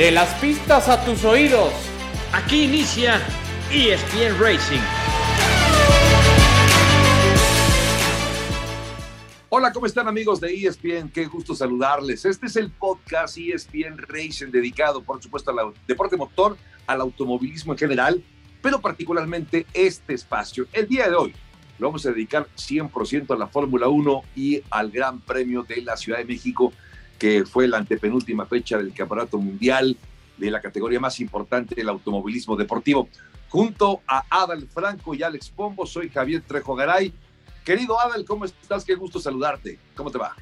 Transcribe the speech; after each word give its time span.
De 0.00 0.10
las 0.10 0.32
pistas 0.40 0.88
a 0.88 1.04
tus 1.04 1.26
oídos. 1.26 1.74
Aquí 2.32 2.64
inicia 2.64 3.20
ESPN 3.70 4.40
Racing. 4.40 4.80
Hola, 9.50 9.70
¿cómo 9.74 9.84
están 9.84 10.08
amigos 10.08 10.40
de 10.40 10.54
ESPN? 10.54 11.10
Qué 11.10 11.26
gusto 11.26 11.54
saludarles. 11.54 12.24
Este 12.24 12.46
es 12.46 12.56
el 12.56 12.70
podcast 12.70 13.36
ESPN 13.36 13.98
Racing 13.98 14.46
dedicado, 14.50 15.02
por 15.02 15.22
supuesto, 15.22 15.50
al 15.50 15.74
deporte 15.86 16.16
motor, 16.16 16.56
al 16.86 17.02
automovilismo 17.02 17.74
en 17.74 17.78
general, 17.78 18.24
pero 18.62 18.80
particularmente 18.80 19.66
este 19.74 20.14
espacio. 20.14 20.66
El 20.72 20.88
día 20.88 21.10
de 21.10 21.14
hoy 21.14 21.34
lo 21.78 21.88
vamos 21.88 22.06
a 22.06 22.10
dedicar 22.10 22.48
100% 22.56 23.34
a 23.34 23.38
la 23.38 23.48
Fórmula 23.48 23.88
1 23.88 24.22
y 24.34 24.62
al 24.70 24.90
Gran 24.90 25.20
Premio 25.20 25.62
de 25.62 25.82
la 25.82 25.98
Ciudad 25.98 26.20
de 26.20 26.24
México, 26.24 26.72
que 27.20 27.44
fue 27.44 27.68
la 27.68 27.76
antepenúltima 27.76 28.46
fecha 28.46 28.78
del 28.78 28.94
Campeonato 28.94 29.36
Mundial 29.38 29.96
de 30.38 30.50
la 30.50 30.60
categoría 30.60 30.98
más 30.98 31.20
importante 31.20 31.74
del 31.74 31.90
automovilismo 31.90 32.56
deportivo. 32.56 33.08
Junto 33.50 34.00
a 34.06 34.24
Adal 34.30 34.66
Franco 34.66 35.14
y 35.14 35.22
Alex 35.22 35.50
Pombo, 35.50 35.84
soy 35.84 36.08
Javier 36.08 36.42
Trejo 36.46 36.74
Garay. 36.74 37.12
Querido 37.62 38.00
Adal, 38.00 38.24
¿cómo 38.24 38.46
estás? 38.46 38.86
Qué 38.86 38.94
gusto 38.94 39.20
saludarte. 39.20 39.78
¿Cómo 39.94 40.10
te 40.10 40.16
va? 40.16 40.34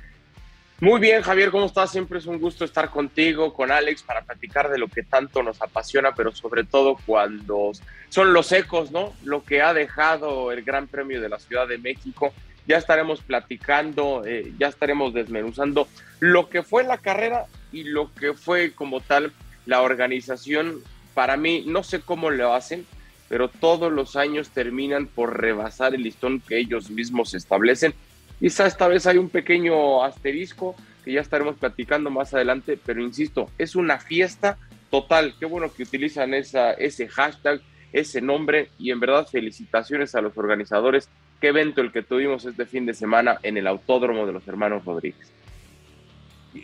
Muy 0.81 1.01
bien, 1.01 1.23
Javier, 1.23 1.51
¿cómo 1.51 1.67
estás? 1.67 1.91
Siempre 1.91 2.21
es 2.21 2.27
un 2.27 2.39
gusto 2.39 2.65
estar 2.65 2.89
contigo, 2.91 3.53
con 3.53 3.73
Alex, 3.73 4.05
para 4.05 4.23
platicar 4.23 4.71
de 4.71 4.79
lo 4.79 4.87
que 4.87 5.03
tanto 5.03 5.43
nos 5.43 5.61
apasiona, 5.61 6.15
pero 6.15 6.31
sobre 6.31 6.63
todo 6.63 6.97
cuando 7.05 7.73
son 8.09 8.33
los 8.33 8.53
ecos, 8.53 8.93
¿no? 8.93 9.13
Lo 9.25 9.43
que 9.43 9.63
ha 9.63 9.75
dejado 9.75 10.53
el 10.53 10.63
Gran 10.63 10.87
Premio 10.87 11.21
de 11.21 11.29
la 11.29 11.41
Ciudad 11.41 11.67
de 11.67 11.79
México. 11.79 12.33
Ya 12.69 12.77
estaremos 12.77 13.21
platicando, 13.23 14.23
eh, 14.25 14.53
ya 14.59 14.69
estaremos 14.69 15.13
desmenuzando 15.15 15.89
lo 16.21 16.49
que 16.49 16.63
fue 16.63 16.85
la 16.85 16.99
carrera 16.99 17.47
y 17.73 17.85
lo 17.85 18.15
que 18.15 18.35
fue 18.35 18.73
como 18.73 19.01
tal 19.01 19.33
la 19.67 19.83
organización. 19.83 20.83
Para 21.15 21.37
mí, 21.37 21.65
no 21.67 21.83
sé 21.83 22.01
cómo 22.01 22.31
lo 22.31 22.55
hacen, 22.55 22.87
pero 23.29 23.49
todos 23.49 23.91
los 23.91 24.15
años 24.15 24.51
terminan 24.51 25.07
por 25.07 25.41
rebasar 25.41 25.95
el 25.95 26.03
listón 26.03 26.41
que 26.41 26.59
ellos 26.59 26.91
mismos 26.91 27.35
establecen 27.35 27.95
Quizá 28.39 28.67
esta 28.67 28.87
vez 28.87 29.07
hay 29.07 29.19
un 29.19 29.31
pequeño 29.31 30.05
asterisco 30.05 30.77
que 31.05 31.13
ya 31.13 31.21
estaremos 31.21 31.57
platicando 31.57 32.09
más 32.09 32.35
adelante, 32.35 32.79
pero 32.85 33.03
insisto, 33.03 33.51
es 33.59 33.75
una 33.75 33.99
fiesta 33.99 34.59
total. 34.91 35.35
Qué 35.41 35.47
bueno 35.47 35.73
que 35.73 35.83
utilizan 35.83 36.35
esa, 36.35 36.73
ese 36.73 37.09
hashtag, 37.09 37.61
ese 37.93 38.21
nombre 38.21 38.71
y 38.79 38.93
en 38.93 39.01
verdad 39.01 39.27
felicitaciones 39.27 40.15
a 40.15 40.21
los 40.21 40.39
organizadores. 40.39 41.09
Qué 41.41 41.49
evento 41.49 41.81
el 41.81 41.93
que 41.93 42.03
tuvimos 42.03 42.45
este 42.45 42.67
fin 42.67 42.87
de 42.87 42.95
semana 42.95 43.39
en 43.43 43.57
el 43.57 43.67
Autódromo 43.67 44.27
de 44.27 44.33
los 44.33 44.47
Hermanos 44.49 44.85
Rodríguez. 44.85 45.33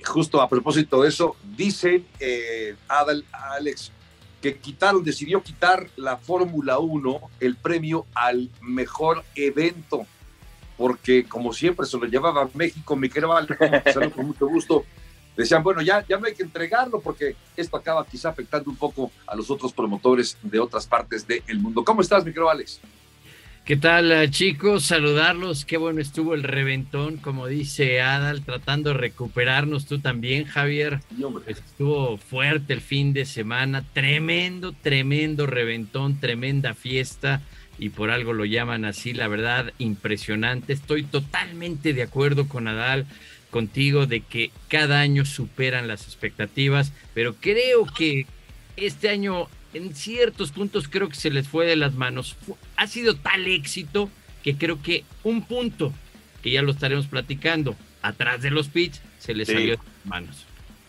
Justo 0.05 0.41
a 0.41 0.48
propósito 0.48 1.03
de 1.03 1.08
eso, 1.08 1.36
dice 1.56 2.03
eh, 2.19 2.75
Adal, 2.89 3.25
Alex 3.33 3.92
que 4.42 4.58
quitaron, 4.58 5.02
decidió 5.02 5.42
quitar 5.42 5.89
la 5.97 6.19
Fórmula 6.19 6.78
1 6.78 7.20
el 7.41 7.56
premio 7.56 8.05
al 8.14 8.50
mejor 8.61 9.25
evento 9.36 10.06
porque 10.77 11.25
como 11.25 11.52
siempre 11.52 11.86
se 11.86 11.97
lo 11.97 12.05
llevaba 12.05 12.48
México, 12.55 12.97
mi 12.97 13.08
querido 13.08 13.34
con 14.14 14.27
mucho 14.27 14.47
gusto. 14.47 14.84
Decían, 15.36 15.62
bueno, 15.62 15.83
ya, 15.83 16.05
ya 16.06 16.17
no 16.19 16.27
hay 16.27 16.34
que 16.34 16.42
entregarlo 16.42 17.00
porque 17.00 17.36
esto 17.56 17.77
acaba 17.77 18.06
quizá 18.06 18.28
afectando 18.28 18.70
un 18.70 18.77
poco 18.77 19.11
a 19.27 19.34
los 19.34 19.50
otros 19.50 19.72
promotores 19.72 20.39
de 20.42 20.61
otras 20.61 20.86
partes 20.86 21.27
del 21.27 21.58
mundo. 21.58 21.83
¿Cómo 21.83 22.02
estás, 22.02 22.25
mi 22.25 22.30
querido 22.30 22.50
Alex? 22.50 22.80
¿Qué 23.65 23.77
tal, 23.77 24.12
eh, 24.12 24.31
chicos? 24.31 24.84
Saludarlos. 24.84 25.65
Qué 25.65 25.79
bueno 25.79 26.03
estuvo 26.03 26.34
el 26.34 26.43
reventón, 26.43 27.17
como 27.17 27.47
dice 27.47 28.03
Adal, 28.03 28.45
tratando 28.45 28.91
de 28.91 28.98
recuperarnos. 28.98 29.87
Tú 29.87 30.01
también, 30.01 30.45
Javier. 30.45 31.01
Pues 31.33 31.61
estuvo 31.61 32.19
fuerte 32.19 32.75
el 32.75 32.83
fin 32.83 33.15
de 33.15 33.25
semana. 33.25 33.83
Tremendo, 33.95 34.73
tremendo 34.73 35.47
reventón, 35.47 36.20
tremenda 36.20 36.75
fiesta 36.75 37.41
y 37.79 37.89
por 37.89 38.11
algo 38.11 38.35
lo 38.35 38.45
llaman 38.45 38.85
así, 38.85 39.14
la 39.14 39.29
verdad, 39.29 39.73
impresionante. 39.79 40.75
Estoy 40.75 41.05
totalmente 41.05 41.95
de 41.95 42.02
acuerdo 42.02 42.46
con 42.46 42.69
Adal, 42.69 43.07
contigo, 43.51 44.05
de 44.05 44.20
que 44.20 44.51
cada 44.69 45.01
año 45.01 45.25
superan 45.25 45.89
las 45.89 46.05
expectativas, 46.05 46.92
pero 47.14 47.35
creo 47.41 47.86
que 47.86 48.27
este 48.77 49.08
año 49.08 49.48
en 49.74 49.95
ciertos 49.95 50.52
puntos 50.52 50.89
creo 50.89 51.08
que 51.08 51.17
se 51.17 51.30
les 51.30 51.48
fue 51.48 51.67
de 51.67 51.77
las 51.77 51.95
manos. 51.95 52.36
Ha 52.77 52.86
sido 52.86 53.17
tal 53.17 53.46
éxito 53.46 54.08
que 54.42 54.57
creo 54.57 54.80
que 54.83 55.05
un 55.23 55.46
punto, 55.46 55.92
que 56.42 56.51
ya 56.51 56.62
lo 56.62 56.73
estaremos 56.73 57.07
platicando, 57.07 57.77
atrás 58.02 58.42
de 58.42 58.51
los 58.51 58.68
pits, 58.68 59.01
se 59.18 59.34
les 59.34 59.48
salió 59.48 59.73
de 59.73 59.77
las 59.77 60.07
manos. 60.07 60.46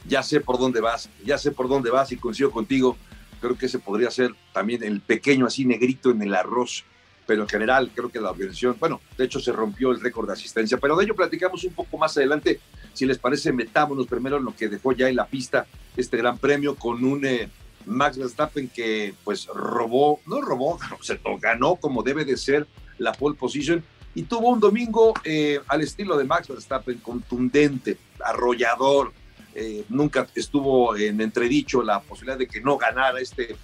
Ya 0.07 0.21
sé 0.21 0.39
por 0.39 0.59
dónde 0.59 0.81
vas, 0.81 1.09
ya 1.25 1.37
sé 1.37 1.51
por 1.51 1.67
dónde 1.67 1.89
vas 1.89 2.11
y 2.11 2.17
coincido 2.17 2.51
contigo 2.51 2.97
creo 3.45 3.57
que 3.57 3.67
ese 3.67 3.79
podría 3.79 4.09
ser 4.11 4.31
también 4.53 4.83
el 4.83 5.01
pequeño 5.01 5.45
así 5.45 5.65
negrito 5.65 6.11
en 6.11 6.21
el 6.21 6.33
arroz, 6.33 6.83
pero 7.27 7.43
en 7.43 7.49
general 7.49 7.91
creo 7.93 8.09
que 8.09 8.19
la 8.19 8.31
organización, 8.31 8.75
bueno, 8.79 9.01
de 9.17 9.25
hecho 9.25 9.39
se 9.39 9.51
rompió 9.51 9.91
el 9.91 10.01
récord 10.01 10.27
de 10.27 10.33
asistencia, 10.33 10.77
pero 10.77 10.95
de 10.95 11.05
ello 11.05 11.15
platicamos 11.15 11.63
un 11.63 11.73
poco 11.73 11.97
más 11.97 12.17
adelante. 12.17 12.59
Si 12.93 13.05
les 13.05 13.17
parece, 13.17 13.51
metámonos 13.51 14.07
primero 14.07 14.37
en 14.37 14.45
lo 14.45 14.55
que 14.55 14.67
dejó 14.67 14.93
ya 14.93 15.09
en 15.09 15.15
la 15.15 15.27
pista 15.27 15.67
este 15.97 16.17
gran 16.17 16.37
premio 16.37 16.75
con 16.75 17.03
un 17.03 17.25
eh, 17.25 17.49
Max 17.85 18.17
Verstappen 18.17 18.67
que 18.67 19.13
pues 19.23 19.47
robó, 19.47 20.19
no 20.25 20.41
robó, 20.41 20.79
se 21.01 21.19
ganó 21.39 21.75
como 21.75 22.03
debe 22.03 22.25
de 22.25 22.37
ser 22.37 22.67
la 22.97 23.11
pole 23.11 23.35
position 23.35 23.83
y 24.13 24.23
tuvo 24.23 24.49
un 24.49 24.59
domingo 24.59 25.13
eh, 25.25 25.59
al 25.67 25.81
estilo 25.81 26.17
de 26.17 26.23
Max 26.23 26.47
Verstappen 26.47 26.99
contundente, 26.99 27.97
arrollador, 28.23 29.11
eh, 29.53 29.85
nunca 29.89 30.27
estuvo 30.35 30.95
en 30.95 31.19
entredicho 31.19 31.83
la 31.83 32.01
posibilidad 32.01 32.37
de 32.37 32.47
que 32.47 32.61
no 32.61 32.77
ganara 32.77 33.19
este, 33.19 33.55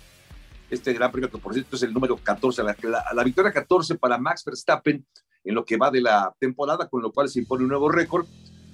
este 0.70 0.94
gran 0.94 1.12
premio, 1.12 1.32
que 1.32 1.38
por 1.38 1.54
cierto 1.54 1.76
es 1.76 1.84
el 1.84 1.94
número 1.94 2.18
14, 2.18 2.64
la, 2.64 2.76
la, 3.14 3.24
victoria 3.24 3.52
14 3.52 3.96
para 3.96 4.18
Max 4.18 4.44
Verstappen 4.46 5.06
en 5.44 5.56
lo 5.56 5.66
que 5.66 5.78
va 5.78 5.90
de 5.90 6.02
la 6.02 6.34
temporada, 6.40 6.88
con 6.88 7.02
lo 7.02 7.12
cual 7.12 7.30
se 7.30 7.40
impone 7.40 7.64
un 7.64 7.70
nuevo 7.70 7.90
récord, 7.90 8.26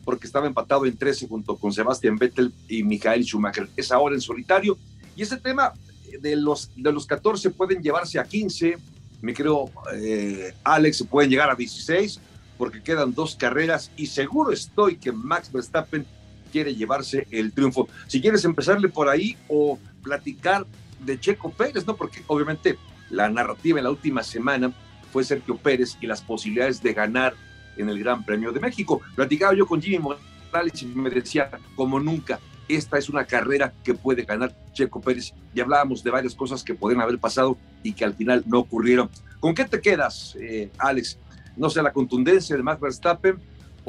porque 0.03 0.25
estaba 0.25 0.47
empatado 0.47 0.85
en 0.85 0.97
13 0.97 1.27
junto 1.27 1.57
con 1.57 1.73
Sebastian 1.73 2.17
Vettel 2.17 2.53
y 2.67 2.83
Michael 2.83 3.23
Schumacher. 3.23 3.67
Es 3.75 3.91
ahora 3.91 4.15
en 4.15 4.21
solitario. 4.21 4.77
Y 5.17 5.23
ese 5.23 5.37
tema 5.37 5.73
de 6.21 6.35
los, 6.35 6.69
de 6.75 6.93
los 6.93 7.07
14 7.07 7.49
pueden 7.49 7.81
llevarse 7.81 8.19
a 8.19 8.23
15, 8.23 8.77
me 9.21 9.33
creo, 9.33 9.71
eh, 9.95 10.53
Alex, 10.63 11.03
pueden 11.09 11.31
llegar 11.31 11.49
a 11.49 11.55
16, 11.55 12.19
porque 12.55 12.83
quedan 12.83 13.15
dos 13.15 13.35
carreras 13.35 13.91
y 13.97 14.05
seguro 14.05 14.51
estoy 14.51 14.97
que 14.97 15.11
Max 15.11 15.51
Verstappen 15.51 16.05
quiere 16.51 16.75
llevarse 16.75 17.27
el 17.31 17.51
triunfo. 17.51 17.89
Si 18.05 18.21
quieres 18.21 18.45
empezarle 18.45 18.89
por 18.89 19.09
ahí 19.09 19.35
o 19.47 19.79
platicar 20.03 20.67
de 20.99 21.19
Checo 21.19 21.51
Pérez, 21.51 21.87
¿no? 21.87 21.95
Porque 21.95 22.23
obviamente 22.27 22.77
la 23.09 23.27
narrativa 23.27 23.79
en 23.79 23.85
la 23.85 23.91
última 23.91 24.21
semana 24.21 24.71
fue 25.11 25.23
Sergio 25.23 25.57
Pérez 25.57 25.97
y 25.99 26.05
las 26.05 26.21
posibilidades 26.21 26.81
de 26.83 26.93
ganar 26.93 27.33
en 27.75 27.89
el 27.89 27.97
Gran 27.99 28.23
Premio 28.23 28.51
de 28.51 28.59
México. 28.59 29.01
Platicaba 29.15 29.55
yo 29.55 29.65
con 29.65 29.81
Jimmy 29.81 29.97
Morales 29.97 30.81
y 30.83 30.85
me 30.85 31.09
decía, 31.09 31.49
como 31.75 31.99
nunca, 31.99 32.39
esta 32.67 32.97
es 32.97 33.09
una 33.09 33.25
carrera 33.25 33.73
que 33.83 33.93
puede 33.93 34.23
ganar 34.23 34.53
Checo 34.73 35.01
Pérez. 35.01 35.33
Y 35.53 35.59
hablábamos 35.59 36.03
de 36.03 36.11
varias 36.11 36.35
cosas 36.35 36.63
que 36.63 36.73
pueden 36.73 37.01
haber 37.01 37.17
pasado 37.19 37.57
y 37.83 37.93
que 37.93 38.05
al 38.05 38.13
final 38.13 38.43
no 38.45 38.59
ocurrieron. 38.59 39.09
¿Con 39.39 39.53
qué 39.53 39.65
te 39.65 39.79
quedas, 39.79 40.35
eh, 40.39 40.71
Alex? 40.77 41.17
No 41.55 41.69
sé, 41.69 41.81
la 41.81 41.93
contundencia 41.93 42.55
de 42.55 42.63
Max 42.63 42.79
Verstappen, 42.79 43.39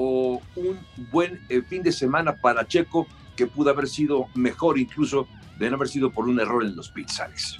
o 0.00 0.40
un 0.54 0.78
buen 1.10 1.40
eh, 1.48 1.60
fin 1.62 1.82
de 1.82 1.90
semana 1.90 2.32
para 2.36 2.66
Checo 2.66 3.06
que 3.34 3.48
pudo 3.48 3.70
haber 3.70 3.88
sido 3.88 4.26
mejor 4.34 4.78
incluso 4.78 5.26
de 5.58 5.68
no 5.68 5.76
haber 5.76 5.88
sido 5.88 6.10
por 6.10 6.28
un 6.28 6.38
error 6.38 6.64
en 6.64 6.76
los 6.76 6.90
pizzales. 6.90 7.58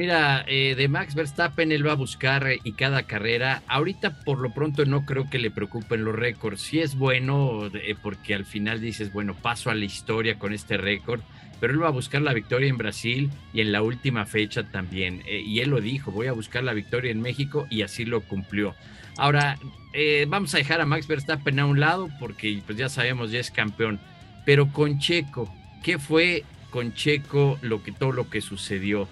Mira, 0.00 0.46
eh, 0.48 0.76
de 0.76 0.88
Max 0.88 1.14
Verstappen 1.14 1.72
él 1.72 1.86
va 1.86 1.92
a 1.92 1.94
buscar 1.94 2.48
eh, 2.48 2.58
y 2.64 2.72
cada 2.72 3.02
carrera. 3.02 3.62
Ahorita 3.66 4.24
por 4.24 4.38
lo 4.38 4.54
pronto 4.54 4.86
no 4.86 5.04
creo 5.04 5.28
que 5.28 5.38
le 5.38 5.50
preocupen 5.50 6.06
los 6.06 6.14
récords. 6.14 6.62
Sí 6.62 6.80
es 6.80 6.94
bueno 6.94 7.70
porque 8.02 8.34
al 8.34 8.46
final 8.46 8.80
dices, 8.80 9.12
bueno, 9.12 9.34
paso 9.34 9.68
a 9.68 9.74
la 9.74 9.84
historia 9.84 10.38
con 10.38 10.54
este 10.54 10.78
récord, 10.78 11.20
pero 11.60 11.74
él 11.74 11.82
va 11.82 11.88
a 11.88 11.90
buscar 11.90 12.22
la 12.22 12.32
victoria 12.32 12.70
en 12.70 12.78
Brasil 12.78 13.30
y 13.52 13.60
en 13.60 13.72
la 13.72 13.82
última 13.82 14.24
fecha 14.24 14.62
también. 14.62 15.22
y 15.28 15.60
él 15.60 15.68
lo 15.68 15.82
dijo, 15.82 16.10
voy 16.10 16.28
a 16.28 16.32
buscar 16.32 16.64
la 16.64 16.72
victoria 16.72 17.10
en 17.10 17.20
México 17.20 17.66
y 17.68 17.82
así 17.82 18.06
lo 18.06 18.22
cumplió. 18.22 18.74
Ahora, 19.18 19.58
eh, 19.92 20.24
vamos 20.26 20.54
a 20.54 20.56
dejar 20.56 20.80
a 20.80 20.86
Max 20.86 21.08
Verstappen 21.08 21.58
a 21.58 21.66
un 21.66 21.78
lado 21.78 22.08
porque 22.18 22.62
pues 22.64 22.78
ya 22.78 22.88
sabemos, 22.88 23.30
ya 23.30 23.40
es 23.40 23.50
campeón. 23.50 24.00
Pero 24.46 24.72
con 24.72 24.98
Checo, 24.98 25.54
¿qué 25.82 25.98
fue 25.98 26.44
con 26.70 26.94
Checo 26.94 27.58
lo 27.60 27.82
que, 27.82 27.92
todo 27.92 28.12
lo 28.12 28.30
que 28.30 28.40
sucedió? 28.40 29.06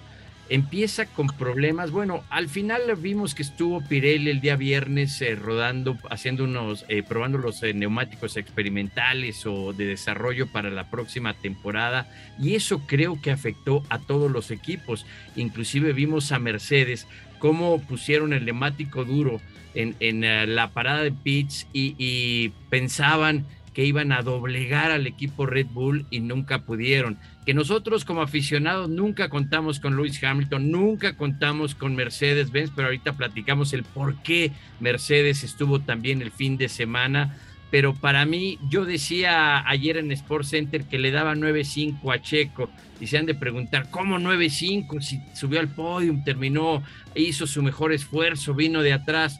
Empieza 0.49 1.05
con 1.05 1.27
problemas. 1.27 1.91
Bueno, 1.91 2.23
al 2.29 2.49
final 2.49 2.81
vimos 2.97 3.35
que 3.35 3.43
estuvo 3.43 3.81
Pirelli 3.81 4.31
el 4.31 4.41
día 4.41 4.55
viernes 4.55 5.21
eh, 5.21 5.35
rodando, 5.35 5.95
haciendo 6.09 6.43
unos, 6.43 6.85
eh, 6.87 7.03
probando 7.03 7.37
los 7.37 7.61
neumáticos 7.61 8.35
experimentales 8.35 9.45
o 9.45 9.73
de 9.73 9.85
desarrollo 9.85 10.47
para 10.47 10.71
la 10.71 10.89
próxima 10.89 11.35
temporada. 11.35 12.07
Y 12.39 12.55
eso 12.55 12.81
creo 12.87 13.21
que 13.21 13.29
afectó 13.29 13.83
a 13.89 13.99
todos 13.99 14.31
los 14.31 14.49
equipos. 14.49 15.05
Inclusive 15.35 15.93
vimos 15.93 16.31
a 16.31 16.39
Mercedes 16.39 17.07
cómo 17.39 17.79
pusieron 17.81 18.33
el 18.33 18.45
neumático 18.45 19.05
duro 19.05 19.41
en, 19.73 20.23
eh, 20.23 20.45
la 20.47 20.71
parada 20.71 21.03
de 21.03 21.11
pits 21.11 21.67
y, 21.73 22.51
pensaban 22.69 23.45
que 23.69 23.85
iban 23.85 24.11
a 24.11 24.21
doblegar 24.21 24.91
al 24.91 25.07
equipo 25.07 25.45
Red 25.45 25.67
Bull 25.67 26.05
y 26.09 26.19
nunca 26.19 26.59
pudieron. 26.59 27.17
Que 27.45 27.53
nosotros 27.53 28.05
como 28.05 28.21
aficionados 28.21 28.89
nunca 28.89 29.29
contamos 29.29 29.79
con 29.79 29.95
Lewis 29.95 30.23
Hamilton, 30.23 30.71
nunca 30.71 31.15
contamos 31.15 31.75
con 31.75 31.95
Mercedes-Benz, 31.95 32.71
pero 32.75 32.87
ahorita 32.87 33.13
platicamos 33.13 33.73
el 33.73 33.83
por 33.83 34.21
qué 34.23 34.51
Mercedes 34.79 35.43
estuvo 35.43 35.79
también 35.79 36.21
el 36.21 36.31
fin 36.31 36.57
de 36.57 36.69
semana. 36.69 37.37
Pero 37.71 37.93
para 37.93 38.25
mí, 38.25 38.57
yo 38.69 38.85
decía 38.85 39.67
ayer 39.67 39.97
en 39.97 40.11
Sports 40.11 40.49
Center 40.49 40.85
que 40.85 40.97
le 40.97 41.11
daba 41.11 41.35
9-5 41.35 42.13
a 42.13 42.21
Checo 42.21 42.69
y 42.99 43.07
se 43.07 43.17
han 43.17 43.27
de 43.27 43.35
preguntar, 43.35 43.89
¿cómo 43.91 44.17
9-5? 44.17 45.01
Si 45.01 45.21
subió 45.35 45.59
al 45.59 45.69
podio, 45.69 46.19
terminó, 46.25 46.83
hizo 47.15 47.45
su 47.45 47.61
mejor 47.61 47.93
esfuerzo, 47.93 48.55
vino 48.55 48.81
de 48.81 48.93
atrás. 48.93 49.39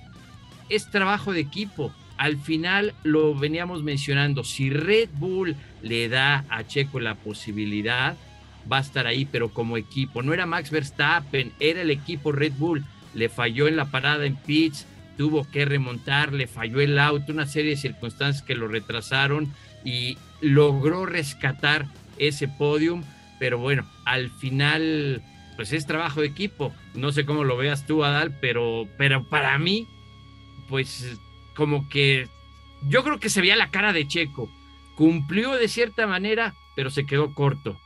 Es 0.70 0.92
trabajo 0.92 1.34
de 1.34 1.40
equipo 1.40 1.92
al 2.20 2.38
final 2.38 2.94
lo 3.04 3.34
veníamos 3.34 3.82
mencionando, 3.82 4.44
si 4.44 4.70
Red 4.70 5.08
Bull 5.14 5.56
le 5.82 6.10
da 6.10 6.44
a 6.50 6.68
Checo 6.68 7.00
la 7.00 7.16
posibilidad, 7.16 8.18
va 8.70 8.80
a 8.80 8.82
estar 8.82 9.08
ahí, 9.08 9.24
pero 9.24 9.54
como 9.54 9.78
equipo, 9.78 10.22
no 10.22 10.34
era 10.34 10.46
Max 10.46 10.70
Verstappen, 10.70 11.54
era 11.62 11.82
el 11.82 11.90
equipo 11.90 12.34
Red 12.34 12.52
Bull, 12.58 12.84
le 13.14 13.30
falló 13.30 13.70
en 13.70 13.78
la 13.78 13.90
parada 13.90 14.26
en 14.26 14.36
pits, 14.36 14.86
tuvo 15.18 15.50
que 15.50 15.64
remontar, 15.64 16.34
le 16.34 16.48
falló 16.48 16.82
el 16.82 17.00
auto, 17.00 17.32
una 17.32 17.48
serie 17.48 17.72
de 17.72 17.78
circunstancias 17.78 18.44
que 18.44 18.54
lo 18.54 18.68
retrasaron 18.68 19.48
y 19.86 20.18
logró 20.42 21.06
rescatar 21.06 21.86
ese 22.18 22.50
podium, 22.50 23.02
pero 23.40 23.60
bueno, 23.60 23.90
al 24.04 24.30
final 24.30 25.22
pues 25.56 25.72
es 25.72 25.86
trabajo 25.86 26.20
de 26.20 26.28
equipo, 26.28 26.74
no 26.96 27.14
sé 27.14 27.26
cómo 27.26 27.46
lo 27.46 27.56
veas 27.56 27.88
tú 27.88 28.04
Adal, 28.04 28.38
pero, 28.42 28.90
pero 28.98 29.24
para 29.24 29.58
mí 29.58 29.88
pues 30.68 31.18
como 31.60 31.90
que 31.90 32.30
yo 32.88 33.04
creo 33.04 33.20
que 33.20 33.30
se 33.30 33.42
veía 33.42 33.58
la 33.58 33.70
cara 33.70 33.92
de 33.92 34.08
Checo. 34.08 34.50
Cumplió 34.96 35.58
de 35.58 35.68
cierta 35.68 36.08
manera, 36.08 36.56
pero 36.74 36.90
se 36.90 37.06
quedó 37.06 37.34
corto. 37.36 37.78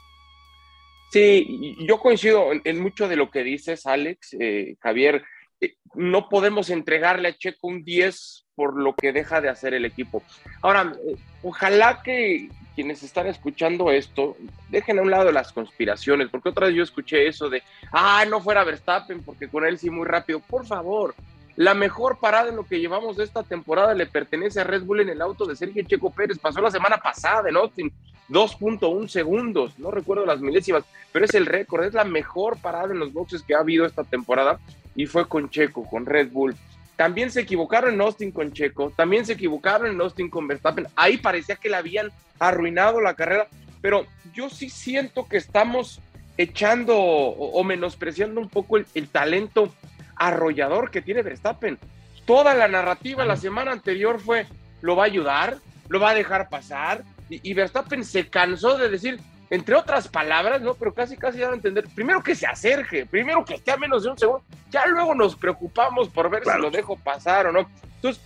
Sí, 1.12 1.75
yo 1.80 1.98
coincido 1.98 2.52
en, 2.64 2.80
mucho 2.80 3.08
de 3.08 3.16
lo 3.16 3.31
que 3.31 3.44
dices, 3.44 3.88
Alex, 3.88 4.36
eh, 4.40 4.75
Javier. 4.80 5.24
Eh, 5.60 5.74
no 5.96 6.30
podemos 6.30 6.70
entregarle 6.70 7.30
a 7.30 7.36
Checo 7.36 7.68
un 7.68 7.84
10 7.84 8.46
por 8.54 8.80
lo 8.80 8.94
que 8.94 9.12
deja 9.12 9.42
de 9.42 9.50
hacer 9.50 9.74
el 9.74 9.86
equipo. 9.86 10.22
Ahora, 10.62 10.94
eh, 11.08 11.16
ojalá 11.42 12.04
que 12.04 12.50
quienes 12.76 13.02
están 13.02 13.26
escuchando 13.26 13.90
esto 13.90 14.38
dejen 14.69 15.00
a 15.00 15.02
un 15.02 15.10
lado 15.10 15.31
las 15.31 15.52
conspiraciones, 15.52 16.30
porque 16.30 16.50
otra 16.50 16.68
vez 16.68 16.76
yo 16.76 16.84
escuché 16.84 17.28
eso 17.28 17.50
de, 17.50 17.64
ah, 17.92 18.24
no 18.30 18.40
fuera 18.40 18.64
Verstappen, 18.64 19.24
porque 19.24 19.48
con 19.48 19.66
él 19.66 19.80
sí 19.80 19.90
muy 19.90 20.06
rápido. 20.06 20.42
Por 20.42 20.68
favor, 20.68 21.16
la 21.56 21.74
mejor 21.74 22.20
parada 22.20 22.50
en 22.50 22.56
lo 22.56 22.66
que 22.66 22.80
llevamos 22.80 23.18
de 23.18 23.24
esta 23.24 23.44
temporada 23.44 23.94
le 23.94 24.08
pertenece 24.08 24.60
a 24.60 24.64
Red 24.64 24.84
Bull 24.84 25.02
en 25.02 25.10
el 25.10 25.22
auto 25.22 25.46
de 25.46 25.56
Sergio 25.56 25.84
Checo 25.84 26.10
Pérez. 26.10 26.40
Pasó 26.40 26.62
la 26.62 26.72
semana 26.72 26.98
pasada 26.98 27.48
en 27.48 27.58
Austin, 27.58 27.92
2.1 28.30 29.08
segundos, 29.08 29.78
no 29.78 29.92
recuerdo 29.92 30.26
las 30.26 30.42
milésimas, 30.42 30.84
pero 31.12 31.26
es 31.26 31.34
el 31.36 31.46
récord, 31.46 31.84
es 31.84 31.94
la 31.94 32.06
mejor 32.06 32.58
parada 32.58 32.92
en 32.92 33.00
los 33.00 33.14
boxes 33.14 33.44
que 33.44 33.54
ha 33.54 33.60
habido 33.60 33.86
esta 33.86 34.04
temporada 34.04 34.60
y 34.96 35.06
fue 35.06 35.28
con 35.28 35.50
Checo, 35.50 35.88
con 35.88 36.06
Red 36.06 36.32
Bull. 36.32 36.56
También 36.96 37.32
se 37.32 37.42
equivocaron 37.42 37.94
en 37.94 38.02
Austin 38.02 38.32
con 38.32 38.52
Checo, 38.52 38.92
también 38.96 39.26
se 39.26 39.34
equivocaron 39.34 39.88
en 39.88 40.02
Austin 40.02 40.30
con 40.30 40.48
Verstappen. 40.48 40.88
Ahí 40.96 41.18
parecía 41.18 41.56
que 41.56 41.70
le 41.70 41.76
habían 41.76 42.12
arruinado 42.40 43.00
la 43.02 43.16
carrera, 43.16 43.48
pero 43.82 44.06
yo 44.34 44.50
sí 44.50 44.70
siento 44.70 45.28
que 45.28 45.38
estamos 45.38 46.00
echando 46.38 46.98
o, 46.98 47.64
menospreciando 47.64 48.42
un 48.42 48.50
poco 48.50 48.78
el 48.78 49.08
talento 49.08 49.72
arrollador 50.15 50.92
que 50.92 51.01
tiene 51.01 51.21
Verstappen. 51.21 51.77
Toda 52.25 52.54
la 52.54 52.68
narrativa 52.68 53.25
la 53.25 53.36
semana 53.36 53.71
anterior 53.71 54.19
fue, 54.19 54.48
lo 54.81 54.95
va 54.95 55.04
a 55.04 55.07
ayudar, 55.07 55.57
lo 55.89 56.00
va 56.00 56.12
a 56.12 56.15
dejar 56.15 56.50
pasar, 56.50 57.04
y, 57.30 57.54
Verstappen 57.54 58.04
se 58.04 58.27
cansó 58.27 58.77
de 58.77 58.89
decir, 58.89 59.19
entre 59.50 59.75
otras 59.75 60.07
palabras, 60.07 60.62
¿no? 60.62 60.75
Pero 60.75 60.94
casi, 60.94 61.18
casi 61.18 61.39
ya 61.39 61.50
a 61.50 61.54
entender, 61.54 61.86
primero 61.95 62.21
que 62.21 62.36
se 62.36 62.45
acerque, 62.45 63.06
primero 63.06 63.44
que 63.44 63.56
esté 63.56 63.71
a 63.71 63.77
menos 63.77 64.04
de 64.04 64.12
un 64.12 64.18
segundo, 64.18 64.44
ya 64.69 64.86
luego 64.86 65.15
nos 65.15 65.36
preocupamos 65.36 66.10
por 66.10 66.30
ver 66.30 66.44
si 66.44 66.59
lo 66.59 66.69
dejo 66.69 66.95
pasar 66.98 67.48
o 67.48 67.51
no. 67.51 67.68
Entonces, 67.95 68.21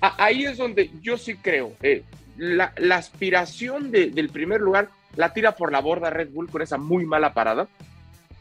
ahí 0.00 0.44
es 0.44 0.58
donde 0.58 0.90
yo 1.00 1.18
sí 1.18 1.36
creo, 1.36 1.72
eh, 1.82 2.04
la, 2.36 2.72
aspiración 2.94 3.90
del 3.90 4.28
primer 4.28 4.60
lugar 4.60 4.88
la 5.16 5.32
tira 5.32 5.52
por 5.52 5.72
la 5.72 5.80
borda 5.80 6.10
Red 6.10 6.30
Bull 6.30 6.50
con 6.50 6.62
esa 6.62 6.78
muy 6.78 7.04
mala 7.04 7.34
parada 7.34 7.68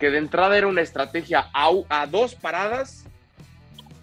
que 0.02 0.10
de 0.10 0.18
entrada 0.18 0.58
era 0.58 0.66
una 0.66 0.82
estrategia 0.82 1.52
a, 1.54 2.08
dos 2.08 2.34
paradas. 2.34 3.06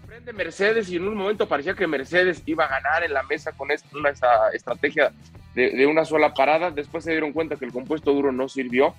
Prende 0.07 0.33
Mercedes 0.33 0.89
y 0.91 0.97
en 0.97 1.09
un 1.09 1.17
momento 1.17 1.49
parecía 1.49 1.75
que 1.75 1.89
Mercedes 1.89 2.41
iba 2.47 2.67
a 2.67 2.69
ganar 2.69 3.03
en 3.03 3.13
la 3.13 3.25
mesa 3.25 3.51
con 3.51 3.73
esta, 3.73 3.89
una, 3.99 4.11
estrategia 4.53 5.11
de, 5.57 5.87
una 5.89 6.05
sola 6.05 6.33
parada. 6.33 6.71
Después 6.71 7.03
se 7.03 7.11
dieron 7.11 7.33
cuenta 7.33 7.57
que 7.57 7.65
el 7.65 7.73
compuesto 7.73 8.13
duro 8.13 8.31
no 8.31 8.49
sirvió. 8.49 8.95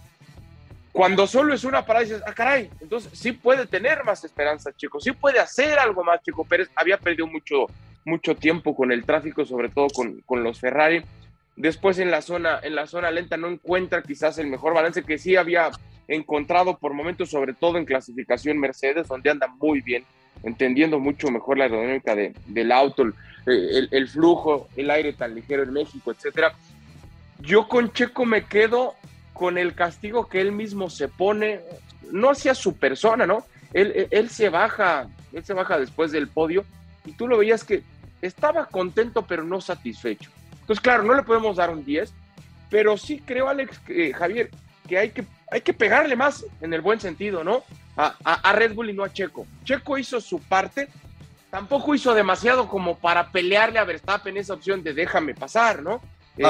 Cuando 0.92 1.26
solo 1.26 1.54
es 1.54 1.64
una 1.64 1.86
parada, 1.86 2.04
dices, 2.04 2.22
ah, 2.28 2.34
caray, 2.34 2.70
entonces 2.82 3.18
sí 3.18 3.32
puede 3.32 3.66
tener 3.66 4.04
más 4.04 4.26
esperanza, 4.26 4.74
Chico, 4.76 5.00
sí 5.00 5.14
puede 5.14 5.40
hacer 5.40 5.80
algo 5.80 6.04
más, 6.04 6.22
Chico 6.22 6.44
Pérez. 6.44 6.70
Había 6.76 6.98
perdido 6.98 7.28
mucho, 7.28 7.68
mucho 8.04 8.36
tiempo 8.36 8.76
con 8.76 8.92
el 8.92 9.06
tráfico, 9.06 9.46
sobre 9.46 9.70
todo 9.70 9.88
con, 9.96 10.20
con 10.26 10.44
los 10.44 10.60
Ferrari. 10.60 11.02
Después 11.56 11.98
en 12.00 12.12
la 12.12 12.22
zona, 12.22 12.60
en 12.62 12.76
la 12.76 12.88
zona 12.88 13.10
lenta 13.10 13.38
no 13.38 13.48
encuentra 13.48 14.02
quizás 14.02 14.38
el 14.38 14.48
mejor 14.48 14.74
balance 14.74 15.04
que 15.04 15.18
sí 15.18 15.38
había 15.38 15.72
encontrado 16.10 16.78
por 16.78 16.94
momentos, 16.94 17.30
sobre 17.30 17.54
todo 17.54 17.78
en 17.78 17.86
clasificación 17.86 18.58
Mercedes, 18.58 19.08
donde 19.08 19.30
anda 19.30 19.48
muy 19.48 19.82
bien, 19.82 20.04
entendiendo 20.44 21.00
mucho 21.00 21.30
mejor 21.30 21.58
la 21.58 21.66
aerodinámica 21.66 22.16
de, 22.16 22.34
del 22.48 22.72
auto, 22.72 23.04
el, 23.46 24.08
flujo, 24.08 24.68
el 24.76 24.90
aire 24.90 25.14
tan 25.14 25.36
ligero 25.36 25.64
en 25.64 25.74
México, 25.74 26.12
etcétera. 26.12 26.54
Yo 27.40 27.68
con 27.68 27.94
Checo 27.94 28.26
me 28.26 28.46
quedo 28.46 28.96
con 29.34 29.58
el 29.58 29.76
castigo 29.76 30.28
que 30.28 30.42
él 30.42 30.52
mismo 30.52 30.90
se 30.90 31.08
pone, 31.08 31.62
no 32.12 32.32
hacia 32.32 32.54
su 32.54 32.76
persona, 32.76 33.26
¿no? 33.26 33.46
Él, 33.74 34.08
él 34.10 34.30
se 34.30 34.50
baja, 34.50 35.08
él 35.32 35.46
se 35.46 35.54
baja 35.54 35.80
después 35.80 36.12
del 36.12 36.28
podio 36.28 36.66
y 37.06 37.14
tú 37.14 37.28
lo 37.28 37.38
veías 37.38 37.64
que 37.64 37.84
estaba 38.22 38.66
contento 38.66 39.26
pero 39.28 39.44
no 39.44 39.62
satisfecho. 39.62 40.32
Entonces, 40.62 40.82
claro, 40.82 41.04
no 41.04 41.14
le 41.14 41.24
podemos 41.24 41.56
dar 41.56 41.70
un 41.70 41.86
10, 41.86 42.14
pero 42.70 42.98
sí 42.98 43.22
creo, 43.26 43.48
Alex, 43.48 43.80
Javier, 44.16 44.50
que 44.90 44.98
hay 44.98 45.10
que 45.12 45.24
hay 45.52 45.62
que 45.62 45.74
pegarle 45.74 46.16
más 46.16 46.46
en 46.62 46.74
el 46.74 46.82
buen 46.82 47.00
sentido, 47.00 47.44
¿no? 47.44 47.64
A, 47.96 48.54
Red 48.54 48.76
Bull 48.76 48.92
y 48.92 48.94
no 48.94 49.04
a 49.04 49.12
Checo. 49.12 49.46
Checo 49.66 49.98
hizo 49.98 50.22
su 50.22 50.40
parte, 50.40 50.88
tampoco 51.50 51.94
hizo 51.94 52.14
demasiado 52.14 52.68
como 52.68 52.98
para 52.98 53.32
pelearle 53.32 53.80
a 53.80 53.84
Verstappen 53.84 54.38
esa 54.38 54.54
opción 54.54 54.84
de 54.84 54.94
déjame 54.94 55.34
pasar, 55.34 55.82
¿no? 55.82 56.02
Eh, 56.38 56.46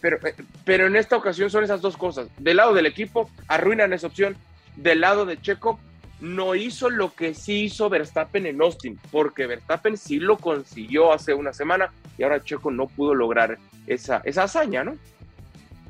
pero, 0.00 0.18
eh, 0.26 0.34
pero 0.64 0.86
en 0.86 0.96
esta 0.96 1.16
ocasión 1.16 1.48
son 1.48 1.64
esas 1.64 1.80
dos 1.80 1.96
cosas. 1.96 2.28
Del 2.38 2.58
lado 2.58 2.74
del 2.74 2.84
equipo, 2.86 3.30
arruinan 3.48 3.92
esa 3.94 4.08
opción. 4.08 4.36
Del 4.76 5.00
lado 5.00 5.24
de 5.24 5.40
Checo, 5.40 5.80
no 6.20 6.54
hizo 6.54 6.90
lo 6.90 7.14
que 7.14 7.32
sí 7.32 7.64
hizo 7.64 7.88
Verstappen 7.88 8.44
en 8.44 8.60
Austin, 8.60 9.00
porque 9.10 9.46
Verstappen 9.46 9.96
sí 9.96 10.18
lo 10.18 10.36
consiguió 10.36 11.12
hace 11.12 11.32
una 11.32 11.54
semana 11.54 11.92
y 12.18 12.24
ahora 12.24 12.44
Checo 12.44 12.70
no 12.70 12.88
pudo 12.88 13.14
lograr 13.14 13.58
esa, 13.86 14.20
esa 14.24 14.42
hazaña, 14.42 14.84
¿no? 14.84 14.96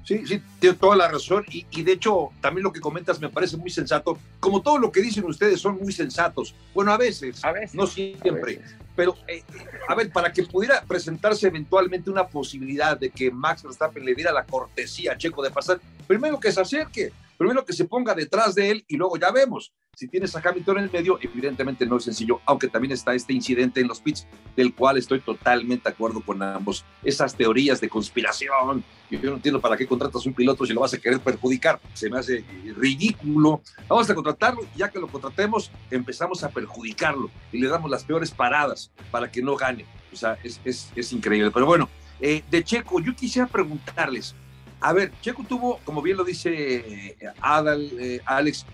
Sí, 0.04 0.26
sí, 0.26 0.42
tiene 0.58 0.76
toda 0.76 0.96
la 0.96 1.08
razón 1.08 1.44
y, 1.48 1.82
de 1.82 1.92
hecho 1.92 2.30
también 2.40 2.64
lo 2.64 2.72
que 2.72 2.80
comentas 2.80 3.20
me 3.20 3.28
parece 3.28 3.56
muy 3.56 3.70
sensato. 3.70 4.18
Como 4.40 4.62
todo 4.62 4.78
lo 4.78 4.90
que 4.90 5.00
dicen 5.00 5.24
ustedes 5.24 5.60
son 5.60 5.78
muy 5.78 5.92
sensatos. 5.92 6.54
Bueno, 6.74 6.92
a 6.92 6.96
veces, 6.96 7.44
a 7.44 7.52
veces 7.52 7.74
no 7.74 7.86
siempre. 7.86 8.60
Pero, 8.96 9.14
eh, 9.28 9.42
a 9.88 9.94
ver, 9.94 10.10
para 10.10 10.32
que 10.32 10.42
pudiera 10.42 10.82
presentarse 10.82 11.46
eventualmente 11.46 12.10
una 12.10 12.26
posibilidad 12.26 12.98
de 12.98 13.10
que 13.10 13.30
Max 13.30 13.62
Verstappen 13.62 14.04
le 14.04 14.14
diera 14.14 14.32
la 14.32 14.44
cortesía 14.44 15.12
a 15.12 15.18
Checo 15.18 15.42
de 15.42 15.50
pasar, 15.50 15.80
primero 16.06 16.40
que 16.40 16.52
se 16.52 16.60
acerque, 16.60 17.12
primero 17.38 17.64
que 17.64 17.72
se 17.72 17.84
ponga 17.84 18.14
detrás 18.14 18.54
de 18.54 18.70
él 18.70 18.84
y 18.88 18.96
luego 18.96 19.16
ya 19.16 19.30
vemos. 19.30 19.72
Si 20.00 20.08
tienes 20.08 20.34
a 20.34 20.40
Hamilton 20.42 20.78
en 20.78 20.84
el 20.84 20.90
medio, 20.90 21.18
evidentemente 21.20 21.84
no 21.84 21.98
es 21.98 22.04
sencillo, 22.04 22.40
aunque 22.46 22.68
también 22.68 22.92
está 22.92 23.12
este 23.12 23.34
incidente 23.34 23.82
en 23.82 23.88
los 23.88 24.00
pits, 24.00 24.26
del 24.56 24.74
cual 24.74 24.96
estoy 24.96 25.20
totalmente 25.20 25.90
de 25.90 25.92
acuerdo 25.92 26.22
con 26.22 26.42
ambos. 26.42 26.86
Esas 27.04 27.34
teorías 27.34 27.82
de 27.82 27.90
conspiración, 27.90 28.82
yo 29.10 29.20
no 29.20 29.34
entiendo 29.34 29.60
para 29.60 29.76
qué 29.76 29.86
contratas 29.86 30.24
un 30.24 30.32
piloto 30.32 30.64
si 30.64 30.72
lo 30.72 30.80
vas 30.80 30.94
a 30.94 30.98
querer 30.98 31.20
perjudicar, 31.20 31.78
se 31.92 32.08
me 32.08 32.18
hace 32.18 32.42
ridículo. 32.78 33.60
Vamos 33.88 34.08
a 34.08 34.14
contratarlo 34.14 34.62
y 34.74 34.78
ya 34.78 34.88
que 34.88 34.98
lo 34.98 35.06
contratemos, 35.06 35.70
empezamos 35.90 36.42
a 36.44 36.48
perjudicarlo 36.48 37.30
y 37.52 37.58
le 37.58 37.68
damos 37.68 37.90
las 37.90 38.02
peores 38.02 38.30
paradas 38.30 38.90
para 39.10 39.30
que 39.30 39.42
no 39.42 39.54
gane. 39.54 39.84
O 40.10 40.16
sea, 40.16 40.38
es, 40.42 41.12
increíble. 41.12 41.50
Pero 41.50 41.66
bueno, 41.66 41.90
eh, 42.22 42.42
de 42.50 42.64
Checo, 42.64 43.00
yo 43.00 43.14
quisiera 43.14 43.46
preguntarles, 43.46 44.34
a 44.80 44.94
ver, 44.94 45.12
Checo 45.20 45.44
tuvo, 45.46 45.78
como 45.84 46.00
bien 46.00 46.16
lo 46.16 46.24
dice 46.24 47.16
eh, 47.20 47.32
Adal, 47.42 47.90
eh, 47.98 48.22
Alex, 48.24 48.64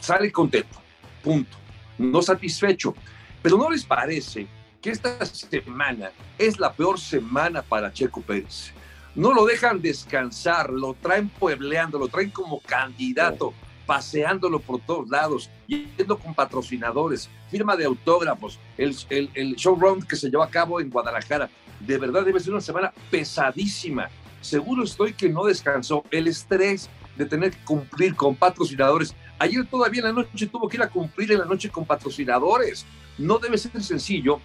sale 0.00 0.30
contento, 0.30 0.80
punto. 1.22 1.56
No 1.98 2.22
satisfecho. 2.22 2.94
Pero 3.42 3.56
¿no 3.56 3.70
les 3.70 3.84
parece 3.84 4.46
que 4.80 4.90
esta 4.90 5.24
semana 5.24 6.10
es 6.38 6.58
la 6.58 6.72
peor 6.72 6.98
semana 6.98 7.62
para 7.62 7.92
Checo 7.92 8.20
Pérez? 8.20 8.72
No 9.14 9.32
lo 9.32 9.44
dejan 9.44 9.82
descansar, 9.82 10.70
lo 10.70 10.94
traen 10.94 11.28
puebleando, 11.28 11.98
lo 11.98 12.08
traen 12.08 12.30
como 12.30 12.60
candidato 12.60 13.52
paseándolo 13.86 14.60
por 14.60 14.80
todos 14.80 15.08
lados, 15.08 15.50
yendo 15.66 16.18
con 16.18 16.34
patrocinadores, 16.34 17.28
firma 17.50 17.76
de 17.76 17.84
autógrafos, 17.84 18.58
el, 18.78 18.96
el, 19.10 19.30
el 19.34 19.54
showround 19.56 20.06
que 20.06 20.16
se 20.16 20.30
llevó 20.30 20.42
a 20.42 20.50
cabo 20.50 20.80
en 20.80 20.88
Guadalajara. 20.88 21.50
De 21.80 21.98
verdad 21.98 22.24
debe 22.24 22.40
ser 22.40 22.52
una 22.52 22.60
semana 22.60 22.92
pesadísima. 23.10 24.08
Seguro 24.40 24.84
estoy 24.84 25.12
que 25.12 25.28
no 25.28 25.44
descansó. 25.44 26.04
El 26.10 26.28
estrés 26.28 26.88
de 27.16 27.26
tener 27.26 27.50
que 27.50 27.64
cumplir 27.64 28.14
con 28.14 28.34
patrocinadores. 28.34 29.14
Ayer 29.38 29.66
todavía 29.66 30.00
en 30.00 30.06
la 30.06 30.12
noche 30.12 30.46
tuvo 30.46 30.68
que 30.68 30.76
ir 30.76 30.82
a 30.82 30.88
cumplir 30.88 31.32
en 31.32 31.40
la 31.40 31.44
noche 31.44 31.68
con 31.68 31.84
patrocinadores. 31.84 32.86
No 33.18 33.38
debe 33.38 33.58
ser 33.58 33.82
sencillo, 33.82 34.40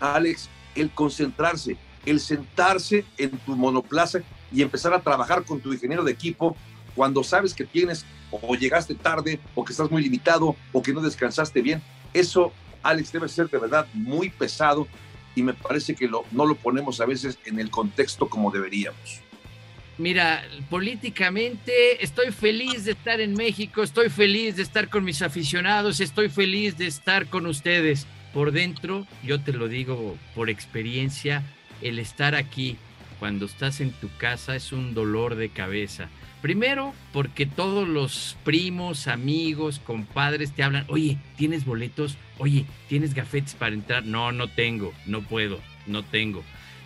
Alex, 0.00 0.48
el 0.74 0.90
concentrarse, 0.90 1.76
el 2.06 2.18
sentarse 2.18 3.04
en 3.18 3.30
tu 3.38 3.56
monoplaza 3.56 4.20
y 4.50 4.62
empezar 4.62 4.92
a 4.94 5.00
trabajar 5.00 5.44
con 5.44 5.60
tu 5.60 5.72
ingeniero 5.72 6.02
de 6.02 6.12
equipo 6.12 6.56
cuando 6.94 7.22
sabes 7.22 7.54
que 7.54 7.64
tienes 7.64 8.04
o 8.30 8.54
llegaste 8.54 8.94
tarde 8.94 9.38
o 9.54 9.64
que 9.64 9.72
estás 9.72 9.90
muy 9.90 10.02
limitado 10.02 10.56
o 10.72 10.82
que 10.82 10.92
no 10.92 11.00
descansaste 11.00 11.60
bien. 11.60 11.82
Eso, 12.12 12.52
Alex, 12.82 13.12
debe 13.12 13.28
ser 13.28 13.48
de 13.48 13.58
verdad 13.58 13.86
muy 13.92 14.30
pesado 14.30 14.86
y 15.34 15.42
me 15.42 15.54
parece 15.54 15.94
que 15.94 16.08
no 16.08 16.46
lo 16.46 16.54
ponemos 16.54 17.00
a 17.00 17.06
veces 17.06 17.38
en 17.44 17.58
el 17.58 17.70
contexto 17.70 18.28
como 18.28 18.50
deberíamos. 18.50 19.22
Mira, 19.98 20.42
políticamente 20.70 22.02
estoy 22.02 22.32
feliz 22.32 22.86
de 22.86 22.92
estar 22.92 23.20
en 23.20 23.34
México, 23.34 23.82
estoy 23.82 24.08
feliz 24.08 24.56
de 24.56 24.62
estar 24.62 24.88
con 24.88 25.04
mis 25.04 25.20
aficionados, 25.20 26.00
estoy 26.00 26.30
feliz 26.30 26.78
de 26.78 26.86
estar 26.86 27.26
con 27.26 27.46
ustedes. 27.46 28.06
Por 28.32 28.52
dentro, 28.52 29.06
yo 29.22 29.42
te 29.42 29.52
lo 29.52 29.68
digo 29.68 30.16
por 30.34 30.48
experiencia, 30.48 31.42
el 31.82 31.98
estar 31.98 32.34
aquí 32.34 32.78
cuando 33.18 33.44
estás 33.44 33.80
en 33.80 33.92
tu 33.92 34.08
casa 34.16 34.56
es 34.56 34.72
un 34.72 34.94
dolor 34.94 35.34
de 35.34 35.50
cabeza. 35.50 36.08
Primero, 36.40 36.94
porque 37.12 37.46
todos 37.46 37.86
los 37.86 38.36
primos, 38.42 39.06
amigos, 39.06 39.78
compadres 39.78 40.52
te 40.52 40.62
hablan, 40.64 40.86
oye, 40.88 41.18
¿tienes 41.36 41.64
boletos? 41.66 42.16
Oye, 42.38 42.64
¿tienes 42.88 43.14
gafetes 43.14 43.54
para 43.54 43.74
entrar? 43.74 44.04
No, 44.04 44.32
no 44.32 44.48
tengo, 44.48 44.92
no 45.06 45.22
puedo, 45.22 45.60
no 45.86 46.02
tengo. 46.02 46.42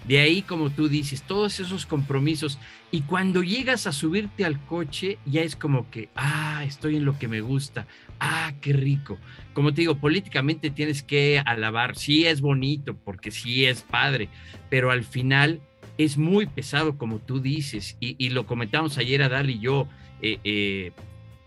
De 0.07 0.21
ahí, 0.21 0.43
como 0.43 0.71
tú 0.71 0.89
dices, 0.89 1.23
todos 1.23 1.59
esos 1.59 1.85
compromisos. 1.85 2.59
Y 2.93 3.03
cuando 3.03 3.43
llegas 3.43 3.87
a 3.87 3.93
subirte 3.93 4.45
al 4.45 4.65
coche, 4.65 5.19
ya 5.27 5.43
es 5.43 5.57
como 5.57 5.91
que, 5.91 6.09
ah, 6.15 6.63
estoy 6.65 6.97
en 6.97 7.05
lo 7.05 7.19
que 7.19 7.27
me 7.27 7.41
gusta. 7.41 7.87
Ah, 8.21 8.53
qué 8.61 8.73
rico. 8.73 9.19
Como 9.53 9.75
te 9.75 9.81
digo, 9.83 9.97
políticamente 9.97 10.71
tienes 10.71 11.03
que 11.03 11.43
alabar. 11.45 11.97
Sí 11.97 12.25
es 12.27 12.41
bonito, 12.41 12.97
porque 12.97 13.31
sí 13.33 13.65
es 13.65 13.83
padre, 13.83 14.29
pero 14.71 14.91
al 14.93 15.03
final 15.03 15.61
es 15.99 16.19
muy 16.19 16.47
pesado, 16.47 16.99
como 16.99 17.19
tú 17.19 17.41
dices, 17.41 17.97
y, 18.01 18.29
lo 18.31 18.47
comentamos 18.47 18.99
ayer 18.99 19.23
a 19.23 19.29
Dal 19.29 19.51
y 19.51 19.59
yo 19.59 19.89
eh, 20.23 20.39
eh, 20.45 20.93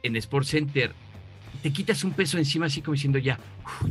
en 0.04 0.16
Sport 0.16 0.48
Center. 0.48 0.92
Te 1.62 1.72
quitas 1.72 2.04
un 2.04 2.12
peso 2.12 2.38
encima, 2.38 2.66
así 2.66 2.82
como 2.82 2.96
diciendo, 2.96 3.20
ya, 3.20 3.40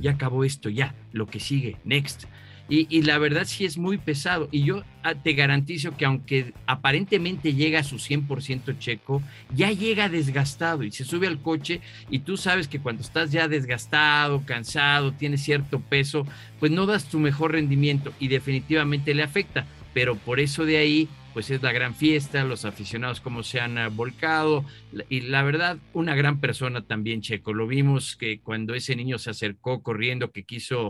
ya 0.00 0.12
acabó 0.12 0.44
esto, 0.44 0.68
ya, 0.68 0.94
lo 1.12 1.26
que 1.26 1.40
sigue, 1.40 1.76
next. 1.84 2.24
Y, 2.70 3.02
la 3.02 3.16
verdad 3.18 3.44
sí 3.46 3.64
es 3.64 3.78
muy 3.78 3.96
pesado. 3.96 4.48
Y 4.52 4.62
yo 4.62 4.82
ah, 5.02 5.14
te 5.14 5.32
garantizo 5.32 5.96
que 5.96 6.04
aunque 6.04 6.52
aparentemente 6.66 7.54
llega 7.54 7.80
a 7.80 7.84
su 7.84 7.96
100% 7.96 8.78
checo, 8.78 9.22
ya 9.54 9.72
llega 9.72 10.10
desgastado 10.10 10.82
y 10.82 10.90
se 10.90 11.04
sube 11.04 11.26
al 11.26 11.40
coche 11.40 11.80
y 12.10 12.18
tú 12.18 12.36
sabes 12.36 12.68
que 12.68 12.80
cuando 12.80 13.02
estás 13.02 13.32
ya 13.32 13.48
desgastado, 13.48 14.42
cansado, 14.44 15.12
tienes 15.12 15.42
cierto 15.42 15.80
peso, 15.80 16.26
pues 16.60 16.70
no 16.70 16.84
das 16.84 17.06
tu 17.06 17.18
mejor 17.18 17.52
rendimiento 17.52 18.12
y 18.20 18.28
definitivamente 18.28 19.14
le 19.14 19.22
afecta 19.22 19.66
pero 19.98 20.14
por 20.14 20.38
eso 20.38 20.64
de 20.64 20.76
ahí, 20.76 21.08
pues 21.32 21.50
es 21.50 21.62
la 21.62 21.72
gran 21.72 21.94
fiesta, 21.94 22.44
los 22.44 22.64
aficionados 22.64 23.20
como 23.20 23.42
se 23.42 23.60
han 23.60 23.78
ah, 23.78 23.88
volcado, 23.88 24.64
y 25.08 25.22
la 25.22 25.42
verdad, 25.42 25.78
una 25.92 26.14
gran 26.14 26.40
persona 26.40 26.82
también, 26.82 27.20
Checo. 27.20 27.52
Lo 27.52 27.66
vimos 27.66 28.16
que 28.16 28.40
cuando 28.40 28.74
ese 28.74 28.96
niño 28.96 29.18
se 29.18 29.30
acercó 29.30 29.82
corriendo, 29.82 30.30
que 30.30 30.44
quiso 30.44 30.88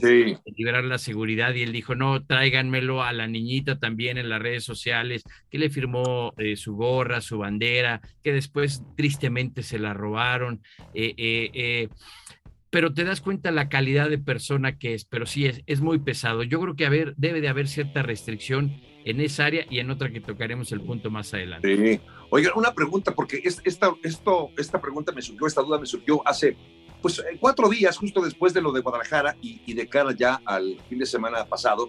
liberar 0.57 0.85
la 0.85 0.99
seguridad, 0.99 1.55
y 1.55 1.63
él 1.63 1.73
dijo, 1.73 1.95
no, 1.95 2.25
tráiganmelo 2.25 3.03
a 3.03 3.13
la 3.13 3.27
niñita 3.27 3.79
también 3.79 4.19
en 4.19 4.29
las 4.29 4.41
redes 4.41 4.65
sociales, 4.65 5.25
que 5.51 5.59
le 5.59 5.71
firmó 5.71 6.33
eh, 6.39 6.57
su 6.57 6.75
gorra, 6.77 7.21
su 7.21 7.39
bandera, 7.39 8.01
que 8.23 8.33
después 8.33 8.83
tristemente 8.97 9.63
se 9.63 9.79
la 9.79 9.95
robaron. 9.95 10.63
eh, 10.95 11.15
eh, 11.17 11.51
eh 11.55 11.89
pero 12.71 12.93
te 12.93 13.05
das 13.05 13.21
cuenta 13.21 13.51
la 13.51 13.69
calidad 13.69 14.11
de 14.11 14.19
persona 14.19 14.79
que 14.79 14.95
es, 14.95 15.05
pero 15.05 15.27
sí 15.27 15.47
es, 15.47 15.63
es 15.67 15.81
muy 15.81 15.99
pesado. 15.99 16.43
Yo 16.43 16.61
creo 16.61 16.77
que 16.77 16.87
haber, 16.87 17.15
debe 17.17 17.41
de 17.41 17.49
haber 17.49 17.67
cierta 17.67 18.03
restricción 18.03 18.81
en 19.11 19.21
esa 19.21 19.47
área 19.47 19.65
y 19.71 19.79
en 19.79 19.91
otra 19.91 20.11
que 20.11 20.21
tocaremos 20.21 20.71
el 20.73 20.81
punto 20.81 21.11
más 21.11 21.33
adelante. 21.33 21.77
Sí. 21.77 22.01
Oiga, 22.31 22.53
una 22.57 22.75
pregunta, 22.75 23.15
porque 23.15 23.41
esta, 23.43 23.95
esto, 24.03 24.51
esta 24.57 24.81
pregunta 24.81 25.13
me 25.13 25.23
surgió, 25.23 25.47
esta 25.47 25.63
duda 25.63 25.79
me 25.79 25.87
surgió 25.87 26.27
hace 26.27 26.57
pues 27.01 27.19
eh, 27.21 27.39
cuatro 27.41 27.69
días, 27.69 27.97
justo 27.97 28.21
después 28.21 28.53
de 28.53 28.61
lo 28.61 28.73
de 28.73 28.81
Guadalajara 28.81 29.37
y, 29.41 29.73
de 29.73 29.87
cara 29.89 30.13
ya 30.13 30.41
al 30.45 30.79
fin 30.89 30.99
de 30.99 31.07
semana 31.07 31.45
pasado. 31.47 31.89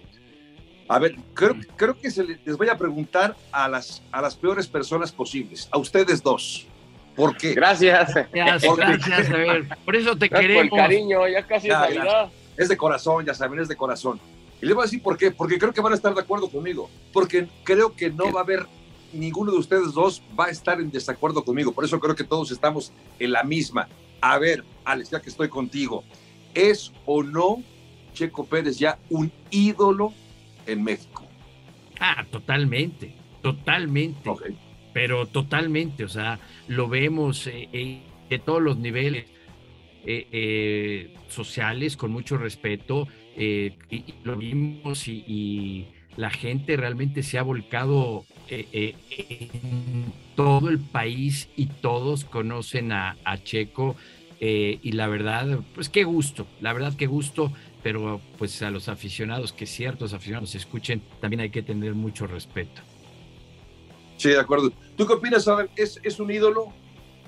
A 0.88 0.98
ver, 0.98 1.16
creo, 1.34 1.56
creo 1.76 1.98
que 1.98 2.10
se 2.10 2.24
les 2.24 2.56
voy 2.56 2.68
a 2.68 2.76
preguntar 2.76 3.36
a 3.52 3.68
las, 3.68 4.02
a 4.10 4.22
las 4.22 4.34
peores 4.34 4.66
personas 4.66 5.12
posibles, 5.12 5.68
a 5.70 5.78
ustedes 5.78 6.22
dos. 6.22 6.66
¿Por 7.14 7.36
qué? 7.36 7.52
Gracias. 7.54 8.14
Gracias, 8.32 8.76
gracias, 8.76 9.30
a 9.30 9.36
ver, 9.36 9.68
por 9.84 9.94
eso 9.94 10.16
te 10.16 10.30
queremos. 10.30 10.70
Por 10.70 10.78
el 10.78 10.84
cariño, 10.84 11.28
ya 11.28 11.46
casi 11.46 11.68
es 11.68 11.74
Navidad. 11.74 12.30
Es 12.56 12.68
de 12.68 12.76
corazón, 12.76 13.24
ya 13.24 13.34
saben, 13.34 13.58
es 13.60 13.68
de 13.68 13.76
corazón. 13.76 14.20
Y 14.60 14.66
le 14.66 14.74
voy 14.74 14.82
a 14.82 14.84
decir 14.84 15.02
por 15.02 15.16
qué, 15.16 15.30
porque 15.30 15.58
creo 15.58 15.72
que 15.72 15.80
van 15.80 15.92
a 15.92 15.96
estar 15.96 16.14
de 16.14 16.20
acuerdo 16.20 16.50
conmigo, 16.50 16.90
porque 17.12 17.48
creo 17.64 17.94
que 17.94 18.10
no 18.10 18.32
va 18.32 18.40
a 18.40 18.44
haber, 18.44 18.66
ninguno 19.12 19.52
de 19.52 19.58
ustedes 19.58 19.92
dos 19.92 20.22
va 20.38 20.46
a 20.46 20.50
estar 20.50 20.80
en 20.80 20.90
desacuerdo 20.90 21.44
conmigo, 21.44 21.72
por 21.72 21.84
eso 21.84 21.98
creo 21.98 22.14
que 22.14 22.24
todos 22.24 22.50
estamos 22.50 22.92
en 23.18 23.32
la 23.32 23.42
misma. 23.42 23.88
A 24.20 24.38
ver, 24.38 24.64
Alex, 24.84 25.10
ya 25.10 25.20
que 25.20 25.30
estoy 25.30 25.48
contigo, 25.48 26.04
¿es 26.54 26.92
o 27.06 27.22
no 27.22 27.62
Checo 28.12 28.44
Pérez 28.44 28.78
ya 28.78 28.98
un 29.08 29.32
ídolo 29.50 30.12
en 30.66 30.82
México? 30.84 31.24
Ah, 31.98 32.24
totalmente, 32.30 33.14
totalmente. 33.42 34.28
Okay 34.28 34.56
pero 34.92 35.26
totalmente, 35.26 36.04
o 36.04 36.08
sea, 36.08 36.38
lo 36.68 36.88
vemos 36.88 37.46
eh, 37.46 37.68
eh, 37.72 38.00
de 38.28 38.38
todos 38.38 38.62
los 38.62 38.78
niveles 38.78 39.26
eh, 40.04 41.14
sociales 41.28 41.96
con 41.96 42.10
mucho 42.10 42.36
respeto, 42.38 43.06
y, 43.36 43.72
lo 44.24 44.36
vimos 44.36 45.08
y, 45.08 45.88
la 46.16 46.30
gente 46.30 46.76
realmente 46.76 47.22
se 47.22 47.38
ha 47.38 47.42
volcado 47.42 48.24
en 48.48 50.12
todo 50.34 50.68
el 50.68 50.78
país 50.80 51.48
y 51.56 51.66
todos 51.66 52.24
conocen 52.24 52.90
a, 52.92 53.16
a 53.24 53.38
Checo 53.38 53.96
y 54.40 54.92
la 54.92 55.06
verdad, 55.06 55.60
pues 55.74 55.88
qué 55.88 56.02
gusto, 56.02 56.46
la 56.60 56.72
verdad 56.72 56.94
qué 56.98 57.06
gusto, 57.06 57.52
pero 57.82 58.20
pues 58.38 58.60
a 58.62 58.70
los 58.70 58.88
aficionados, 58.88 59.52
que 59.52 59.66
ciertos 59.66 60.12
aficionados 60.12 60.54
escuchen, 60.54 61.02
también 61.20 61.40
hay 61.40 61.50
que 61.50 61.62
tener 61.62 61.94
mucho 61.94 62.26
respeto. 62.26 62.82
Sí, 64.16 64.28
de 64.28 64.38
acuerdo. 64.38 64.70
¿Tú 64.96 65.06
qué 65.06 65.14
opinas? 65.14 65.48
¿Es, 65.76 65.98
¿Es 66.02 66.20
un 66.20 66.30
ídolo 66.30 66.72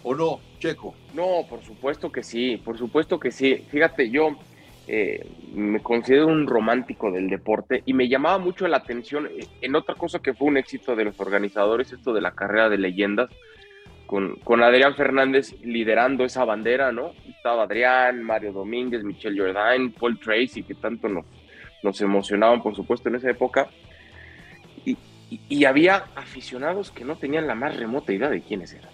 o 0.02 0.14
no, 0.14 0.40
Checo? 0.58 0.94
No, 1.14 1.46
por 1.48 1.64
supuesto 1.64 2.12
que 2.12 2.22
sí, 2.22 2.58
por 2.62 2.76
supuesto 2.76 3.18
que 3.18 3.30
sí. 3.30 3.64
Fíjate, 3.70 4.10
yo 4.10 4.36
eh, 4.86 5.26
me 5.54 5.80
considero 5.80 6.26
un 6.26 6.46
romántico 6.46 7.10
del 7.10 7.28
deporte 7.28 7.82
y 7.86 7.92
me 7.92 8.08
llamaba 8.08 8.38
mucho 8.38 8.66
la 8.66 8.78
atención 8.78 9.26
eh, 9.26 9.46
en 9.60 9.74
otra 9.76 9.94
cosa 9.94 10.20
que 10.20 10.34
fue 10.34 10.48
un 10.48 10.56
éxito 10.56 10.96
de 10.96 11.04
los 11.04 11.20
organizadores, 11.20 11.92
esto 11.92 12.12
de 12.12 12.20
la 12.20 12.32
carrera 12.32 12.68
de 12.68 12.78
leyendas, 12.78 13.30
con, 14.06 14.36
con 14.36 14.62
Adrián 14.62 14.94
Fernández 14.94 15.54
liderando 15.62 16.24
esa 16.24 16.44
bandera, 16.44 16.92
¿no? 16.92 17.12
Estaba 17.28 17.62
Adrián, 17.62 18.22
Mario 18.22 18.52
Domínguez, 18.52 19.04
Michelle 19.04 19.38
Jordan, 19.40 19.92
Paul 19.92 20.18
Tracy, 20.18 20.62
que 20.62 20.74
tanto 20.74 21.08
nos, 21.08 21.24
nos 21.82 22.00
emocionaban, 22.00 22.62
por 22.62 22.74
supuesto, 22.76 23.08
en 23.08 23.16
esa 23.16 23.30
época 23.30 23.68
y, 25.48 25.64
había 25.64 26.04
aficionados 26.14 26.90
que 26.90 27.04
no 27.04 27.16
tenían 27.16 27.46
la 27.46 27.54
más 27.54 27.76
remota 27.76 28.12
idea 28.12 28.28
de 28.28 28.42
quiénes 28.42 28.72
eran. 28.74 28.90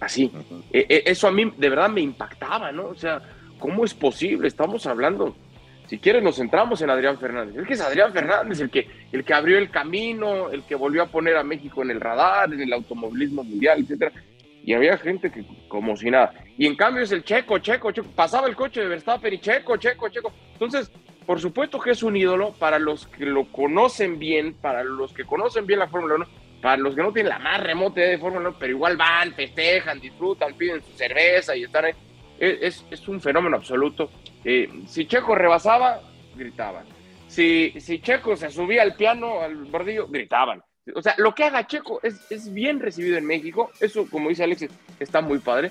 Así. 0.00 0.32
E, 0.72 0.86
e, 0.88 1.02
eso 1.06 1.28
a 1.28 1.32
mí 1.32 1.52
de 1.56 1.68
verdad 1.68 1.88
me 1.88 2.00
impactaba, 2.00 2.72
¿no? 2.72 2.86
O 2.86 2.94
sea, 2.94 3.22
¿cómo 3.62 3.84
es 3.84 3.94
posible? 3.94 4.48
Estamos 4.48 4.88
hablando, 4.88 5.36
si 5.86 5.98
quieres 5.98 6.20
nos 6.20 6.36
centramos 6.36 6.82
en 6.82 6.90
Adrián 6.90 7.16
Fernández. 7.16 7.56
El 7.56 7.64
que 7.64 7.74
es 7.74 7.80
Adrián 7.80 8.12
Fernández, 8.12 8.58
el 8.58 8.70
que, 8.70 8.88
el 9.12 9.24
que 9.24 9.32
abrió 9.32 9.56
el 9.56 9.70
camino, 9.70 10.50
el 10.50 10.64
que 10.64 10.74
volvió 10.74 11.04
a 11.04 11.06
poner 11.06 11.36
a 11.36 11.44
México 11.44 11.82
en 11.82 11.92
el 11.92 12.00
radar, 12.00 12.52
en 12.52 12.60
el 12.60 12.72
automovilismo 12.72 13.44
mundial, 13.44 13.80
etcétera. 13.80 14.10
Y 14.64 14.74
había 14.74 14.98
gente 14.98 15.30
que 15.30 15.44
como 15.68 15.96
si 15.96 16.10
nada. 16.10 16.34
Y 16.58 16.66
en 16.66 16.74
cambio 16.74 17.04
es 17.04 17.12
el 17.12 17.22
checo, 17.22 17.58
checo, 17.58 17.92
checo. 17.92 18.08
Pasaba 18.16 18.48
el 18.48 18.56
coche 18.56 18.80
de 18.80 18.88
Verstappen 18.88 19.32
y 19.32 19.38
checo, 19.38 19.76
checo, 19.76 20.08
checo. 20.08 20.32
Entonces, 20.54 20.90
por 21.24 21.40
supuesto 21.40 21.78
que 21.78 21.92
es 21.92 22.02
un 22.02 22.16
ídolo 22.16 22.52
para 22.58 22.80
los 22.80 23.06
que 23.06 23.26
lo 23.26 23.44
conocen 23.44 24.18
bien, 24.18 24.54
para 24.54 24.82
los 24.82 25.12
que 25.12 25.24
conocen 25.24 25.66
bien 25.66 25.78
la 25.78 25.88
Fórmula 25.88 26.16
1, 26.16 26.26
para 26.60 26.78
los 26.78 26.96
que 26.96 27.02
no 27.02 27.12
tienen 27.12 27.30
la 27.30 27.38
más 27.38 27.62
remota 27.62 28.00
idea 28.00 28.10
de 28.10 28.18
Fórmula 28.18 28.48
1, 28.48 28.58
pero 28.58 28.72
igual 28.72 28.96
van, 28.96 29.32
festejan, 29.34 30.00
disfrutan, 30.00 30.54
piden 30.54 30.82
su 30.82 30.92
cerveza 30.96 31.54
y 31.54 31.62
están 31.62 31.84
ahí. 31.84 31.92
Es, 32.42 32.84
es, 32.90 33.08
un 33.08 33.20
fenómeno 33.20 33.56
absoluto. 33.56 34.10
Eh, 34.44 34.82
si 34.88 35.06
Checo 35.06 35.34
rebasaba, 35.34 36.00
gritaban. 36.34 36.84
Si, 37.28 37.72
si 37.80 38.00
Checo 38.00 38.36
se 38.36 38.50
subía 38.50 38.82
al 38.82 38.96
piano, 38.96 39.40
al 39.40 39.54
bordillo, 39.64 40.08
gritaban. 40.08 40.62
O 40.94 41.00
sea, 41.00 41.14
lo 41.18 41.34
que 41.34 41.44
haga 41.44 41.66
Checo 41.66 42.00
es, 42.02 42.30
es 42.30 42.52
bien 42.52 42.80
recibido 42.80 43.16
en 43.16 43.26
México. 43.26 43.70
Eso, 43.80 44.08
como 44.10 44.28
dice 44.28 44.42
Alexis, 44.42 44.70
está 44.98 45.20
muy 45.20 45.38
padre 45.38 45.70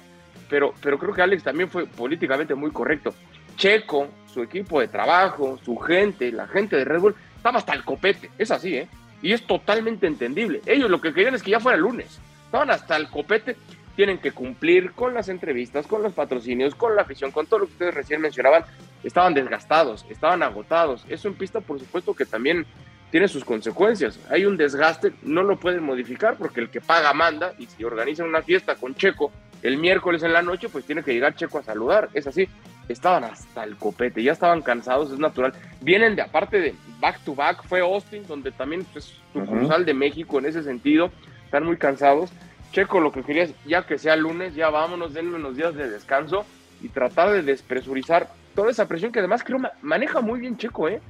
pero, 0.52 0.74
pero 0.82 1.00
creo 1.00 1.14
que 1.14 1.22
Alex 1.22 1.44
también 1.44 1.70
fue 1.70 1.88
políticamente 1.88 2.54
muy 2.54 2.72
correcto. 2.72 3.16
Checo, 3.56 4.10
su 4.28 4.44
equipo 4.44 4.82
de 4.82 4.90
trabajo, 4.90 5.58
su 5.64 5.78
gente, 5.78 6.30
la 6.30 6.46
gente 6.46 6.76
de 6.76 6.84
Red 6.84 7.00
Bull, 7.00 7.16
estaba 7.38 7.60
hasta 7.60 7.74
el 7.74 7.86
copete, 7.86 8.30
es 8.38 8.52
así, 8.52 8.76
¿eh? 8.76 8.90
Y 9.22 9.32
es 9.32 9.48
totalmente 9.48 10.08
entendible. 10.08 10.62
Ellos 10.66 10.90
lo 10.90 11.00
que 11.00 11.14
querían 11.14 11.36
es 11.36 11.42
que 11.42 11.52
ya 11.52 11.62
fuera 11.62 11.78
lunes, 11.78 12.20
estaban 12.46 12.70
hasta 12.70 12.98
el 12.98 13.08
copete, 13.08 13.56
tienen 14.02 14.18
que 14.18 14.32
cumplir 14.32 14.94
con 14.94 15.14
las 15.14 15.30
entrevistas, 15.30 15.86
con 15.86 16.02
los 16.02 16.14
patrocinios, 16.14 16.74
con 16.74 16.96
la 16.96 17.04
afición, 17.04 17.30
con 17.30 17.46
todo 17.46 17.60
lo 17.60 17.66
que 17.68 17.74
ustedes 17.74 17.94
recién 17.94 18.20
mencionaban, 18.20 18.64
estaban 19.04 19.36
desgastados, 19.36 20.08
estaban 20.10 20.42
agotados. 20.42 21.06
Eso 21.08 21.28
en 21.28 21.36
pista, 21.36 21.62
por 21.62 21.78
supuesto, 21.78 22.16
que 22.16 22.26
también 22.26 22.66
tiene 23.12 23.28
sus 23.28 23.46
consecuencias. 23.46 24.20
Hay 24.32 24.46
un 24.46 24.58
desgaste, 24.58 25.14
no 25.22 25.44
lo 25.44 25.60
pueden 25.60 25.84
modificar 25.84 26.36
porque 26.36 26.62
el 26.62 26.72
que 26.72 26.82
paga 26.82 27.14
manda 27.14 27.54
y 27.60 27.68
si 27.68 27.84
organizan 27.84 28.28
una 28.28 28.42
fiesta 28.42 28.74
con 28.74 28.96
Checo 28.96 29.32
el 29.62 29.78
miércoles 29.78 30.24
en 30.24 30.34
la 30.34 30.42
noche, 30.42 30.68
pues 30.68 30.84
tiene 30.84 31.04
que 31.04 31.14
llegar 31.14 31.36
Checo 31.36 31.60
a 31.60 31.64
saludar. 31.64 32.10
Es 32.16 32.26
así, 32.26 32.50
estaban 32.90 33.24
hasta 33.24 33.64
el 33.64 33.76
copete, 33.76 34.24
ya 34.24 34.32
estaban 34.32 34.64
cansados, 34.64 35.12
es 35.12 35.20
natural. 35.20 35.54
Vienen 35.80 36.16
de 36.16 36.24
aparte 36.24 36.60
de 36.60 36.74
back 37.00 37.20
to 37.24 37.36
back, 37.36 37.64
fue 37.68 37.82
Austin, 37.82 38.26
donde 38.26 38.52
también 38.52 38.82
es 38.96 39.14
pues, 39.32 39.48
tu 39.48 39.84
de 39.86 39.94
México 39.94 40.40
en 40.40 40.48
ese 40.48 40.64
sentido, 40.64 41.12
están 41.46 41.66
muy 41.66 41.78
cansados. 41.78 42.32
Checo, 42.72 43.00
lo 43.00 43.12
que 43.12 43.24
quería 43.24 43.44
es, 43.44 43.54
ya 43.66 43.86
que 43.86 43.98
sea 43.98 44.16
lunes, 44.16 44.56
ya 44.56 44.70
vámonos, 44.70 45.14
denle 45.14 45.36
unos 45.36 45.56
días 45.56 45.76
de 45.76 45.90
descanso 45.90 46.46
y 46.82 46.90
tratar 46.90 47.32
de 47.32 47.44
despresurizar 47.44 48.30
toda 48.56 48.72
esa 48.72 48.88
presión 48.88 49.12
que 49.12 49.20
además 49.20 49.44
creo 49.44 49.60
maneja 49.82 50.22
muy 50.22 50.40
bien 50.40 50.58
Checo, 50.58 50.88
¿eh? 50.88 51.02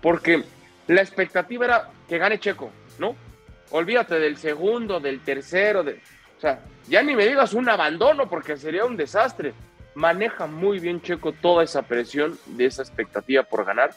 Porque 0.00 0.44
la 0.86 1.00
expectativa 1.00 1.64
era 1.64 1.90
que 2.08 2.18
gane 2.18 2.38
Checo, 2.38 2.70
¿no? 2.98 3.16
Olvídate 3.70 4.18
del 4.18 4.36
segundo, 4.36 5.00
del 5.00 5.20
tercero, 5.20 5.82
de, 5.82 6.00
o 6.36 6.40
sea, 6.40 6.60
ya 6.88 7.02
ni 7.02 7.16
me 7.16 7.26
digas 7.26 7.54
un 7.54 7.68
abandono 7.68 8.28
porque 8.28 8.56
sería 8.56 8.84
un 8.84 8.96
desastre. 8.96 9.54
Maneja 9.94 10.46
muy 10.46 10.78
bien 10.78 11.00
Checo 11.00 11.32
toda 11.32 11.64
esa 11.64 11.82
presión 11.82 12.38
de 12.46 12.66
esa 12.66 12.82
expectativa 12.82 13.42
por 13.42 13.64
ganar. 13.64 13.90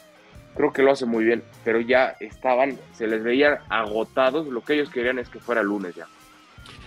Creo 0.56 0.72
que 0.72 0.82
lo 0.82 0.90
hace 0.90 1.06
muy 1.06 1.24
bien, 1.24 1.44
pero 1.62 1.80
ya 1.80 2.16
estaban, 2.18 2.78
se 2.94 3.06
les 3.06 3.22
veía 3.22 3.60
agotados. 3.68 4.46
Lo 4.48 4.62
que 4.62 4.74
ellos 4.74 4.90
querían 4.90 5.18
es 5.18 5.28
que 5.28 5.38
fuera 5.38 5.62
lunes 5.62 5.94
ya. 5.94 6.06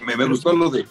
Me, 0.05 0.25
gustó 0.25 0.53
lo 0.53 0.69
de 0.69 0.85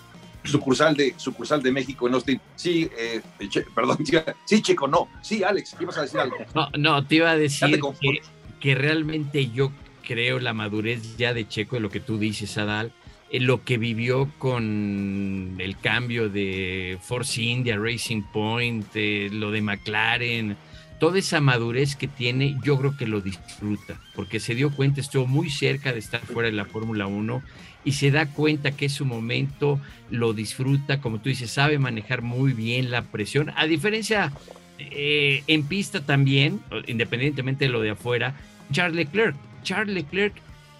sucursal 0.45 0.97
de 0.97 1.15
sucursal 1.17 1.63
de 1.63 1.73
México 1.73 2.09
en 2.09 2.15
Austin. 2.15 2.41
Sí, 2.57 2.91
eh, 2.99 3.21
perdón, 3.75 3.99
sí, 4.45 4.63
Checo, 4.63 4.89
no. 4.89 5.09
Sí, 5.23 5.43
Alex, 5.43 5.75
¿qué 5.77 5.85
ibas 5.85 5.99
a 5.99 6.03
decir 6.03 6.21
algo? 6.21 6.37
No, 6.55 6.69
no, 6.77 7.07
te 7.07 7.17
iba 7.17 7.31
a 7.31 7.37
decir 7.37 7.81
que 8.01 8.23
que 8.61 8.77
realmente 8.77 9.51
yo 9.51 9.73
creo 10.07 10.39
la 10.39 10.53
madurez 10.53 11.17
ya 11.17 11.35
de 11.35 11.49
Checo, 11.49 11.77
de 11.77 11.81
lo 11.81 11.91
que 11.91 11.99
tú 11.99 12.17
dices, 12.17 12.57
Adal, 12.59 12.93
en 13.31 13.47
lo 13.47 13.65
que 13.65 13.77
vivió 13.77 14.31
con 14.39 15.57
el 15.59 15.77
cambio 15.79 16.29
de 16.29 16.99
Force 17.03 17.43
India, 17.43 17.77
Racing 17.77 18.23
Point, 18.33 18.87
eh, 18.95 19.31
lo 19.33 19.51
de 19.51 19.63
McLaren, 19.63 20.57
toda 21.01 21.19
esa 21.19 21.41
madurez 21.41 21.97
que 21.97 22.07
tiene, 22.07 22.57
yo 22.63 22.79
creo 22.79 22.97
que 22.97 23.07
lo 23.07 23.21
disfruta, 23.21 24.01
porque 24.15 24.39
se 24.39 24.55
dio 24.55 24.71
cuenta, 24.71 25.01
estuvo 25.01 25.27
muy 25.27 25.51
cerca 25.51 25.93
de 25.93 25.99
estar 25.99 26.21
fuera 26.21 26.49
de 26.49 26.55
la 26.55 26.67
Fórmula 26.67 27.07
1 27.07 27.43
y 27.85 27.93
se 27.93 28.11
da 28.11 28.27
cuenta 28.27 28.73
que 28.73 28.87
es 28.87 28.93
su 28.93 29.05
momento, 29.05 29.81
lo 30.11 30.33
disfruta, 30.33 31.01
como 31.01 31.21
tú 31.21 31.29
dices, 31.29 31.51
sabe 31.51 31.79
manejar 31.79 32.23
muy 32.23 32.53
bien 32.53 32.91
la 32.91 33.03
presión, 33.03 33.53
a 33.57 33.67
diferencia 33.67 34.33
eh, 34.79 35.43
en 35.47 35.65
pista 35.65 36.05
también, 36.05 36.61
independientemente 36.87 37.67
de 37.67 37.71
lo 37.71 37.81
de 37.81 37.91
afuera, 37.91 38.35
Charles 38.71 38.97
Leclerc. 38.97 39.37
Charles 39.63 39.95
Leclerc 39.95 40.35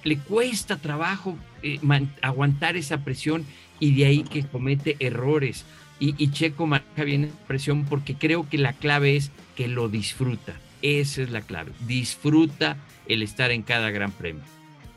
le 0.05 0.19
cuesta 0.19 0.77
trabajo 0.77 1.37
eh, 1.63 1.79
aguantar 2.23 2.77
esa 2.77 3.05
presión 3.05 3.45
y 3.79 3.95
de 3.95 4.07
ahí 4.07 4.23
que 4.23 4.45
comete 4.45 4.97
errores. 4.99 5.65
Y, 6.01 6.33
Checo 6.33 6.67
marca 6.67 7.05
bien 7.05 7.23
la 7.23 7.47
presión 7.47 7.85
porque 7.85 8.17
creo 8.17 8.49
que 8.49 8.59
la 8.59 8.73
clave 8.73 9.15
es 9.15 9.31
que 9.55 9.69
lo 9.69 9.89
disfruta. 9.89 10.55
Esa 10.83 11.23
es 11.23 11.31
la 11.31 11.43
clave. 11.43 11.71
Disfruta 11.87 12.77
el 13.07 13.23
estar 13.23 13.53
en 13.53 13.63
cada 13.63 13.93
gran 13.93 14.11
premio. 14.11 14.43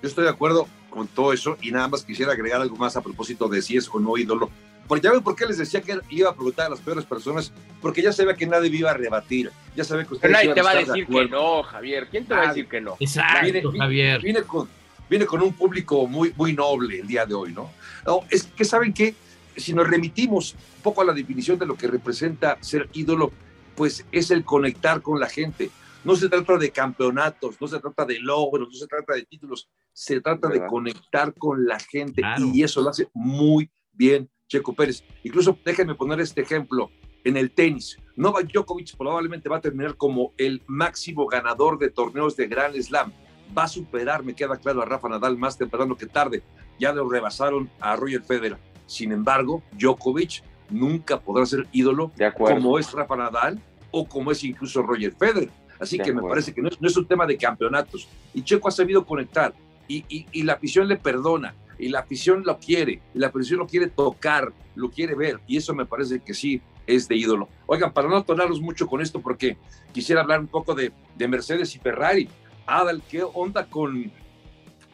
Yo 0.01 0.09
estoy 0.09 0.23
de 0.23 0.31
acuerdo 0.31 0.67
con 0.95 1.07
todo 1.09 1.33
eso 1.33 1.57
y 1.61 1.71
nada 1.71 1.89
más 1.89 2.05
quisiera 2.05 2.31
agregar 2.31 2.61
algo 2.61 2.77
más 2.77 2.95
a 2.95 3.01
propósito 3.01 3.49
de 3.49 3.61
si 3.61 3.75
es 3.75 3.89
o 3.91 3.99
no 3.99 4.17
ídolo. 4.17 4.49
Porque 4.87 5.03
ya 5.03 5.11
ven 5.11 5.21
por 5.21 5.35
qué 5.35 5.45
les 5.45 5.57
decía 5.57 5.81
que 5.81 5.99
iba 6.09 6.29
a 6.29 6.33
preguntar 6.33 6.67
a 6.67 6.69
las 6.69 6.79
peores 6.79 7.03
personas, 7.03 7.51
porque 7.81 8.01
ya 8.01 8.13
sabía 8.13 8.33
que 8.35 8.47
nadie 8.47 8.69
iba 8.69 8.91
a 8.91 8.93
rebatir. 8.93 9.51
Ya 9.75 9.83
sabe 9.83 10.05
que 10.05 10.13
usted 10.13 10.29
nadie 10.29 10.53
te 10.53 10.61
va 10.61 10.71
a 10.71 10.75
decir 10.75 11.05
que 11.05 11.25
no, 11.25 11.63
Javier. 11.63 12.07
¿Quién 12.09 12.25
te 12.25 12.33
va 12.33 12.43
a 12.43 12.47
decir 12.47 12.67
que 12.69 12.79
no? 12.79 12.95
Exacto, 12.99 13.73
Javier. 13.77 14.21
Viene, 14.21 14.43
con, 14.43 14.69
viene 15.09 15.25
con 15.25 15.41
un 15.41 15.51
público 15.53 16.07
muy, 16.07 16.33
muy 16.37 16.53
noble 16.53 17.01
el 17.01 17.07
día 17.07 17.25
de 17.25 17.33
hoy, 17.33 17.51
¿no? 17.51 17.71
No, 18.05 18.21
es 18.29 18.43
que 18.43 18.63
saben 18.63 18.93
que 18.93 19.15
si 19.57 19.73
nos 19.73 19.89
remitimos 19.89 20.53
un 20.77 20.83
poco 20.83 21.01
a 21.01 21.05
la 21.05 21.13
definición 21.13 21.59
de 21.59 21.65
lo 21.65 21.75
que 21.75 21.87
representa 21.87 22.57
ser 22.61 22.87
ídolo, 22.93 23.33
pues 23.75 24.05
es 24.13 24.31
el 24.31 24.45
conectar 24.45 25.01
con 25.01 25.19
la 25.19 25.27
gente. 25.27 25.71
No 26.05 26.15
se 26.15 26.29
trata 26.29 26.55
de 26.57 26.69
campeonatos, 26.69 27.59
no 27.59 27.67
se 27.67 27.79
trata 27.79 28.05
de 28.05 28.19
logros, 28.19 28.69
no 28.69 28.75
se 28.75 28.85
trata 28.85 29.15
de 29.15 29.23
títulos, 29.23 29.67
se 29.91 30.21
trata 30.21 30.47
de 30.49 30.63
conectar 30.67 31.33
con 31.33 31.65
la 31.65 31.79
gente 31.79 32.21
y 32.53 32.61
eso 32.61 32.81
lo 32.81 32.91
hace 32.91 33.09
muy 33.15 33.71
bien 33.91 34.29
Checo 34.47 34.73
Pérez. 34.73 35.03
Incluso 35.23 35.57
déjenme 35.65 35.95
poner 35.95 36.19
este 36.19 36.41
ejemplo. 36.41 36.91
En 37.23 37.37
el 37.37 37.49
tenis, 37.49 37.97
Novak 38.15 38.51
Djokovic 38.51 38.95
probablemente 38.95 39.49
va 39.49 39.57
a 39.57 39.61
terminar 39.61 39.97
como 39.97 40.33
el 40.37 40.61
máximo 40.67 41.25
ganador 41.25 41.79
de 41.79 41.89
torneos 41.89 42.35
de 42.35 42.45
Grand 42.45 42.79
Slam. 42.79 43.11
Va 43.57 43.63
a 43.63 43.67
superar, 43.67 44.23
me 44.23 44.35
queda 44.35 44.57
claro, 44.57 44.83
a 44.83 44.85
Rafa 44.85 45.09
Nadal 45.09 45.35
más 45.39 45.57
temprano 45.57 45.97
que 45.97 46.05
tarde. 46.05 46.43
Ya 46.79 46.93
lo 46.93 47.09
rebasaron 47.09 47.67
a 47.79 47.95
Roger 47.95 48.21
Federer. 48.21 48.59
Sin 48.85 49.11
embargo, 49.11 49.63
Djokovic 49.71 50.43
nunca 50.69 51.19
podrá 51.19 51.47
ser 51.47 51.67
ídolo 51.71 52.11
como 52.37 52.77
es 52.77 52.91
Rafa 52.91 53.15
Nadal 53.15 53.59
o 53.89 54.07
como 54.07 54.31
es 54.31 54.43
incluso 54.43 54.83
Roger 54.83 55.11
Federer. 55.15 55.49
Así 55.79 55.97
que 55.99 56.13
me 56.13 56.21
parece 56.21 56.53
que 56.53 56.61
no 56.61 56.69
es, 56.69 56.97
un 56.97 57.05
tema 57.05 57.25
de 57.25 57.37
campeonatos. 57.37 58.07
Y 58.33 58.43
Checo 58.43 58.67
ha 58.67 58.71
sabido 58.71 59.05
conectar 59.05 59.53
y, 59.87 60.03
y 60.31 60.43
la 60.43 60.53
afición 60.53 60.87
le 60.87 60.95
perdona 60.95 61.53
y 61.77 61.89
la 61.89 61.99
afición 61.99 62.43
lo 62.45 62.57
quiere, 62.59 63.01
y 63.13 63.19
la 63.19 63.27
afición 63.27 63.59
lo 63.59 63.67
quiere 63.67 63.87
tocar, 63.87 64.53
lo 64.75 64.89
quiere 64.89 65.15
ver, 65.15 65.39
y 65.47 65.57
eso 65.57 65.73
me 65.73 65.85
parece 65.85 66.19
que 66.19 66.33
sí 66.33 66.61
es 66.87 67.07
de 67.07 67.15
ídolo. 67.15 67.49
Oigan, 67.65 67.93
para 67.93 68.07
no 68.07 68.17
atonarlos 68.17 68.61
mucho 68.61 68.87
con 68.87 69.01
esto, 69.01 69.21
porque 69.21 69.57
quisiera 69.91 70.21
hablar 70.21 70.39
un 70.39 70.47
poco 70.47 70.75
de, 70.75 70.91
Mercedes 71.27 71.75
y 71.75 71.79
Ferrari. 71.79 72.29
Adal, 72.65 73.01
¿qué 73.09 73.23
onda 73.23 73.65
con 73.65 74.11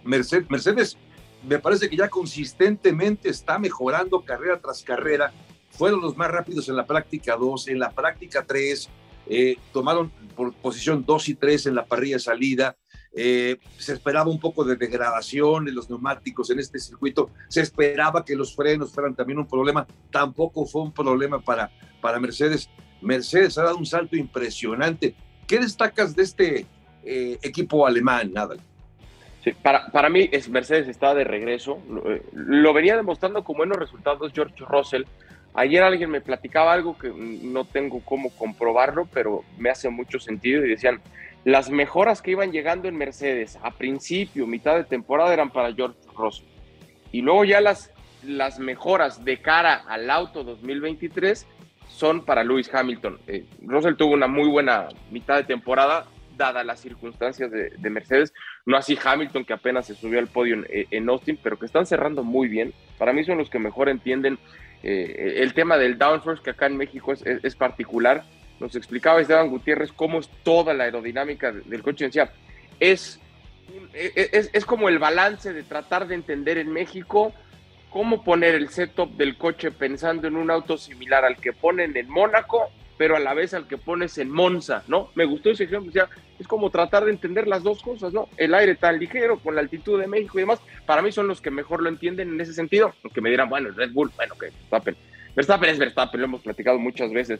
Mercedes? 0.04 0.50
Mercedes 0.50 0.98
me 1.48 1.60
parece 1.60 1.90
que 1.90 1.98
ya 1.98 2.08
consistentemente 2.08 3.30
está 3.30 3.58
mejorando 3.58 4.22
carrera 4.22 4.60
tras 4.60 4.84
carrera. 4.84 5.34
Fueron 5.72 6.02
los 6.02 6.16
más 6.16 6.30
rápidos 6.30 6.70
en 6.70 6.76
la 6.76 6.86
práctica 6.86 7.36
2, 7.36 7.70
en 7.70 7.80
la 7.80 7.92
práctica 7.92 8.44
3, 8.46 8.90
eh, 9.34 9.56
tomaron 9.72 10.12
por 10.36 10.52
posición 10.52 11.06
2 11.08 11.30
y 11.30 11.36
3 11.36 11.68
en 11.68 11.76
la 11.76 11.86
parrilla 11.86 12.18
de 12.18 12.20
salida. 12.20 12.76
Eh, 13.14 13.60
se 13.78 13.94
esperaba 13.94 14.30
un 14.30 14.42
poco 14.42 14.66
de 14.66 14.76
degradación 14.76 15.70
en 15.70 15.76
los 15.76 15.90
neumáticos 15.90 16.50
en 16.50 16.60
este 16.60 16.80
circuito, 16.80 17.30
se 17.48 17.62
esperaba 17.62 18.26
que 18.26 18.36
los 18.36 18.54
frenos 18.56 18.92
fueran 18.92 19.16
también 19.16 19.40
un 19.40 19.48
problema, 19.48 19.88
tampoco 20.12 20.66
fue 20.66 20.82
un 20.82 20.92
problema 20.92 21.40
para, 21.40 21.72
para 22.02 22.20
Mercedes. 22.20 22.70
Mercedes 23.02 23.58
ha 23.58 23.64
dado 23.64 23.78
un 23.78 23.86
salto 23.86 24.18
impresionante. 24.18 25.16
¿Qué 25.48 25.60
destacas 25.60 26.14
de 26.14 26.24
este 26.24 26.66
eh, 27.04 27.40
equipo 27.42 27.88
alemán, 27.88 28.34
Nadal? 28.34 28.60
para, 29.64 29.88
para 29.88 30.10
mí 30.10 30.30
es 30.32 30.50
Mercedes 30.50 30.90
está 30.90 31.14
de 31.16 31.24
regreso. 31.24 31.80
Lo, 31.90 32.04
lo 32.34 32.74
venía 32.74 32.98
demostrando 32.98 33.46
con 33.46 33.56
buenos 33.56 33.78
resultados 33.78 34.34
George 34.34 34.66
Russell. 34.68 35.04
Ayer 35.54 35.84
alguien 35.84 36.10
me 36.10 36.22
platicaba 36.22 36.74
algo 36.74 36.98
que 36.98 37.10
no 37.10 37.66
tengo 37.66 38.02
cómo 38.06 38.30
comprobarlo, 38.30 39.08
pero 39.14 39.44
me 39.58 39.70
hace 39.70 39.90
mucho 39.90 40.20
sentido 40.20 40.66
y 40.66 40.70
decían, 40.70 41.02
las 41.44 41.70
mejoras 41.70 42.22
que 42.22 42.32
iban 42.32 42.52
llegando 42.52 42.88
en 42.88 42.96
Mercedes 42.96 43.58
a 43.62 43.72
principio, 43.72 44.48
mitad 44.48 44.76
de 44.76 44.84
temporada 44.84 45.34
eran 45.34 45.50
para 45.50 45.74
George 45.74 45.98
Russell. 46.16 46.46
Y 47.12 47.22
luego 47.22 47.44
ya 47.44 47.60
las, 47.60 47.92
las 48.24 48.60
mejoras 48.60 49.26
de 49.26 49.42
cara 49.42 49.84
al 49.88 50.10
auto 50.10 50.44
2023 50.44 51.48
son 51.88 52.24
para 52.24 52.44
Lewis 52.44 52.74
Hamilton. 52.74 53.20
Eh, 53.28 53.46
Russell 53.62 53.96
tuvo 53.96 54.14
una 54.14 54.28
muy 54.28 54.48
buena 54.50 54.88
mitad 55.12 55.36
de 55.36 55.44
temporada, 55.44 56.06
dadas 56.38 56.66
las 56.66 56.80
circunstancias 56.80 57.52
de, 57.52 57.90
Mercedes. 57.90 58.34
No 58.66 58.78
así 58.78 58.98
Hamilton, 59.04 59.46
que 59.46 59.54
apenas 59.54 59.88
se 59.88 59.96
subió 59.96 60.20
al 60.20 60.28
podio 60.28 60.64
en, 60.68 61.10
Austin, 61.10 61.38
pero 61.42 61.60
que 61.60 61.66
están 61.66 61.86
cerrando 61.86 62.24
muy 62.24 62.48
bien. 62.48 62.74
Para 62.98 63.14
mí 63.14 63.24
son 63.24 63.38
los 63.38 63.50
que 63.50 63.60
mejor 63.60 63.90
entienden 63.90 64.40
eh, 64.84 65.36
el 65.38 65.54
tema 65.54 65.78
del 65.78 65.98
downforce, 65.98 66.44
que 66.44 66.52
acá 66.52 66.66
en 66.66 66.78
México 66.78 67.14
es, 67.14 67.24
es 67.24 67.56
particular 67.56 68.24
nos 68.62 68.76
explicaba 68.76 69.20
Esteban 69.20 69.50
Gutiérrez 69.50 69.92
cómo 69.92 70.20
es 70.20 70.30
toda 70.44 70.74
la 70.76 70.84
aerodinámica 70.84 71.52
del 71.52 71.82
coche. 71.82 72.06
Decía, 72.06 72.32
es, 72.80 73.20
es, 73.92 74.52
es 74.54 74.66
como 74.66 74.88
el 74.88 75.00
balance 75.00 75.52
de 75.52 75.64
tratar 75.64 76.08
de 76.08 76.16
entender 76.16 76.60
en 76.60 76.72
México 76.72 77.34
cómo 77.90 78.24
poner 78.24 78.54
el 78.54 78.70
setup 78.70 79.18
del 79.18 79.36
coche 79.36 79.72
pensando 79.72 80.28
en 80.28 80.36
un 80.36 80.52
auto 80.52 80.78
similar 80.78 81.26
al 81.26 81.38
que 81.38 81.54
ponen 81.54 81.98
en 81.98 82.08
Mónaco, 82.08 82.70
pero 82.98 83.16
a 83.16 83.20
la 83.20 83.34
vez 83.34 83.56
al 83.56 83.68
que 83.68 83.80
pones 83.80 84.20
en 84.20 84.30
Monza, 84.30 84.84
¿no? 84.88 85.10
Me 85.16 85.26
gustó 85.26 85.50
ese 85.50 85.64
ejemplo, 85.64 85.90
o 85.90 85.94
sea, 85.94 86.08
es 86.42 86.48
como 86.48 86.70
tratar 86.70 87.06
de 87.06 87.12
entender 87.12 87.48
las 87.48 87.64
dos 87.64 87.82
cosas, 87.82 88.12
¿no? 88.14 88.28
El 88.36 88.54
aire 88.54 88.76
tan 88.76 89.00
ligero 89.00 89.40
con 89.40 89.56
la 89.56 89.62
altitud 89.62 90.00
de 90.00 90.08
México 90.08 90.38
y 90.38 90.42
demás, 90.42 90.60
para 90.86 91.02
mí 91.02 91.12
son 91.12 91.28
los 91.28 91.40
que 91.40 91.52
mejor 91.52 91.82
lo 91.82 91.90
entienden 91.90 92.30
en 92.30 92.42
ese 92.42 92.54
sentido, 92.54 92.94
aunque 93.04 93.22
me 93.22 93.30
dirán, 93.30 93.50
bueno, 93.50 93.70
el 93.70 93.76
Red 93.76 93.92
Bull, 93.92 94.12
bueno, 94.18 94.36
que 94.36 94.50
tapen 94.70 94.96
Verstappen 95.36 95.70
es 95.70 95.80
Verstappen, 95.80 96.20
lo 96.20 96.26
hemos 96.26 96.42
platicado 96.42 96.78
muchas 96.78 97.12
veces. 97.12 97.40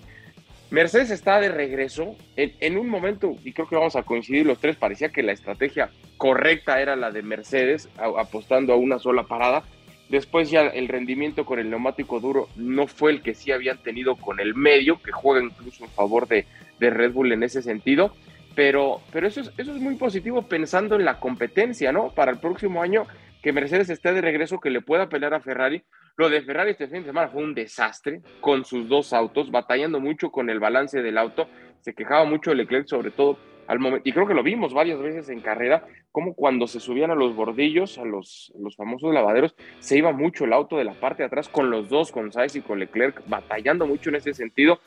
Mercedes 0.70 1.12
está 1.12 1.42
de 1.42 1.50
regreso 1.50 2.16
en, 2.38 2.78
un 2.78 2.88
momento, 2.88 3.36
y 3.44 3.52
creo 3.52 3.68
que 3.68 3.76
vamos 3.76 3.98
a 3.98 4.04
coincidir 4.04 4.46
los 4.46 4.60
tres, 4.60 4.78
parecía 4.78 5.10
que 5.10 5.24
la 5.24 5.34
estrategia 5.34 5.90
correcta 6.16 6.80
era 6.80 6.96
la 6.96 7.12
de 7.12 7.24
Mercedes, 7.24 7.90
apostando 7.98 8.72
a 8.72 8.78
una 8.78 8.98
sola 8.98 9.24
parada. 9.24 9.64
Después 10.08 10.50
ya 10.50 10.62
el 10.62 10.88
rendimiento 10.88 11.46
con 11.46 11.60
el 11.60 11.70
neumático 11.70 12.22
duro 12.22 12.48
no 12.56 12.88
fue 12.88 13.12
el 13.12 13.22
que 13.22 13.34
sí 13.34 13.52
habían 13.52 13.80
tenido 13.80 14.16
con 14.16 14.40
el 14.40 14.56
medio, 14.56 15.02
que 15.02 15.12
juega 15.12 15.44
incluso 15.44 15.84
en 15.84 15.90
favor 15.90 16.28
de, 16.28 16.46
de 16.80 16.90
Red 16.90 17.12
Bull 17.12 17.34
en 17.34 17.44
ese 17.44 17.62
sentido. 17.62 18.14
Pero, 18.56 19.02
pero 19.12 19.28
eso, 19.28 19.42
es, 19.42 19.52
eso 19.58 19.74
es 19.74 19.82
muy 19.82 19.96
positivo 19.96 20.42
pensando 20.44 20.96
en 20.96 21.06
la 21.06 21.20
competencia, 21.20 21.92
¿no? 21.92 22.10
Para 22.10 22.32
el 22.32 22.40
próximo 22.40 22.82
año 22.82 23.08
que 23.42 23.54
Mercedes 23.54 23.90
esté 23.90 24.14
de 24.14 24.22
regreso, 24.22 24.60
que 24.60 24.70
le 24.70 24.82
pueda 24.82 25.10
pelear 25.10 25.34
a 25.34 25.42
Ferrari. 25.42 25.84
Lo 26.18 26.30
de 26.30 26.42
Ferrari 26.42 26.72
este 26.72 26.88
fin 26.88 27.00
de 27.00 27.08
semana 27.08 27.30
fue 27.30 27.44
un 27.44 27.56
desastre 27.56 28.22
con 28.40 28.66
sus 28.66 28.88
dos 28.88 29.14
autos, 29.14 29.50
batallando 29.52 30.00
mucho 30.00 30.32
con 30.32 30.50
el 30.50 30.60
balance 30.60 31.02
del 31.02 31.18
auto. 31.18 31.48
Se 31.80 31.94
quejaba 31.94 32.26
mucho 32.26 32.54
Leclerc, 32.54 32.88
sobre 32.88 33.12
todo 33.12 33.38
al 33.68 33.80
momento, 33.80 34.08
y 34.08 34.12
creo 34.12 34.28
que 34.28 34.34
lo 34.34 34.44
vimos 34.44 34.74
varias 34.74 35.00
veces 35.00 35.30
en 35.30 35.40
carrera, 35.40 35.86
como 36.12 36.36
cuando 36.36 36.68
se 36.68 36.82
subían 36.82 37.10
a 37.10 37.16
los 37.16 37.36
bordillos, 37.36 37.98
a 37.98 38.04
los, 38.04 38.52
los 38.60 38.76
famosos 38.76 39.14
lavaderos, 39.14 39.56
se 39.80 39.98
iba 39.98 40.12
mucho 40.12 40.44
el 40.44 40.52
auto 40.52 40.78
de 40.78 40.84
la 40.84 40.94
parte 40.94 41.24
de 41.24 41.28
atrás 41.28 41.48
con 41.48 41.70
los 41.70 41.88
dos, 41.88 42.12
con 42.12 42.32
Sainz 42.34 42.56
y 42.58 42.62
con 42.62 42.80
Leclerc, 42.80 43.24
batallando 43.28 43.88
mucho 43.88 44.10
en 44.10 44.16
ese 44.16 44.34
sentido. 44.34 44.80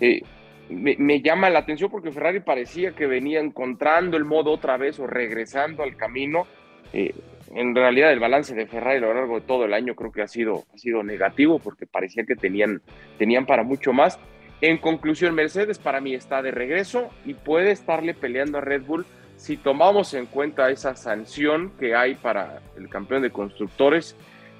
Eh, 0.00 0.22
me, 0.68 1.20
llama 1.20 1.50
la 1.50 1.60
atención 1.60 1.90
porque 1.90 2.12
Ferrari 2.12 2.40
parecía 2.40 2.92
que 2.92 3.06
venía 3.06 3.40
encontrando 3.40 4.16
el 4.16 4.24
modo 4.24 4.50
otra 4.50 4.76
vez 4.76 4.98
o 4.98 5.06
regresando 5.06 5.82
al 5.82 5.96
camino. 5.96 6.46
Eh, 6.92 7.14
en 7.54 7.74
realidad 7.74 8.12
el 8.12 8.20
balance 8.20 8.54
de 8.54 8.66
Ferrari 8.66 8.98
a 8.98 9.02
lo 9.02 9.14
largo 9.14 9.40
de 9.40 9.46
todo 9.46 9.64
el 9.64 9.74
año 9.74 9.94
creo 9.94 10.10
que 10.10 10.22
ha 10.22 10.28
sido, 10.28 10.64
ha 10.74 10.78
sido 10.78 11.02
negativo 11.02 11.58
porque 11.58 11.86
parecía 11.86 12.24
que 12.24 12.36
tenían, 12.36 12.80
tenían 13.18 13.46
para 13.46 13.62
mucho 13.62 13.92
más. 13.92 14.18
En 14.60 14.78
conclusión, 14.78 15.34
Mercedes 15.34 15.78
para 15.78 16.00
mí 16.00 16.14
está 16.14 16.40
de 16.40 16.50
regreso 16.50 17.10
y 17.24 17.34
puede 17.34 17.70
estarle 17.70 18.14
peleando 18.14 18.58
a 18.58 18.60
Red 18.62 18.82
Bull 18.82 19.04
si 19.36 19.56
tomamos 19.56 20.14
en 20.14 20.26
cuenta 20.26 20.70
esa 20.70 20.96
sanción 20.96 21.72
que 21.78 21.94
hay 21.94 22.14
para 22.14 22.60
el 22.78 22.88
campeón 22.88 23.22
de 23.22 23.30
constructores 23.30 24.16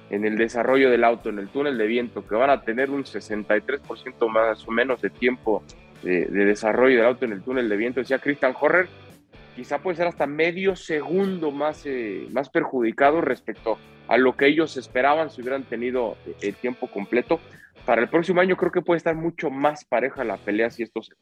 en 0.09 0.25
el 0.25 0.37
desarrollo 0.37 0.91
del 0.91 1.03
auto 1.03 1.29
en 1.29 1.39
el 1.39 1.49
túnel 1.49 1.77
de 1.77 1.87
viento, 1.87 2.27
que 2.27 2.35
van 2.35 2.49
a 2.49 2.61
tener 2.61 2.91
un 2.91 3.03
63% 3.03 4.29
más 4.29 4.67
o 4.67 4.71
menos 4.71 5.01
de 5.01 5.09
tiempo 5.09 5.63
de, 6.03 6.25
desarrollo 6.27 6.97
del 6.97 7.05
auto 7.05 7.25
en 7.25 7.33
el 7.33 7.41
túnel 7.41 7.69
de 7.69 7.77
viento, 7.77 7.99
decía 7.99 8.19
Christian 8.19 8.53
Horner, 8.59 8.87
quizá 9.55 9.79
puede 9.79 9.97
ser 9.97 10.07
hasta 10.07 10.27
medio 10.27 10.75
segundo 10.75 11.51
más, 11.51 11.85
eh, 11.85 12.27
más 12.31 12.49
perjudicado 12.49 13.21
respecto 13.21 13.77
a 14.07 14.17
lo 14.17 14.35
que 14.35 14.47
ellos 14.47 14.77
esperaban 14.77 15.29
si 15.29 15.41
hubieran 15.41 15.63
tenido 15.63 16.17
eh, 16.25 16.35
el 16.41 16.55
tiempo 16.55 16.87
completo. 16.87 17.39
Para 17.85 18.01
el 18.01 18.09
próximo 18.09 18.41
año 18.41 18.57
creo 18.57 18.71
que 18.71 18.81
puede 18.81 18.97
estar 18.97 19.15
mucho 19.15 19.49
más 19.49 19.85
pareja 19.85 20.23
la 20.23 20.37
pelea 20.37 20.69
si 20.69 20.83
esto 20.83 21.01
se... 21.03 21.13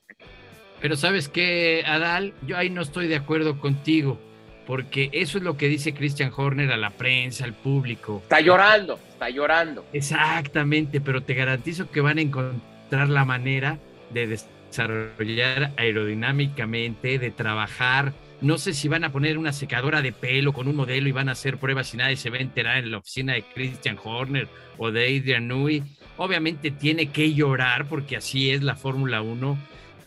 Pero 0.81 0.95
sabes 0.97 1.29
qué, 1.29 1.83
Adal, 1.85 2.33
yo 2.45 2.57
ahí 2.57 2.69
no 2.69 2.81
estoy 2.81 3.07
de 3.07 3.15
acuerdo 3.15 3.59
contigo, 3.59 4.19
porque 4.67 5.09
eso 5.13 5.37
es 5.37 5.43
lo 5.43 5.55
que 5.55 5.67
dice 5.69 5.93
Christian 5.93 6.31
Horner 6.35 6.71
a 6.71 6.77
la 6.77 6.89
prensa, 6.89 7.45
al 7.45 7.53
público. 7.53 8.19
Está 8.23 8.41
llorando, 8.41 8.99
está 9.09 9.29
llorando. 9.29 9.85
Exactamente, 9.93 10.99
pero 10.99 11.21
te 11.21 11.35
garantizo 11.35 11.89
que 11.89 12.01
van 12.01 12.17
a 12.17 12.21
encontrar 12.21 13.07
la 13.07 13.23
manera 13.23 13.77
de 14.13 14.27
desarrollar 14.73 15.71
aerodinámicamente, 15.77 17.19
de 17.19 17.29
trabajar. 17.29 18.13
No 18.41 18.57
sé 18.57 18.73
si 18.73 18.87
van 18.87 19.03
a 19.03 19.11
poner 19.11 19.37
una 19.37 19.53
secadora 19.53 20.01
de 20.01 20.11
pelo 20.11 20.51
con 20.51 20.67
un 20.67 20.75
modelo 20.75 21.07
y 21.07 21.11
van 21.11 21.29
a 21.29 21.33
hacer 21.33 21.57
pruebas 21.57 21.93
y 21.93 21.97
nadie 21.97 22.17
se 22.17 22.31
va 22.31 22.37
a 22.37 22.41
enterar 22.41 22.77
en 22.77 22.91
la 22.91 22.97
oficina 22.97 23.33
de 23.33 23.43
Christian 23.43 23.97
Horner 24.03 24.47
o 24.77 24.91
de 24.91 25.05
Adrian 25.05 25.47
Newey. 25.47 25.83
Obviamente 26.17 26.71
tiene 26.71 27.11
que 27.11 27.33
llorar 27.33 27.87
porque 27.87 28.17
así 28.17 28.49
es 28.49 28.63
la 28.63 28.75
Fórmula 28.75 29.21
1, 29.21 29.57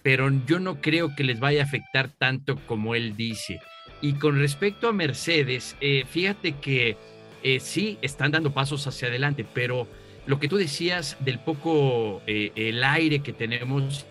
pero 0.03 0.31
yo 0.47 0.59
no 0.59 0.81
creo 0.81 1.15
que 1.15 1.25
les 1.25 1.39
vaya 1.39 1.63
a 1.63 1.65
afectar 1.65 2.11
tanto 2.11 2.57
como 2.67 2.97
él 2.97 3.17
dice. 3.17 3.61
Y 4.03 4.15
con 4.15 4.39
respecto 4.39 4.89
a 4.89 4.93
Mercedes, 4.93 5.77
eh, 5.81 6.05
fíjate 6.09 6.57
que 6.57 6.97
eh, 7.43 7.61
sí 7.61 7.99
están 8.03 8.33
dando 8.33 8.53
pasos 8.53 8.87
hacia 8.87 9.09
adelante, 9.09 9.47
pero 9.55 9.87
lo 10.27 10.41
que 10.41 10.49
tú 10.49 10.57
decías 10.57 11.17
del 11.21 11.39
poco 11.39 12.21
eh, 12.27 12.51
el 12.57 12.83
aire 12.83 13.21
que 13.21 13.33
tenemos 13.33 14.07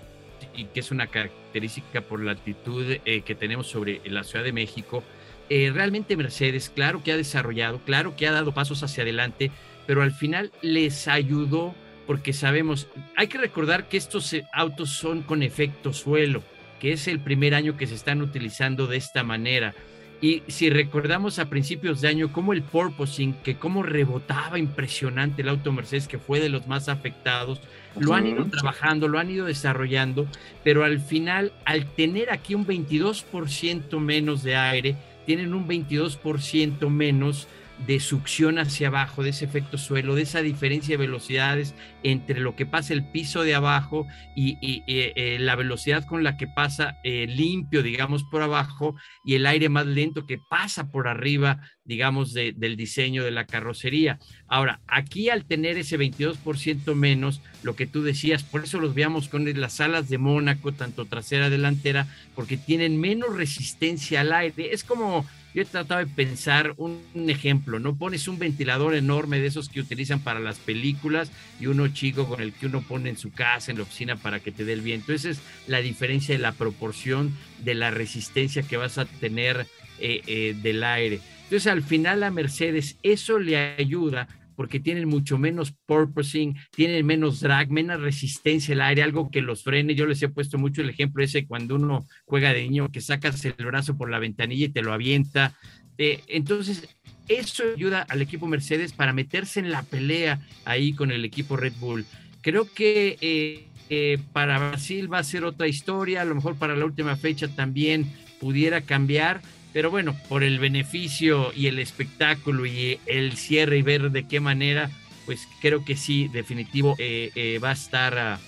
y 0.55 0.65
que 0.65 0.79
es 0.79 0.91
una 0.91 1.07
característica 1.07 2.01
por 2.01 2.21
la 2.21 2.31
altitud 2.31 2.97
eh, 3.05 3.21
que 3.21 3.35
tenemos 3.35 3.67
sobre 3.67 4.01
la 4.05 4.23
Ciudad 4.23 4.43
de 4.43 4.53
México, 4.53 5.03
eh, 5.49 5.71
realmente 5.73 6.17
Mercedes, 6.17 6.71
claro 6.73 7.03
que 7.03 7.11
ha 7.11 7.17
desarrollado, 7.17 7.79
claro 7.85 8.15
que 8.15 8.27
ha 8.27 8.31
dado 8.31 8.53
pasos 8.53 8.81
hacia 8.81 9.03
adelante, 9.03 9.51
pero 9.85 10.01
al 10.01 10.11
final 10.11 10.51
les 10.61 11.07
ayudó 11.07 11.75
porque 12.07 12.33
sabemos, 12.33 12.87
hay 13.15 13.27
que 13.27 13.37
recordar 13.37 13.87
que 13.87 13.97
estos 13.97 14.31
eh, 14.33 14.45
autos 14.53 14.91
son 14.91 15.21
con 15.23 15.43
efecto 15.43 15.93
suelo, 15.93 16.43
que 16.79 16.93
es 16.93 17.07
el 17.07 17.19
primer 17.19 17.55
año 17.55 17.77
que 17.77 17.87
se 17.87 17.95
están 17.95 18.21
utilizando 18.21 18.87
de 18.87 18.97
esta 18.97 19.23
manera. 19.23 19.73
Y 20.21 20.43
si 20.47 20.69
recordamos 20.69 21.39
a 21.39 21.49
principios 21.49 22.01
de 22.01 22.07
año 22.07 22.31
cómo 22.31 22.53
el 22.53 22.63
porpoising, 22.63 23.33
que 23.43 23.57
cómo 23.57 23.83
rebotaba 23.83 24.57
impresionante 24.57 25.41
el 25.41 25.49
auto 25.49 25.71
Mercedes, 25.71 26.07
que 26.07 26.19
fue 26.19 26.39
de 26.39 26.49
los 26.49 26.67
más 26.67 26.89
afectados, 26.89 27.59
lo 27.99 28.13
han 28.13 28.27
ido 28.27 28.45
trabajando, 28.45 29.07
lo 29.07 29.19
han 29.19 29.29
ido 29.29 29.45
desarrollando, 29.45 30.27
pero 30.63 30.83
al 30.83 30.99
final, 30.99 31.53
al 31.65 31.85
tener 31.93 32.31
aquí 32.31 32.55
un 32.55 32.65
22% 32.65 33.99
menos 33.99 34.43
de 34.43 34.55
aire, 34.55 34.95
tienen 35.25 35.53
un 35.53 35.67
22% 35.67 36.89
menos 36.89 37.47
de 37.85 37.99
succión 37.99 38.57
hacia 38.57 38.87
abajo, 38.87 39.23
de 39.23 39.29
ese 39.31 39.45
efecto 39.45 39.77
suelo, 39.77 40.15
de 40.15 40.23
esa 40.23 40.41
diferencia 40.41 40.93
de 40.93 41.05
velocidades 41.05 41.75
entre 42.03 42.39
lo 42.39 42.55
que 42.55 42.65
pasa 42.65 42.93
el 42.93 43.09
piso 43.09 43.43
de 43.43 43.55
abajo 43.55 44.07
y, 44.35 44.57
eh, 44.87 45.37
la 45.39 45.55
velocidad 45.55 46.05
con 46.05 46.23
la 46.23 46.37
que 46.37 46.47
pasa 46.47 46.97
eh, 47.03 47.27
limpio, 47.27 47.83
digamos, 47.83 48.23
por 48.23 48.41
abajo 48.41 48.95
y 49.23 49.35
el 49.35 49.45
aire 49.45 49.69
más 49.69 49.85
lento 49.85 50.25
que 50.25 50.37
pasa 50.37 50.89
por 50.89 51.07
arriba, 51.07 51.61
digamos, 51.83 52.33
del 52.33 52.75
diseño 52.75 53.23
de 53.23 53.31
la 53.31 53.45
carrocería. 53.45 54.19
Ahora, 54.47 54.81
aquí 54.87 55.29
al 55.29 55.45
tener 55.45 55.77
ese 55.77 55.97
22% 55.99 56.95
menos, 56.95 57.41
lo 57.63 57.75
que 57.75 57.87
tú 57.87 58.03
decías, 58.03 58.43
por 58.43 58.63
eso 58.63 58.79
los 58.79 58.95
veamos 58.95 59.29
con 59.29 59.45
las 59.59 59.79
alas 59.81 60.09
de 60.09 60.17
Mónaco, 60.17 60.71
tanto 60.71 61.05
trasera, 61.05 61.49
delantera, 61.49 62.07
porque 62.33 62.57
tienen 62.57 62.99
menos 62.99 63.35
resistencia 63.35 64.21
al 64.21 64.33
aire. 64.33 64.73
Es 64.73 64.83
como 64.83 65.25
yo 65.55 65.61
he 65.61 65.65
tratado 65.65 66.01
de 66.01 66.07
pensar 66.07 66.73
un, 66.75 67.01
ejemplo, 67.29 67.79
¿no? 67.79 67.95
Pones 67.95 68.27
un 68.27 68.37
ventilador 68.37 68.93
enorme 68.93 69.39
de 69.39 69.47
esos 69.47 69.69
que 69.69 69.79
utilizan 69.79 70.19
para 70.19 70.41
las 70.41 70.57
películas 70.59 71.31
y 71.61 71.67
uno 71.67 71.87
chico 71.87 72.27
con 72.27 72.41
el 72.41 72.51
que 72.51 72.65
uno 72.65 72.81
pone 72.81 73.09
en 73.09 73.17
su 73.17 73.31
casa, 73.31 73.71
en 73.71 73.77
la 73.77 73.83
oficina 73.83 74.17
para 74.17 74.41
que 74.41 74.51
te 74.51 74.65
dé 74.65 74.73
el 74.73 74.81
viento. 74.81 75.13
Esa 75.13 75.29
es 75.29 75.39
la 75.67 75.79
diferencia 75.79 76.35
de 76.35 76.41
la 76.41 76.51
proporción 76.51 77.31
de 77.63 77.73
la 77.73 77.89
resistencia 77.89 78.63
que 78.63 78.75
vas 78.75 78.97
a 78.97 79.05
tener 79.05 79.65
eh, 80.01 80.21
eh, 80.27 80.57
del 80.61 80.83
aire. 80.83 81.21
Entonces, 81.43 81.67
al 81.67 81.83
final 81.83 82.23
a 82.23 82.31
Mercedes 82.31 82.97
eso 83.01 83.39
le 83.39 83.55
ayuda 83.55 84.27
porque 84.55 84.79
tienen 84.79 85.07
mucho 85.07 85.37
menos 85.37 85.73
purposing, 85.85 86.55
tienen 86.71 87.05
menos 87.05 87.39
drag, 87.39 87.71
menos 87.71 88.01
resistencia 88.01 88.73
al 88.73 88.81
aire, 88.81 89.03
algo 89.03 89.29
que 89.29 89.41
los 89.41 89.63
frene. 89.63 89.95
Yo 89.95 90.05
les 90.05 90.21
he 90.21 90.29
puesto 90.29 90.57
mucho 90.57 90.81
el 90.81 90.89
ejemplo 90.89 91.23
ese 91.23 91.45
cuando 91.45 91.75
uno 91.75 92.05
juega 92.25 92.53
de 92.53 92.63
niño 92.63 92.91
que 92.91 93.01
sacas 93.01 93.43
el 93.45 93.53
brazo 93.53 93.97
por 93.97 94.09
la 94.09 94.19
ventanilla 94.19 94.65
y 94.65 94.69
te 94.69 94.81
lo 94.81 94.93
avienta. 94.93 95.55
Eh, 95.97 96.21
entonces, 96.27 96.87
eso 97.27 97.63
ayuda 97.75 98.01
al 98.03 98.21
equipo 98.21 98.47
Mercedes 98.47 98.93
para 98.93 99.13
meterse 99.13 99.59
en 99.59 99.71
la 99.71 99.83
pelea 99.83 100.39
ahí 100.65 100.93
con 100.93 101.11
el 101.11 101.25
equipo 101.25 101.57
Red 101.57 101.73
Bull. 101.79 102.05
Creo 102.41 102.71
que 102.71 103.17
eh, 103.21 103.65
eh, 103.89 104.19
para 104.33 104.59
Brasil 104.59 105.11
va 105.11 105.19
a 105.19 105.23
ser 105.23 105.43
otra 105.43 105.67
historia, 105.67 106.21
a 106.21 106.25
lo 106.25 106.35
mejor 106.35 106.55
para 106.55 106.75
la 106.75 106.85
última 106.85 107.15
fecha 107.15 107.47
también 107.47 108.05
pudiera 108.39 108.81
cambiar, 108.81 109.41
pero 109.75 109.91
bueno, 109.91 110.15
por 110.29 110.45
el 110.45 110.57
beneficio 110.57 111.51
y 111.53 111.67
el 111.67 111.79
espectáculo 111.79 112.65
y 112.65 112.97
el 113.07 113.35
cierre 113.35 113.77
y 113.77 113.81
ver 113.81 114.09
de 114.09 114.25
qué 114.25 114.39
manera, 114.39 114.89
pues 115.25 115.49
creo 115.59 115.83
que 115.83 115.97
sí, 115.97 116.29
definitivo, 116.29 116.95
eh, 116.97 117.31
eh, 117.35 117.59
va 117.61 117.71
a 117.71 117.73
estar 117.73 118.17
ah, 118.17 118.39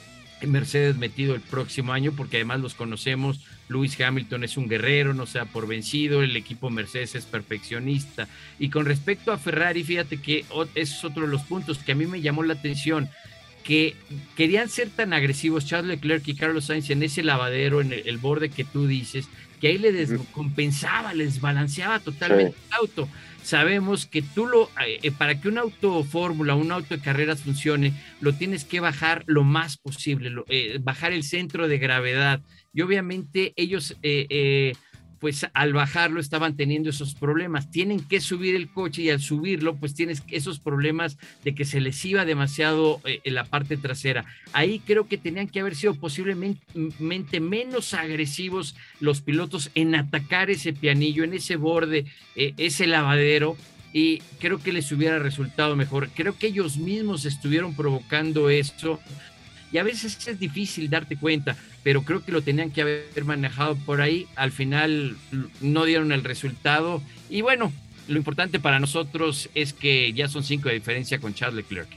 Mercedes 0.47 0.95
metido 0.95 1.35
el 1.35 1.41
próximo 1.41 1.91
año, 1.91 2.13
porque 2.15 2.37
además 2.37 2.61
los 2.61 2.75
conocemos. 2.75 3.41
Lewis 3.67 3.99
Hamilton 3.99 4.45
es 4.45 4.55
un 4.55 4.69
guerrero, 4.69 5.13
no 5.13 5.25
sea 5.25 5.43
por 5.43 5.67
vencido, 5.67 6.23
el 6.23 6.33
equipo 6.37 6.69
Mercedes 6.69 7.15
es 7.15 7.25
perfeccionista. 7.25 8.29
Y 8.57 8.69
con 8.69 8.85
respecto 8.85 9.33
a 9.33 9.37
Ferrari, 9.37 9.83
fíjate 9.83 10.21
que 10.21 10.45
ese 10.75 10.93
es 10.93 11.03
otro 11.03 11.23
de 11.23 11.27
los 11.27 11.41
puntos 11.41 11.79
que 11.79 11.91
a 11.91 11.95
mí 11.95 12.05
me 12.05 12.21
llamó 12.21 12.41
la 12.43 12.53
atención 12.53 13.09
que 13.67 13.95
querían 14.37 14.69
ser 14.69 14.89
tan 14.89 15.11
agresivos 15.11 15.65
Charles 15.65 15.89
Leclerc 15.89 16.25
y 16.29 16.35
Carlos 16.35 16.67
Sainz 16.67 16.89
en 16.89 17.03
ese 17.03 17.21
lavadero, 17.21 17.81
en 17.81 17.91
el 17.91 18.17
borde 18.17 18.47
que 18.47 18.63
tú 18.63 18.87
dices, 18.87 19.27
que 19.59 19.67
ahí 19.67 19.77
le 19.77 19.91
descompensaba, 19.91 21.13
les 21.13 21.41
balanceaba 21.41 21.99
totalmente 21.99 22.55
el 22.69 22.73
auto. 22.79 23.09
Sabemos 23.43 24.05
que 24.05 24.21
tú 24.21 24.45
lo, 24.45 24.69
eh, 24.85 24.99
eh, 25.03 25.11
para 25.11 25.41
que 25.41 25.49
un 25.49 25.57
auto 25.57 26.01
fórmula, 26.05 26.55
un 26.55 26.71
auto 26.71 26.95
de 26.95 27.01
carreras 27.01 27.41
funcione, 27.41 27.91
lo 28.21 28.31
tienes 28.31 28.63
que 28.63 28.79
bajar 28.79 29.25
lo 29.27 29.43
más 29.43 29.75
posible, 29.75 30.31
eh, 30.47 30.79
bajar 30.81 31.11
el 31.11 31.23
centro 31.23 31.67
de 31.67 31.77
gravedad. 31.77 32.39
Y 32.73 32.83
obviamente 32.83 33.51
ellos 33.57 33.97
pues 35.19 35.47
al 35.53 35.73
bajarlo 35.73 36.19
estaban 36.19 36.55
teniendo 36.55 36.89
esos 36.89 37.15
problemas. 37.15 37.71
Tienen 37.71 37.99
que 37.99 38.21
subir 38.21 38.55
el 38.55 38.69
coche 38.69 39.03
y 39.03 39.09
al 39.09 39.19
subirlo, 39.19 39.75
pues 39.75 39.93
tienes 39.93 40.23
esos 40.27 40.59
problemas 40.59 41.17
de 41.43 41.55
que 41.55 41.65
se 41.65 41.81
les 41.81 42.03
iba 42.05 42.25
demasiado 42.25 43.01
en 43.03 43.21
eh, 43.23 43.31
la 43.31 43.45
parte 43.45 43.77
trasera. 43.77 44.25
Ahí 44.53 44.79
creo 44.79 45.07
que 45.07 45.17
tenían 45.17 45.47
que 45.47 45.59
haber 45.59 45.75
sido 45.75 45.95
posiblemente 45.95 47.39
menos 47.39 47.93
agresivos 47.93 48.75
los 48.99 49.21
pilotos 49.21 49.71
en 49.75 49.95
atacar 49.95 50.49
ese 50.49 50.73
pianillo, 50.73 51.23
en 51.23 51.33
ese 51.33 51.55
borde, 51.55 52.05
eh, 52.35 52.53
ese 52.57 52.87
lavadero. 52.87 53.57
Y 53.93 54.19
creo 54.39 54.59
que 54.59 54.73
les 54.73 54.91
hubiera 54.91 55.17
resultado 55.17 55.75
mejor. 55.75 56.09
Creo 56.13 56.37
que 56.37 56.47
ellos 56.47 56.77
mismos 56.77 57.25
estuvieron 57.25 57.73
provocando 57.73 58.49
esto 58.49 58.99
y 59.71 59.77
a 59.77 59.83
veces 59.83 60.27
es 60.27 60.39
difícil 60.39 60.89
darte 60.89 61.17
cuenta, 61.17 61.55
pero 61.83 62.03
creo 62.03 62.23
que 62.23 62.31
lo 62.31 62.41
tenían 62.41 62.71
que 62.71 62.81
haber 62.81 63.25
manejado 63.25 63.75
por 63.75 64.01
ahí. 64.01 64.27
Al 64.35 64.51
final 64.51 65.17
no 65.61 65.85
dieron 65.85 66.11
el 66.11 66.23
resultado 66.23 67.01
y 67.29 67.41
bueno, 67.41 67.71
lo 68.07 68.17
importante 68.17 68.59
para 68.59 68.79
nosotros 68.79 69.49
es 69.53 69.73
que 69.73 70.13
ya 70.13 70.27
son 70.27 70.43
cinco 70.43 70.69
de 70.69 70.75
diferencia 70.75 71.19
con 71.19 71.33
Charles 71.33 71.57
Leclerc. 71.57 71.89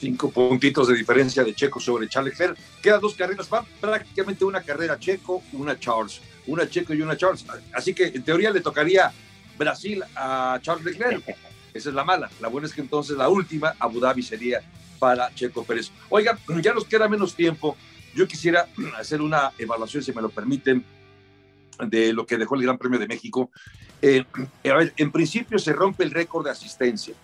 Cinco 0.00 0.30
puntitos 0.30 0.88
de 0.88 0.94
diferencia 0.94 1.42
de 1.42 1.54
Checo 1.54 1.80
sobre 1.80 2.08
Charles 2.08 2.32
Leclerc. 2.32 2.58
Quedan 2.80 3.00
dos 3.00 3.14
carreras, 3.14 3.48
van 3.48 3.64
prácticamente 3.80 4.44
una 4.44 4.62
carrera 4.62 4.98
Checo, 4.98 5.42
una 5.52 5.78
Charles. 5.78 6.20
Una 6.46 6.68
Checo 6.68 6.94
y 6.94 7.02
una 7.02 7.16
Charles. 7.16 7.44
Así 7.72 7.92
que 7.94 8.06
en 8.06 8.22
teoría 8.22 8.50
le 8.50 8.60
tocaría 8.60 9.12
Brasil 9.58 10.02
a 10.14 10.58
Charles 10.62 10.84
Leclerc. 10.84 11.22
Esa 11.74 11.88
es 11.90 11.94
la 11.94 12.04
mala. 12.04 12.30
La 12.40 12.48
buena 12.48 12.66
es 12.66 12.72
que 12.72 12.80
entonces 12.80 13.16
la 13.16 13.28
última, 13.28 13.74
Abu 13.78 14.00
Dhabi, 14.00 14.22
sería 14.22 14.62
para 14.98 15.32
Checo 15.34 15.64
Pérez. 15.64 15.90
Oiga, 16.08 16.38
ya 16.62 16.74
nos 16.74 16.84
queda 16.84 17.08
menos 17.08 17.34
tiempo. 17.34 17.76
Yo 18.14 18.26
quisiera 18.26 18.66
hacer 18.98 19.22
una 19.22 19.52
evaluación, 19.58 20.02
si 20.02 20.12
me 20.12 20.22
lo 20.22 20.28
permiten, 20.28 20.84
de 21.86 22.12
lo 22.12 22.26
que 22.26 22.38
dejó 22.38 22.56
el 22.56 22.62
Gran 22.62 22.78
Premio 22.78 22.98
de 22.98 23.06
México. 23.06 23.50
Eh, 24.02 24.24
a 24.64 24.74
ver, 24.74 24.92
en 24.96 25.12
principio 25.12 25.58
se 25.58 25.72
rompe 25.72 26.04
el 26.04 26.10
récord 26.10 26.44
de 26.44 26.50
asistencia. 26.50 27.14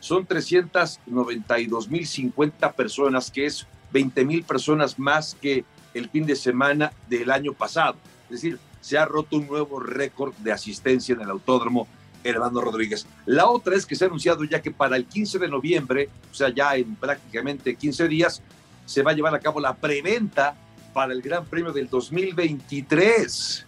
Son 0.00 0.26
392.050 0.26 2.74
personas, 2.74 3.30
que 3.30 3.46
es 3.46 3.66
20.000 3.92 4.44
personas 4.44 4.98
más 4.98 5.36
que 5.40 5.64
el 5.94 6.10
fin 6.10 6.26
de 6.26 6.36
semana 6.36 6.92
del 7.08 7.30
año 7.30 7.52
pasado. 7.52 7.96
Es 8.24 8.42
decir, 8.42 8.58
se 8.80 8.98
ha 8.98 9.04
roto 9.04 9.36
un 9.36 9.46
nuevo 9.46 9.78
récord 9.78 10.34
de 10.38 10.50
asistencia 10.52 11.14
en 11.14 11.20
el 11.20 11.30
autódromo 11.30 11.86
Hermano 12.24 12.60
Rodríguez. 12.60 13.06
La 13.26 13.48
otra 13.48 13.76
es 13.76 13.86
que 13.86 13.94
se 13.94 14.04
ha 14.04 14.06
anunciado 14.08 14.44
ya 14.44 14.62
que 14.62 14.70
para 14.70 14.96
el 14.96 15.06
15 15.06 15.38
de 15.38 15.48
noviembre, 15.48 16.08
o 16.30 16.34
sea, 16.34 16.48
ya 16.48 16.76
en 16.76 16.94
prácticamente 16.96 17.74
15 17.74 18.08
días, 18.08 18.42
se 18.86 19.02
va 19.02 19.12
a 19.12 19.14
llevar 19.14 19.34
a 19.34 19.40
cabo 19.40 19.60
la 19.60 19.74
preventa 19.74 20.56
para 20.92 21.12
el 21.12 21.22
Gran 21.22 21.44
Premio 21.46 21.72
del 21.72 21.88
2023. 21.88 23.66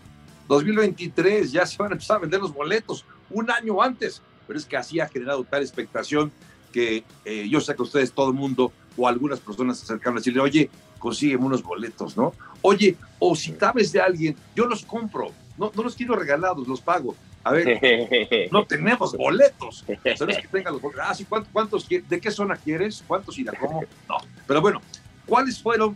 2023, 0.49 1.53
ya 1.53 1.67
se 1.67 1.77
van 1.79 1.93
a 1.93 1.95
empezar 1.95 2.19
a 2.19 2.21
vender 2.21 2.41
los 2.41 2.53
boletos 2.53 3.05
un 3.31 3.51
año 3.51 3.81
antes, 3.83 4.21
pero 4.47 4.59
es 4.59 4.67
que 4.67 4.77
así 4.77 5.01
ha 5.01 5.09
generado 5.09 5.45
tal 5.45 5.63
expectación 5.63 6.31
que 6.73 7.05
eh, 7.25 7.49
yo 7.49 7.61
sé 7.61 7.75
que 7.75 7.83
ustedes, 7.83 8.13
todo 8.13 8.29
el 8.29 8.35
mundo 8.35 8.73
o 8.97 9.09
algunas 9.09 9.41
personas 9.41 9.79
se 9.79 9.85
acercaron 9.85 10.17
a 10.17 10.21
decirle, 10.21 10.41
oye, 10.41 10.71
consígueme 10.99 11.45
unos 11.45 11.63
boletos, 11.63 12.17
¿no? 12.17 12.33
Oye, 12.63 12.97
o 13.19 13.35
si 13.35 13.53
sabes 13.53 13.93
de 13.93 14.01
alguien, 14.01 14.37
yo 14.55 14.67
los 14.67 14.85
compro, 14.85 15.31
no, 15.57 15.71
no 15.75 15.83
los 15.83 15.95
quiero 15.95 16.17
regalados, 16.17 16.67
los 16.67 16.81
pago. 16.81 17.15
A 17.45 17.53
ver, 17.53 18.49
no 18.51 18.65
tenemos 18.65 19.15
boletos. 19.17 19.85
¿Sabes 20.17 20.39
que 20.39 20.49
tengan 20.49 20.73
los 20.73 20.83
boletos? 20.83 21.05
Ah, 21.07 21.15
sí, 21.15 21.27
¿cuántos, 21.53 21.87
¿de 21.89 22.21
qué 22.21 22.31
zona 22.31 22.57
quieres? 22.57 23.05
¿Cuántos 23.07 23.39
y 23.39 23.45
la 23.45 23.53
cómo? 23.53 23.83
No. 24.09 24.17
Pero 24.47 24.61
bueno, 24.63 24.81
¿cuáles 25.27 25.63
fueron 25.63 25.95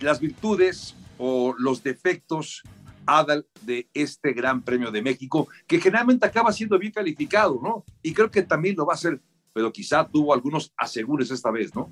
las 0.00 0.18
virtudes 0.18 0.96
o 1.18 1.54
los 1.58 1.82
defectos, 1.82 2.62
Adal, 3.04 3.46
de 3.62 3.88
este 3.94 4.32
Gran 4.32 4.62
Premio 4.62 4.90
de 4.90 5.02
México, 5.02 5.48
que 5.66 5.80
generalmente 5.80 6.26
acaba 6.26 6.52
siendo 6.52 6.78
bien 6.78 6.92
calificado, 6.92 7.60
¿no? 7.62 7.84
Y 8.02 8.14
creo 8.14 8.30
que 8.30 8.42
también 8.42 8.76
lo 8.76 8.86
va 8.86 8.94
a 8.94 8.96
ser, 8.96 9.20
pero 9.52 9.72
quizá 9.72 10.06
tuvo 10.06 10.32
algunos 10.32 10.72
asegures 10.76 11.30
esta 11.30 11.50
vez, 11.50 11.74
¿no? 11.74 11.90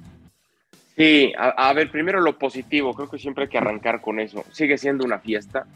Sí, 0.97 1.33
a 1.37 1.73
ver, 1.73 1.91
primero 1.91 2.21
lo 2.21 2.39
positivo, 2.39 2.95
creo 2.95 3.09
que 3.09 3.19
siempre 3.19 3.45
hay 3.45 3.51
que 3.51 3.59
arrancar 3.59 4.03
con 4.03 4.21
eso. 4.21 4.45
Sigue 4.53 4.77
siendo 4.77 5.05
una 5.05 5.19
fiesta, 5.19 5.67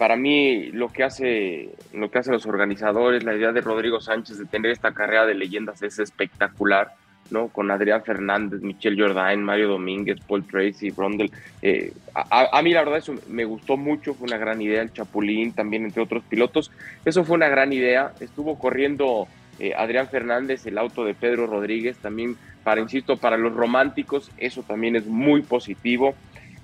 para 0.00 0.16
mí 0.16 0.70
lo 0.72 0.88
que 0.88 1.04
hace 1.04 1.68
lo 1.92 2.10
que 2.10 2.18
hacen 2.20 2.32
los 2.32 2.46
organizadores, 2.46 3.22
la 3.22 3.36
idea 3.36 3.52
de 3.52 3.60
Rodrigo 3.60 4.00
Sánchez 4.00 4.38
de 4.38 4.46
tener 4.46 4.70
esta 4.70 4.94
carrera 4.94 5.26
de 5.26 5.34
leyendas 5.34 5.82
es 5.82 5.98
espectacular, 5.98 6.94
¿no? 7.30 7.48
Con 7.48 7.70
Adrián 7.70 8.02
Fernández, 8.02 8.62
Michel 8.62 8.98
Jordain, 8.98 9.42
Mario 9.42 9.68
Domínguez, 9.68 10.18
Paul 10.26 10.46
Tracy, 10.46 10.88
Brondel. 10.90 11.30
Eh, 11.60 11.92
a, 12.14 12.62
mí 12.62 12.72
la 12.72 12.80
verdad 12.80 12.96
eso 12.96 13.14
me 13.28 13.44
gustó 13.44 13.76
mucho, 13.76 14.14
fue 14.14 14.26
una 14.26 14.38
gran 14.38 14.62
idea, 14.62 14.80
el 14.80 14.90
Chapulín 14.90 15.52
también 15.52 15.84
entre 15.84 16.02
otros 16.02 16.24
pilotos, 16.24 16.72
eso 17.04 17.22
fue 17.22 17.36
una 17.36 17.50
gran 17.50 17.70
idea, 17.74 18.14
estuvo 18.20 18.58
corriendo 18.58 19.28
eh, 19.58 19.74
Adrián 19.76 20.08
Fernández, 20.08 20.64
el 20.64 20.78
auto 20.78 21.04
de 21.04 21.12
Pedro 21.12 21.46
Rodríguez, 21.46 21.98
también 21.98 22.38
para, 22.64 22.80
insisto, 22.80 23.18
para 23.18 23.36
los 23.36 23.52
románticos, 23.52 24.30
eso 24.38 24.62
también 24.62 24.96
es 24.96 25.04
muy 25.04 25.42
positivo. 25.42 26.14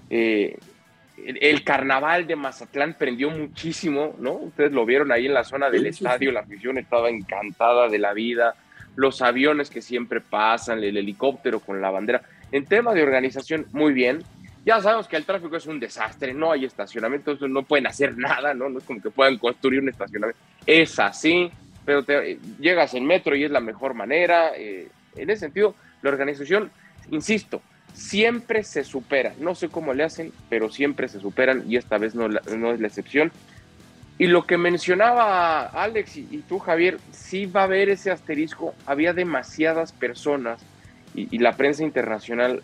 Eh, 0.09 0.57
el, 1.25 1.65
carnaval 1.65 2.27
de 2.27 2.37
Mazatlán 2.37 2.95
prendió 2.95 3.31
muchísimo, 3.31 4.15
¿no? 4.19 4.33
Ustedes 4.33 4.73
lo 4.73 4.85
vieron 4.85 5.11
ahí 5.13 5.27
en 5.27 5.35
la 5.35 5.45
zona 5.45 5.71
del 5.71 5.87
estadio, 5.87 6.31
la 6.31 6.41
afición 6.41 6.79
estaba 6.79 7.09
encantada 7.09 7.89
de 7.89 7.99
la 7.99 8.13
vida, 8.13 8.55
los 8.97 9.23
aviones 9.23 9.71
que 9.71 9.83
siempre 9.83 10.21
pasan, 10.21 10.83
el 10.83 10.97
helicóptero 10.97 11.61
con 11.61 11.81
la 11.81 11.91
bandera. 11.91 12.23
En 12.53 12.67
tema 12.67 12.95
de 12.95 13.03
organización, 13.03 13.67
muy 13.73 13.93
bien. 13.93 14.23
Ya 14.65 14.81
sabemos 14.81 15.07
que 15.07 15.17
el 15.17 15.25
tráfico 15.25 15.57
es 15.57 15.67
un 15.67 15.79
desastre, 15.79 16.35
no 16.35 16.51
hay 16.51 16.65
estacionamiento, 16.65 17.37
no 17.49 17.63
pueden 17.63 17.87
hacer 17.87 18.19
nada, 18.19 18.53
¿no? 18.53 18.69
No 18.69 18.79
es 18.79 18.85
como 18.85 19.01
que 19.01 19.11
puedan 19.11 19.39
construir 19.39 19.81
un 19.81 19.89
estacionamiento. 19.89 20.41
Es 20.67 20.99
así, 20.99 21.51
pero 21.85 22.03
te, 22.03 22.39
llegas 22.59 22.95
en 22.95 23.07
metro 23.07 23.37
y 23.37 23.45
es 23.45 23.51
la 23.51 23.61
mejor 23.61 23.95
manera. 23.95 24.51
Eh, 24.57 24.89
en 25.15 25.31
ese 25.31 25.41
sentido, 25.41 25.75
la 26.03 26.11
organización, 26.11 26.71
insisto, 27.11 27.63
siempre 27.97 28.63
se 28.63 28.85
supera. 28.85 29.35
No 29.41 29.55
sé 29.55 29.69
cómo 29.69 29.95
le 29.95 30.05
hacen, 30.05 30.33
pero 30.49 30.71
siempre 30.71 31.09
se 31.09 31.19
superan 31.19 31.65
y 31.67 31.77
esta 31.77 31.99
vez 31.99 32.15
no, 32.15 32.29
no 32.29 32.73
es 32.73 32.81
la 32.81 32.87
excepción. 32.87 33.33
Y 34.19 34.27
lo 34.27 34.47
que 34.47 34.57
mencionaba 34.57 35.67
Alex 35.67 36.17
y, 36.17 36.45
tú, 36.49 36.59
Javier, 36.59 36.99
sí 37.11 37.47
va 37.47 37.63
a 37.63 37.65
haber 37.65 37.89
ese 37.89 38.11
asterisco. 38.11 38.75
Había 38.87 39.13
demasiadas 39.13 39.93
personas 39.93 40.63
y, 41.15 41.39
la 41.39 41.57
prensa 41.57 41.83
internacional 41.83 42.63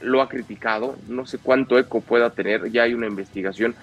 lo 0.00 0.22
ha 0.22 0.28
criticado. 0.28 0.96
No 1.08 1.26
sé 1.26 1.38
cuánto 1.38 1.78
eco 1.78 2.00
pueda 2.00 2.30
tener, 2.30 2.70
ya 2.70 2.84
hay 2.84 2.94
una 2.94 3.06
investigación. 3.06 3.74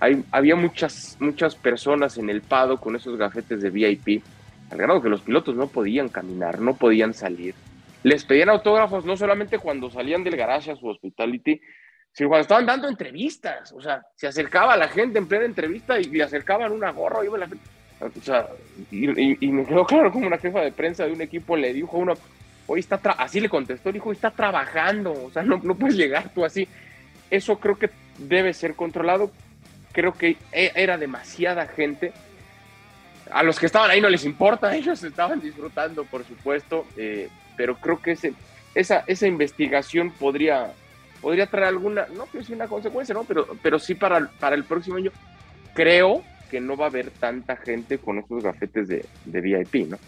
Hay, 0.00 0.24
había 0.30 0.56
muchas, 0.56 1.16
muchas 1.20 1.54
personas 1.54 2.16
en 2.16 2.30
el 2.30 2.40
pado 2.40 2.78
con 2.78 2.96
esos 2.96 3.18
gafetes 3.18 3.60
de 3.60 3.70
VIP, 3.70 4.22
al 4.70 4.78
grado 4.78 5.02
que 5.02 5.10
los 5.10 5.20
pilotos 5.20 5.56
no 5.56 5.66
podían 5.66 6.08
caminar, 6.08 6.60
no 6.60 6.74
podían 6.74 7.12
salir 7.12 7.54
les 8.02 8.24
pedían 8.24 8.48
autógrafos 8.48 9.04
no 9.04 9.16
solamente 9.16 9.58
cuando 9.58 9.90
salían 9.90 10.24
del 10.24 10.36
garage 10.36 10.70
a 10.70 10.76
su 10.76 10.86
hospitality, 10.86 11.60
sino 12.12 12.28
cuando 12.28 12.42
estaban 12.42 12.66
dando 12.66 12.88
entrevistas. 12.88 13.72
O 13.72 13.80
sea, 13.80 14.02
se 14.16 14.26
acercaba 14.26 14.74
a 14.74 14.76
la 14.76 14.88
gente 14.88 15.18
en 15.18 15.28
plena 15.28 15.44
entrevista 15.44 15.98
y 16.00 16.04
le 16.04 16.22
acercaban 16.22 16.72
una 16.72 16.90
gorra. 16.90 17.24
Y, 17.24 17.38
la 17.38 17.48
o 18.00 18.22
sea, 18.22 18.48
y, 18.90 19.06
me 19.06 19.66
quedó 19.66 19.84
claro 19.84 20.10
como 20.10 20.26
una 20.26 20.38
jefa 20.38 20.60
de 20.60 20.72
prensa 20.72 21.04
de 21.04 21.12
un 21.12 21.20
equipo 21.20 21.56
le 21.56 21.72
dijo 21.72 21.96
a 21.96 22.00
uno, 22.00 22.14
hoy 22.66 22.80
está, 22.80 22.96
así 23.18 23.40
le 23.40 23.48
contestó, 23.48 23.92
dijo, 23.92 24.12
está 24.12 24.30
trabajando, 24.30 25.12
o 25.12 25.30
sea, 25.30 25.42
no, 25.42 25.60
no 25.62 25.74
puedes 25.74 25.96
llegar 25.96 26.32
tú 26.32 26.44
así. 26.44 26.66
Eso 27.30 27.58
creo 27.58 27.78
que 27.78 27.90
debe 28.18 28.54
ser 28.54 28.74
controlado. 28.74 29.30
Creo 29.92 30.12
que 30.12 30.36
e, 30.52 30.72
era 30.74 30.96
demasiada 30.96 31.66
gente. 31.66 32.12
A 33.30 33.42
los 33.42 33.60
que 33.60 33.66
estaban 33.66 33.90
ahí 33.90 34.00
no 34.00 34.08
les 34.08 34.24
importa, 34.24 34.74
ellos 34.76 35.02
estaban 35.02 35.40
disfrutando, 35.40 36.04
por 36.04 36.24
supuesto. 36.24 36.86
Eh, 36.96 37.28
pero 37.60 37.76
creo 37.76 38.00
que 38.00 38.12
ese, 38.12 38.32
esa, 38.74 39.04
esa 39.06 39.26
investigación 39.26 40.12
podría, 40.12 40.72
podría 41.20 41.46
traer 41.46 41.66
alguna, 41.66 42.06
no 42.06 42.24
que 42.24 42.42
sea 42.42 42.56
una 42.56 42.68
consecuencia, 42.68 43.14
¿no? 43.14 43.24
Pero, 43.24 43.46
pero 43.62 43.78
sí 43.78 43.94
para, 43.94 44.30
para 44.40 44.56
el 44.56 44.64
próximo 44.64 44.96
año, 44.96 45.10
creo 45.74 46.24
que 46.50 46.58
no 46.58 46.74
va 46.74 46.86
a 46.86 46.88
haber 46.88 47.10
tanta 47.10 47.58
gente 47.58 47.98
con 47.98 48.18
estos 48.18 48.42
gafetes 48.42 48.88
de, 48.88 49.04
de 49.26 49.40
VIP, 49.42 49.90
¿no? 49.90 49.98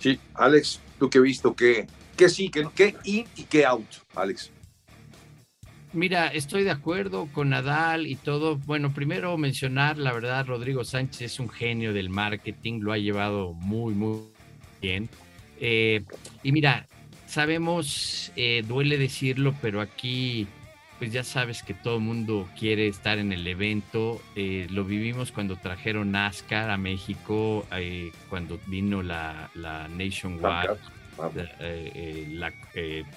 Sí, 0.00 0.18
Alex, 0.34 0.80
tú 0.98 1.08
que 1.08 1.18
he 1.18 1.20
visto 1.20 1.54
que, 1.54 1.86
que 2.16 2.28
sí, 2.28 2.48
que, 2.48 2.66
que 2.74 2.96
in 3.04 3.24
y 3.36 3.44
que 3.44 3.64
out, 3.64 3.86
Alex. 4.16 4.50
Mira, 5.92 6.26
estoy 6.26 6.64
de 6.64 6.72
acuerdo 6.72 7.28
con 7.32 7.50
Nadal 7.50 8.08
y 8.08 8.16
todo. 8.16 8.56
Bueno, 8.56 8.92
primero 8.92 9.38
mencionar, 9.38 9.96
la 9.96 10.12
verdad, 10.12 10.44
Rodrigo 10.44 10.82
Sánchez 10.82 11.22
es 11.22 11.38
un 11.38 11.50
genio 11.50 11.92
del 11.92 12.10
marketing, 12.10 12.80
lo 12.80 12.92
ha 12.92 12.98
llevado 12.98 13.52
muy, 13.52 13.94
muy 13.94 14.22
bien. 14.82 15.08
Eh, 15.60 16.02
y 16.42 16.52
mira, 16.52 16.86
sabemos, 17.26 18.32
eh, 18.36 18.64
duele 18.66 18.98
decirlo, 18.98 19.54
pero 19.60 19.80
aquí, 19.80 20.46
pues 20.98 21.12
ya 21.12 21.24
sabes 21.24 21.62
que 21.62 21.74
todo 21.74 21.96
el 21.96 22.02
mundo 22.02 22.48
quiere 22.58 22.88
estar 22.88 23.18
en 23.18 23.32
el 23.32 23.46
evento. 23.46 24.20
Eh, 24.36 24.66
lo 24.70 24.84
vivimos 24.84 25.32
cuando 25.32 25.56
trajeron 25.56 26.12
NASCAR 26.12 26.70
a 26.70 26.76
México, 26.76 27.66
cuando 28.28 28.58
vino 28.66 29.02
la, 29.02 29.50
la 29.54 29.88
Nationwide. 29.88 30.76
La, 32.30 32.52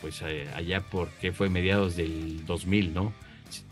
pues 0.01 0.23
allá 0.23 0.81
porque 0.81 1.31
fue 1.31 1.49
mediados 1.49 1.95
del 1.95 2.45
2000, 2.47 2.93
¿no? 2.95 3.13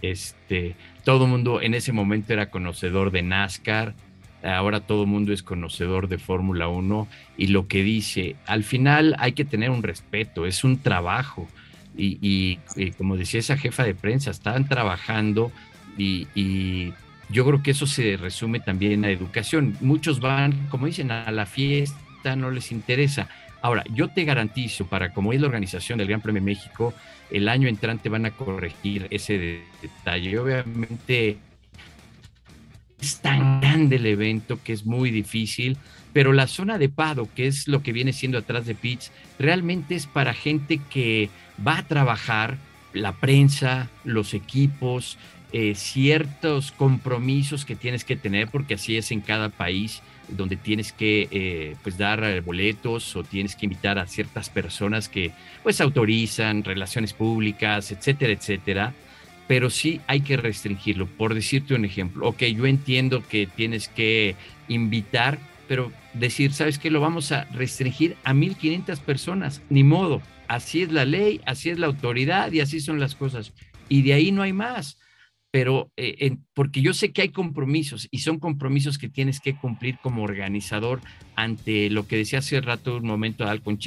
Este, 0.02 0.76
todo 1.04 1.26
el 1.26 1.32
mundo 1.32 1.62
en 1.62 1.74
ese 1.74 1.92
momento 1.92 2.34
era 2.34 2.50
conocedor 2.50 3.12
de 3.12 3.24
NASCAR, 3.24 3.96
ahora 4.44 4.80
todo 4.80 5.04
el 5.04 5.10
mundo 5.10 5.34
es 5.34 5.44
conocedor 5.44 6.08
de 6.08 6.18
Fórmula 6.18 6.68
1 6.68 7.08
y 7.38 7.48
lo 7.48 7.68
que 7.68 7.84
dice, 7.84 8.36
al 8.46 8.64
final 8.64 9.16
hay 9.20 9.34
que 9.34 9.46
tener 9.46 9.70
un 9.70 9.84
respeto, 9.84 10.46
es 10.46 10.64
un 10.64 10.78
trabajo. 10.80 11.48
Y, 11.98 12.60
como 12.98 13.18
decía 13.18 13.42
esa 13.42 13.58
jefa 13.58 13.84
de 13.84 13.94
prensa, 13.94 14.32
estaban 14.32 14.68
trabajando 14.68 15.52
y, 15.98 16.94
yo 17.32 17.46
creo 17.46 17.62
que 17.62 17.72
eso 17.72 17.86
se 17.86 18.18
resume 18.18 18.60
también 18.60 19.06
a 19.06 19.12
educación. 19.12 19.78
Muchos 19.82 20.20
van, 20.20 20.68
como 20.70 20.88
dicen, 20.88 21.12
a 21.12 21.30
la 21.32 21.46
fiesta, 21.46 22.36
no 22.36 22.50
les 22.50 22.72
interesa. 22.72 23.30
Ahora, 23.62 23.84
yo 23.94 24.08
te 24.08 24.24
garantizo, 24.24 24.88
para 24.88 25.14
como 25.14 25.32
es 25.32 25.40
la 25.40 25.46
organización 25.46 26.00
del 26.00 26.08
Gran 26.08 26.22
Premio 26.22 26.42
México, 26.42 26.92
el 27.30 27.48
año 27.48 27.68
entrante 27.68 28.10
van 28.10 28.26
a 28.26 28.32
corregir 28.32 29.06
ese 29.12 29.62
detalle. 29.80 30.40
Obviamente 30.40 31.38
es 33.02 33.20
tan 33.22 33.62
grande 33.62 33.98
el 33.98 34.06
evento 34.06 34.60
que 34.64 34.74
es 34.74 34.86
muy 34.86 35.12
difícil, 35.12 35.78
pero 36.14 36.34
la 36.34 36.48
zona 36.48 36.78
de 36.78 36.90
Pado, 36.90 37.30
que 37.36 37.48
es 37.48 37.68
lo 37.68 37.82
que 37.82 37.94
viene 37.94 38.14
siendo 38.14 38.38
atrás 38.38 38.66
de 38.66 38.76
Pitts, 38.76 39.12
realmente 39.38 39.96
es 39.96 40.06
para 40.06 40.34
gente 40.34 40.80
que 40.90 41.30
va 41.66 41.80
a 41.80 41.88
trabajar, 41.88 42.58
la 42.94 43.14
prensa, 43.14 43.90
los 44.04 44.34
equipos, 44.34 45.18
eh, 45.52 45.76
ciertos 45.76 46.72
compromisos 46.72 47.66
que 47.66 47.76
tienes 47.76 48.04
que 48.04 48.16
tener, 48.16 48.48
porque 48.50 48.74
así 48.74 48.98
es 48.98 49.12
en 49.12 49.22
cada 49.22 49.50
país, 49.50 50.02
donde 50.28 50.58
tienes 50.58 50.92
que 50.92 51.28
eh, 51.32 51.76
pues 51.84 51.98
dar 51.98 52.24
eh, 52.24 52.42
boletos 52.42 53.16
o 53.16 53.24
tienes 53.24 53.56
que 53.56 53.66
invitar 53.66 53.98
a 53.98 54.08
ciertas 54.08 54.50
personas 54.50 55.10
que 55.10 55.32
pues 55.64 55.82
autorizan, 55.82 56.64
relaciones 56.64 57.14
públicas, 57.14 57.92
etcétera, 57.92 58.34
etcétera 58.34 58.94
pero 59.50 59.72
sí 59.72 60.00
hay 60.06 60.22
que 60.22 60.38
restringirlo. 60.38 61.08
Por 61.08 61.34
decirte 61.34 61.74
un 61.74 61.84
ejemplo, 61.84 62.28
ok, 62.28 62.44
yo 62.44 62.68
entiendo 62.68 63.24
que 63.28 63.48
tienes 63.48 63.88
que 63.88 64.36
invitar, 64.68 65.40
pero 65.68 65.92
decir, 66.14 66.54
¿sabes 66.54 66.78
qué? 66.78 66.92
Lo 66.92 67.02
vamos 67.02 67.32
a 67.32 67.46
restringir 67.46 68.16
a 68.24 68.36
1.500 68.36 69.00
personas, 69.00 69.64
ni 69.72 69.84
modo. 69.84 70.22
Así 70.48 70.84
es 70.84 70.92
la 70.92 71.04
ley, 71.04 71.42
así 71.48 71.72
es 71.72 71.80
la 71.80 71.88
autoridad 71.88 72.52
y 72.52 72.60
así 72.60 72.80
son 72.80 73.00
las 73.00 73.16
cosas. 73.16 73.52
Y 73.90 74.04
de 74.04 74.14
ahí 74.14 74.32
no 74.32 74.44
hay 74.44 74.54
más 74.54 75.00
pero 75.52 75.92
eh, 75.98 76.38
porque 76.54 76.82
yo 76.82 76.94
sé 76.94 77.12
que 77.12 77.24
hay 77.24 77.30
compromisos 77.30 78.08
y 78.12 78.20
son 78.20 78.40
compromisos 78.40 78.98
que 78.98 79.10
tienes 79.10 79.40
que 79.40 79.56
cumplir 79.56 79.98
como 80.00 80.24
organizador 80.24 81.02
ante 81.36 81.90
lo 81.90 82.08
que 82.08 82.18
decía 82.18 82.40
hace 82.40 82.62
rato 82.62 82.98
un 82.98 83.08
momento 83.08 83.48
Alcon 83.48 83.80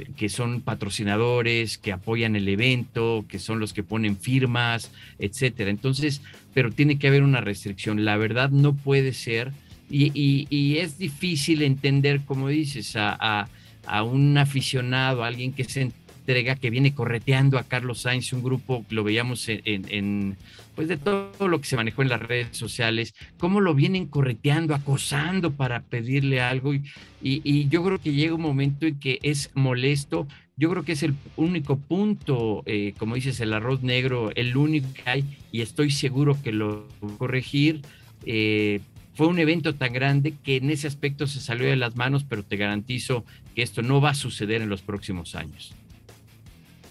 Checo, 0.00 0.12
que 0.16 0.28
son 0.28 0.60
patrocinadores, 0.60 1.78
que 1.78 1.92
apoyan 1.92 2.36
el 2.36 2.48
evento, 2.48 3.24
que 3.28 3.38
son 3.38 3.60
los 3.60 3.72
que 3.72 3.82
ponen 3.82 4.16
firmas, 4.16 4.90
etcétera. 5.18 5.70
Entonces, 5.70 6.22
pero 6.54 6.70
tiene 6.70 6.98
que 6.98 7.08
haber 7.08 7.22
una 7.22 7.40
restricción. 7.40 8.04
La 8.04 8.16
verdad 8.16 8.50
no 8.50 8.74
puede 8.74 9.12
ser, 9.12 9.52
y, 9.88 10.78
es 10.78 10.98
difícil 10.98 11.62
entender, 11.62 12.22
como 12.24 12.48
dices, 12.48 12.96
a, 12.96 13.48
a 13.86 14.02
un 14.02 14.36
aficionado, 14.36 15.22
a 15.22 15.28
alguien 15.28 15.52
que 15.52 15.64
se 15.64 15.92
entrega 16.26 16.56
que 16.56 16.70
viene 16.70 16.92
correteando 16.92 17.56
a 17.56 17.62
Carlos 17.62 18.00
Sainz, 18.00 18.32
un 18.32 18.42
grupo, 18.42 18.84
lo 18.90 19.04
veíamos 19.04 19.46
en, 19.48 20.36
pues 20.74 20.88
de 20.88 20.96
todo 20.96 21.46
lo 21.46 21.60
que 21.60 21.68
se 21.68 21.76
manejó 21.76 22.02
en 22.02 22.08
las 22.08 22.20
redes 22.20 22.56
sociales, 22.56 23.14
cómo 23.38 23.60
lo 23.60 23.74
vienen 23.74 24.06
correteando, 24.06 24.74
acosando 24.74 25.52
para 25.52 25.82
pedirle 25.82 26.40
algo. 26.40 26.74
Y, 26.74 26.82
y, 27.22 27.68
yo 27.68 27.84
creo 27.84 28.00
que 28.00 28.12
llega 28.12 28.34
un 28.34 28.42
momento 28.42 28.86
en 28.86 28.98
que 28.98 29.20
es 29.22 29.50
molesto. 29.54 30.26
Yo 30.56 30.68
creo 30.70 30.82
que 30.82 30.92
es 30.92 31.04
el 31.04 31.14
único 31.36 31.78
punto, 31.78 32.64
eh, 32.66 32.94
como 32.98 33.14
dices, 33.14 33.38
el 33.38 33.52
arroz 33.52 33.82
negro, 33.82 34.32
el 34.34 34.56
único 34.56 34.88
que 34.94 35.08
hay, 35.08 35.24
y 35.52 35.60
estoy 35.60 35.92
seguro 35.92 36.36
que 36.42 36.50
lo 36.50 36.88
corregir. 37.18 37.82
Eh, 38.24 38.80
fue 39.14 39.28
un 39.28 39.38
evento 39.38 39.76
tan 39.76 39.92
grande 39.92 40.34
que 40.42 40.56
en 40.56 40.70
ese 40.70 40.88
aspecto 40.88 41.28
se 41.28 41.40
salió 41.40 41.68
de 41.68 41.76
las 41.76 41.94
manos, 41.94 42.24
pero 42.24 42.42
te 42.42 42.56
garantizo 42.56 43.24
que 43.54 43.62
esto 43.62 43.82
no 43.82 44.00
va 44.00 44.10
a 44.10 44.14
suceder 44.14 44.60
en 44.60 44.68
los 44.68 44.82
próximos 44.82 45.36
años. 45.36 45.72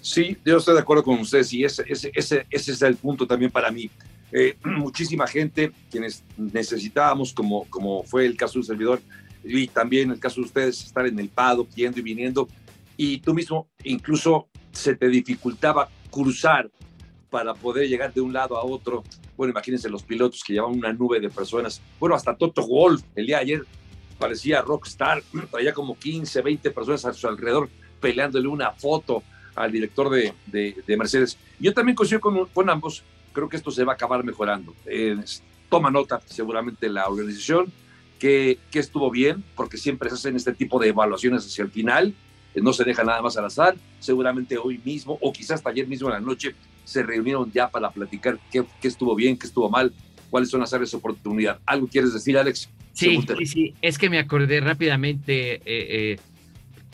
Sí, 0.06 0.38
yo 0.46 0.58
estoy 0.58 0.76
de 0.76 0.82
acuerdo 0.82 1.04
con 1.04 1.20
ustedes 1.20 1.52
y 1.52 1.63
ese, 1.63 1.84
ese, 1.88 2.12
ese, 2.13 2.46
ese 2.52 2.72
es 2.74 2.82
el 2.84 2.96
punto 2.96 3.26
también 3.26 3.50
para 3.50 3.72
mí. 3.72 3.89
Eh, 4.32 4.56
muchísima 4.63 5.26
gente, 5.26 5.72
quienes 5.89 6.24
necesitábamos, 6.38 7.34
como, 7.34 7.65
como 7.72 8.04
fue 8.04 8.28
el 8.28 8.38
caso 8.38 8.54
de 8.54 8.60
un 8.60 8.65
servidor, 8.65 9.02
y 9.44 9.68
también 9.68 10.12
el 10.12 10.20
caso 10.20 10.41
de 10.41 10.46
ustedes, 10.46 10.86
estar 10.86 11.08
en 11.08 11.18
el 11.18 11.30
pado, 11.30 11.68
yendo 11.74 12.00
y 12.00 12.04
viniendo, 12.04 12.48
y 12.96 13.18
tú 13.18 13.34
mismo 13.34 13.68
incluso 13.84 14.48
se 14.72 14.96
te 14.96 15.08
dificultaba 15.08 15.89
cruzar 16.12 16.70
para 17.32 17.56
poder 17.56 17.89
llegar 17.89 18.13
de 18.13 18.22
un 18.22 18.32
lado 18.32 18.58
a 18.58 18.63
otro. 18.63 19.04
Bueno, 19.36 19.54
imagínense 19.54 19.89
los 19.89 20.04
pilotos 20.04 20.44
que 20.44 20.54
llevaban 20.54 20.78
una 20.78 20.94
nube 20.94 21.20
de 21.20 21.32
personas. 21.32 21.82
Bueno, 22.00 22.13
hasta 22.13 22.38
Toto 22.38 22.68
Wolf 22.68 23.02
el 23.15 23.26
día 23.26 23.39
ayer 23.39 23.63
parecía 24.20 24.62
rockstar, 24.62 25.24
traía 25.50 25.74
como 25.74 25.98
15, 25.98 26.44
20 26.44 26.70
personas 26.70 27.06
a 27.06 27.13
su 27.13 27.28
alrededor 27.28 27.72
peleándole 28.00 28.48
una 28.48 28.72
foto 28.72 29.24
al 29.56 29.72
director 29.72 30.10
de, 30.10 30.34
de, 30.46 30.98
Mercedes. 30.98 31.38
Yo 31.60 31.74
también 31.74 31.96
coincido 31.96 32.22
con, 32.22 32.46
con, 32.48 32.70
ambos, 32.70 33.04
creo 33.34 33.50
que 33.50 33.58
esto 33.58 33.72
se 33.72 33.84
va 33.84 33.94
a 33.94 33.96
acabar 33.96 34.24
mejorando. 34.24 34.74
Eh, 34.86 35.18
toma 35.70 35.89
nota 35.89 36.22
seguramente 36.26 36.89
la 36.89 37.08
organización 37.08 37.72
que, 38.20 38.60
que, 38.72 38.80
estuvo 38.80 39.10
bien, 39.10 39.44
porque 39.56 39.78
siempre 39.78 40.10
se 40.10 40.15
hacen 40.15 40.36
este 40.36 40.54
tipo 40.54 40.80
de 40.80 40.89
evaluaciones 40.89 41.46
hacia 41.46 41.63
el 41.63 41.72
final, 41.72 42.13
eh, 42.54 42.62
no 42.62 42.74
se 42.74 42.84
deja 42.84 43.04
nada 43.04 43.22
más 43.22 43.38
al 43.38 43.46
azar, 43.46 43.76
seguramente 44.00 44.58
hoy 44.58 44.80
mismo 44.84 45.18
o 45.22 45.32
quizás 45.34 45.56
hasta 45.56 45.70
ayer 45.70 45.88
mismo 45.88 46.08
en 46.10 46.13
la 46.13 46.20
noche 46.20 46.56
se 46.84 47.02
reunieron 47.02 47.52
ya 47.52 47.68
para 47.70 47.89
platicar 47.89 48.39
qué, 48.52 48.63
qué 48.82 48.88
estuvo 48.88 49.15
bien, 49.15 49.38
qué 49.38 49.48
estuvo 49.48 49.70
mal, 49.70 49.91
cuáles 50.30 50.50
son 50.50 50.60
las 50.60 50.74
áreas 50.74 50.91
de 50.91 50.98
oportunidad. 50.98 51.60
¿Algo 51.65 51.88
quieres 51.88 52.13
decir, 52.13 52.38
Alex? 52.38 52.70
Sí, 52.94 53.20
sí, 53.38 53.46
sí, 53.46 53.74
es 53.82 53.98
que 53.98 54.10
me 54.10 54.20
acordé 54.20 54.62
rápidamente. 54.62 55.56
Eh, 55.56 55.62
eh 55.65 56.18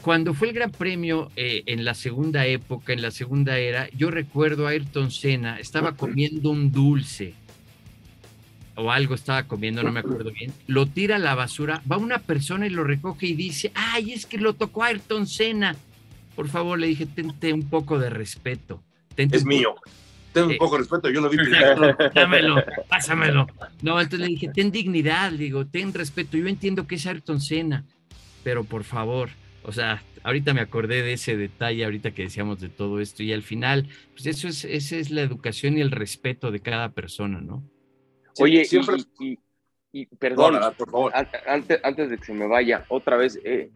cuando 0.02 0.34
fue 0.34 0.50
el 0.50 0.54
Gran 0.54 0.72
Premio 0.72 1.32
eh, 1.36 1.64
en 1.66 1.86
la 1.86 1.94
segunda 1.94 2.46
época, 2.46 2.94
en 2.94 3.02
la 3.02 3.12
segunda 3.12 3.58
era, 3.58 3.90
yo 3.92 4.12
recuerdo 4.12 4.68
a 4.68 4.72
Ayrton 4.72 5.12
Senna, 5.12 5.60
estaba 5.60 5.96
comiendo 5.96 6.50
un 6.50 6.72
dulce 6.72 7.36
o 8.76 8.92
algo 8.92 9.16
estaba 9.16 9.44
comiendo, 9.44 9.84
no 9.84 9.92
me 9.92 10.00
acuerdo 10.00 10.32
bien, 10.32 10.52
lo 10.68 10.88
tira 10.88 11.18
a 11.18 11.20
la 11.20 11.36
basura, 11.36 11.82
va 11.90 11.98
una 11.98 12.20
persona 12.20 12.66
y 12.68 12.70
lo 12.70 12.84
recoge 12.84 13.28
y 13.28 13.34
dice, 13.34 13.72
ay, 13.76 14.14
es 14.14 14.26
que 14.26 14.38
lo 14.38 14.54
tocó 14.54 14.84
Ayrton 14.84 15.28
Senna. 15.28 15.76
Por 16.36 16.48
favor, 16.48 16.80
le 16.80 16.88
dije, 16.88 17.06
tente 17.06 17.54
un 17.54 17.70
poco 17.70 18.00
de 18.00 18.10
respeto. 18.10 18.82
es 19.16 19.46
mío. 19.46 19.76
Ten 20.34 20.46
un 20.46 20.52
eh, 20.52 20.58
poco 20.58 20.76
de 20.76 20.80
respeto, 20.80 21.10
yo 21.10 21.20
lo 21.20 21.30
vi 21.30 21.38
primero. 21.38 21.96
Dámelo, 22.16 22.64
pásamelo. 22.88 23.48
No, 23.82 24.00
entonces 24.00 24.20
le 24.22 24.28
dije, 24.28 24.50
ten 24.54 24.72
dignidad, 24.72 25.34
digo, 25.34 25.68
ten 25.68 25.94
respeto. 25.94 26.38
Yo 26.38 26.48
entiendo 26.48 26.88
que 26.88 26.96
es 26.96 27.06
Ayrton 27.06 27.42
Senna, 27.42 27.84
pero 28.44 28.64
por 28.64 28.86
favor, 28.86 29.30
o 29.63 29.71
sea, 29.71 30.04
ahorita 30.24 30.54
me 30.54 30.62
acordé 30.62 31.02
de 31.04 31.13
ese 31.13 31.38
detalle, 31.38 31.84
ahorita 31.86 32.12
que 32.12 32.24
decíamos 32.24 32.60
de 32.60 32.69
todo 32.69 33.00
esto, 33.00 33.24
y 33.24 33.34
al 33.34 33.43
final, 33.43 33.88
pues 34.13 34.26
eso 34.26 34.47
es, 34.47 34.65
esa 34.65 34.95
es 34.95 35.12
la 35.12 35.21
educación 35.21 35.78
y 35.78 35.82
el 35.82 35.91
respeto 35.91 36.52
de 36.52 36.60
cada 36.60 36.89
persona, 36.89 37.41
¿no? 37.41 37.63
Oye, 38.39 38.65
siempre... 38.65 38.97
y, 39.91 40.06
perdón, 40.17 40.60
por 40.78 40.89
favor. 40.89 41.12
Antes, 41.45 41.80
antes 41.84 42.10
de 42.10 42.17
que 42.17 42.26
se 42.26 42.34
me 42.34 42.47
vaya, 42.47 42.86
otra 42.88 43.17
vez, 43.17 43.39
eh, 43.43 43.69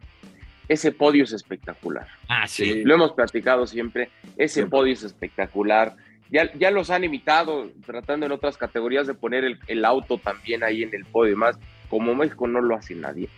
ese 0.68 0.92
podio 0.92 1.24
es 1.24 1.32
espectacular. 1.32 2.08
Ah, 2.28 2.48
sí. 2.48 2.82
Lo 2.84 2.94
hemos 2.94 3.12
platicado 3.12 3.66
siempre, 3.66 4.10
ese 4.36 4.66
podio 4.66 4.92
es 4.92 5.02
espectacular. 5.02 5.96
Ya, 6.30 6.52
ya 6.54 6.72
los 6.72 6.90
han 6.90 7.04
imitado, 7.04 7.70
tratando 7.84 8.26
en 8.26 8.32
otras 8.32 8.56
categorías 8.56 9.06
de 9.06 9.14
poner 9.14 9.44
el, 9.44 9.60
el 9.68 9.84
auto 9.84 10.18
también 10.18 10.64
ahí 10.64 10.82
en 10.82 10.92
el 10.92 11.04
podio 11.04 11.34
y 11.34 11.36
más. 11.36 11.56
Como 11.88 12.16
México 12.16 12.48
no 12.48 12.60
lo 12.60 12.74
hace 12.74 12.96
nadie 12.96 13.28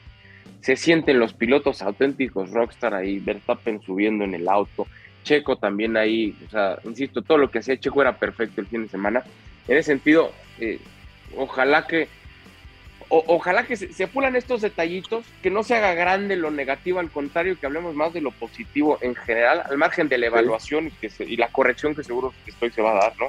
se 0.60 0.76
sienten 0.76 1.18
los 1.18 1.32
pilotos 1.32 1.82
auténticos 1.82 2.50
rockstar 2.50 2.94
ahí, 2.94 3.18
Verstappen 3.18 3.80
subiendo 3.82 4.24
en 4.24 4.34
el 4.34 4.48
auto, 4.48 4.86
Checo 5.24 5.56
también 5.56 5.96
ahí, 5.96 6.36
o 6.46 6.50
sea, 6.50 6.78
insisto, 6.84 7.22
todo 7.22 7.38
lo 7.38 7.50
que 7.50 7.58
hacía 7.58 7.78
Checo 7.78 8.02
era 8.02 8.16
perfecto 8.16 8.60
el 8.60 8.66
fin 8.66 8.82
de 8.82 8.88
semana. 8.88 9.22
En 9.66 9.76
ese 9.76 9.92
sentido, 9.92 10.32
eh, 10.58 10.78
ojalá 11.36 11.86
que 11.86 12.08
ojalá 13.10 13.64
que 13.64 13.76
se, 13.76 14.06
pulan 14.06 14.36
estos 14.36 14.60
detallitos, 14.60 15.24
que 15.42 15.50
no 15.50 15.62
se 15.62 15.74
haga 15.74 15.94
grande 15.94 16.36
lo 16.36 16.50
negativo, 16.50 17.00
al 17.00 17.10
contrario, 17.10 17.58
que 17.58 17.66
hablemos 17.66 17.94
más 17.94 18.12
de 18.12 18.20
lo 18.20 18.32
positivo 18.32 18.98
en 19.00 19.14
general, 19.14 19.62
al 19.64 19.78
margen 19.78 20.08
de 20.08 20.18
la 20.18 20.26
evaluación 20.26 20.88
y, 20.88 20.90
que 20.90 21.10
y 21.24 21.36
la 21.36 21.48
corrección 21.48 21.94
que 21.94 22.04
seguro 22.04 22.34
que 22.44 22.50
estoy 22.50 22.70
se 22.70 22.82
va 22.82 22.92
a 22.92 23.00
dar, 23.00 23.12
¿no? 23.18 23.28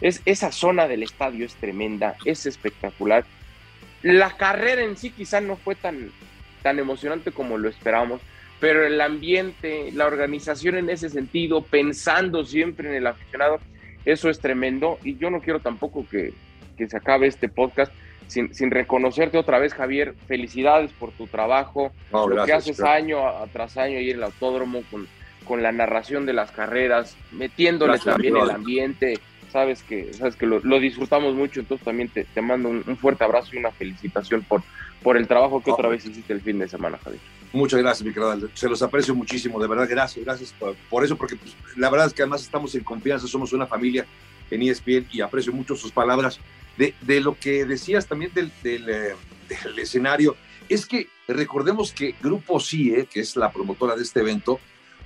Es, 0.00 0.20
esa 0.26 0.52
zona 0.52 0.86
del 0.88 1.02
estadio 1.02 1.46
es 1.46 1.54
tremenda, 1.54 2.16
es 2.24 2.44
espectacular. 2.44 3.24
La 4.02 4.36
carrera 4.36 4.82
en 4.82 4.96
sí 4.98 5.10
quizá 5.10 5.40
no 5.40 5.56
fue 5.56 5.74
tan, 5.74 6.10
tan 6.64 6.78
emocionante 6.78 7.30
como 7.30 7.58
lo 7.58 7.68
esperábamos, 7.68 8.22
pero 8.58 8.86
el 8.86 8.98
ambiente, 9.02 9.90
la 9.92 10.06
organización 10.06 10.76
en 10.76 10.88
ese 10.88 11.10
sentido, 11.10 11.60
pensando 11.60 12.46
siempre 12.46 12.88
en 12.88 12.94
el 12.94 13.06
aficionado, 13.06 13.60
eso 14.06 14.30
es 14.30 14.40
tremendo 14.40 14.98
y 15.04 15.18
yo 15.18 15.28
no 15.28 15.40
quiero 15.40 15.60
tampoco 15.60 16.06
que, 16.10 16.32
que 16.78 16.88
se 16.88 16.96
acabe 16.96 17.26
este 17.26 17.50
podcast 17.50 17.92
sin, 18.26 18.54
sin, 18.54 18.70
reconocerte 18.70 19.36
otra 19.36 19.58
vez, 19.58 19.74
Javier. 19.74 20.14
Felicidades 20.26 20.90
por 20.92 21.12
tu 21.12 21.26
trabajo, 21.26 21.92
lo 22.10 22.46
que 22.46 22.54
haces 22.54 22.80
año 22.80 23.18
tras 23.52 23.76
año 23.76 23.98
ahí 23.98 24.10
en 24.10 24.16
el 24.16 24.24
autódromo 24.24 24.82
con, 24.90 25.06
con 25.44 25.62
la 25.62 25.70
narración 25.70 26.24
de 26.24 26.32
las 26.32 26.50
carreras, 26.50 27.18
metiéndole 27.32 27.98
también 27.98 28.38
el 28.38 28.50
ambiente. 28.50 29.18
sabes 29.52 29.82
que, 29.82 30.14
sabes 30.14 30.36
que 30.36 30.46
lo, 30.46 30.80
disfrutamos 30.80 31.34
mucho, 31.34 31.60
entonces 31.60 31.84
también 31.84 32.08
te, 32.08 32.24
te 32.24 32.40
mando 32.40 32.70
un, 32.70 32.96
fuerte 32.96 33.24
abrazo 33.24 33.50
y 33.52 33.58
una 33.58 33.70
felicitación 33.70 34.42
por, 34.42 34.62
por 35.04 35.18
el 35.18 35.28
trabajo 35.28 35.62
que 35.62 35.70
otra 35.70 35.90
vez 35.90 36.04
hiciste 36.06 36.32
el 36.32 36.40
fin 36.40 36.58
de 36.58 36.66
semana, 36.66 36.98
Javier. 37.04 37.20
Muchas 37.52 37.78
gracias, 37.78 38.04
mi 38.04 38.12
querido. 38.12 38.48
Se 38.54 38.68
los 38.70 38.82
aprecio 38.82 39.14
muchísimo, 39.14 39.60
de 39.60 39.68
verdad, 39.68 39.86
gracias, 39.88 40.24
gracias 40.24 40.54
por, 40.88 41.04
eso, 41.04 41.14
porque 41.16 41.36
pues, 41.36 41.54
la 41.76 41.90
verdad 41.90 42.06
es 42.06 42.14
que 42.14 42.22
además 42.22 42.42
estamos 42.42 42.74
en 42.74 42.82
confianza, 42.82 43.28
somos 43.28 43.52
una 43.52 43.66
familia 43.66 44.06
en 44.50 44.62
ESPN 44.62 45.06
y 45.12 45.20
aprecio 45.20 45.52
mucho 45.52 45.76
sus 45.76 45.92
palabras. 45.92 46.40
De, 46.78 46.94
de 47.02 47.20
lo 47.20 47.38
que 47.38 47.66
decías 47.66 48.06
también 48.06 48.32
del, 48.34 48.50
del, 48.62 48.88
eh, 48.88 49.14
del, 49.48 49.78
escenario, 49.78 50.36
es 50.68 50.86
que 50.86 51.06
recordemos 51.28 51.92
que 51.92 52.14
Grupo 52.20 52.58
CIE, 52.58 53.06
que 53.06 53.20
es 53.20 53.36
la 53.36 53.52
promotora 53.52 53.94
de 53.94 54.02
este 54.02 54.20
evento, 54.20 54.58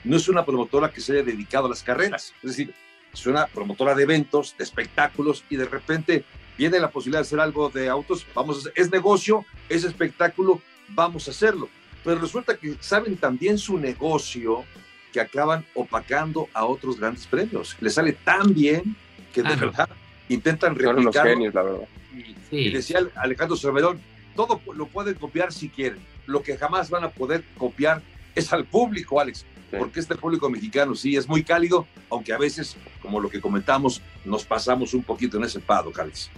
no 0.05 0.16
es 0.16 0.28
una 0.28 0.46
promotora 0.46 0.90
que 0.90 1.01
se 1.01 1.12
haya 1.12 1.24
dedicado 1.24 1.66
a 1.66 1.70
las 1.70 1.82
carreras, 1.82 2.32
es 2.42 2.51
decir, 2.51 2.72
es 3.12 3.26
una 3.26 3.46
promotora 3.49 3.96
de 3.96 4.05
eventos, 4.05 4.55
de 4.57 4.64
espectáculos 4.64 5.44
y 5.51 5.57
de 5.57 5.64
repente 5.64 6.24
viene 6.59 6.80
la 6.80 6.90
posibilidad 6.90 7.20
de 7.20 7.26
hacer 7.26 7.40
algo 7.40 7.70
de 7.70 7.88
autos, 7.88 8.26
vamos 8.34 8.56
a 8.56 8.59
hacer, 8.61 8.72
es 8.74 8.90
negocio, 8.90 9.46
es 9.68 9.84
espectáculo, 9.84 10.61
vamos 10.88 11.28
a 11.28 11.30
hacerlo. 11.30 11.68
Pero 12.04 12.20
resulta 12.20 12.56
que 12.56 12.76
saben 12.80 13.16
también 13.16 13.59
su 13.59 13.78
negocio 13.78 14.64
que 15.12 15.20
acaban 15.20 15.64
opacando 15.74 16.48
a 16.52 16.64
otros 16.64 16.98
grandes 16.98 17.26
premios. 17.26 17.76
Les 17.80 17.94
sale 17.94 18.12
tan 18.12 18.52
bien 18.52 18.96
que 19.32 19.42
de 19.42 19.56
verdad 19.56 19.88
intentan 20.28 20.74
replicarlo. 20.74 21.50
la 21.52 21.62
verdad. 21.62 21.88
Y, 22.50 22.70
decía 22.70 23.00
Alejandro 23.14 23.56
Cerverón, 23.56 24.00
todo 24.34 24.61
lo 24.74 24.86
pueden 24.86 25.14
copiar 25.14 25.52
si 25.52 25.68
quieren. 25.68 25.98
Lo 26.26 26.42
que 26.42 26.56
jamás 26.56 26.90
van 26.90 27.04
a 27.04 27.11
poder 27.11 27.44
copiar 27.56 28.02
es 28.34 28.52
al 28.52 28.64
público, 28.64 29.20
Alex. 29.20 29.44
Porque 29.76 30.00
este 30.00 30.14
público 30.14 30.48
mexicano 30.48 30.94
sí 30.94 31.16
es 31.16 31.28
muy 31.28 31.44
cálido, 31.44 31.86
aunque 32.11 32.32
a 32.32 32.38
veces, 32.38 32.76
como 33.02 33.20
lo 33.20 33.28
que 33.28 33.40
comentamos, 33.40 34.00
nos 34.24 34.44
pasamos 34.44 34.94
un 34.94 35.02
poquito 35.02 35.36
en 35.36 35.44
ese 35.44 35.61
pado, 35.61 35.92
Alex. 35.98 36.30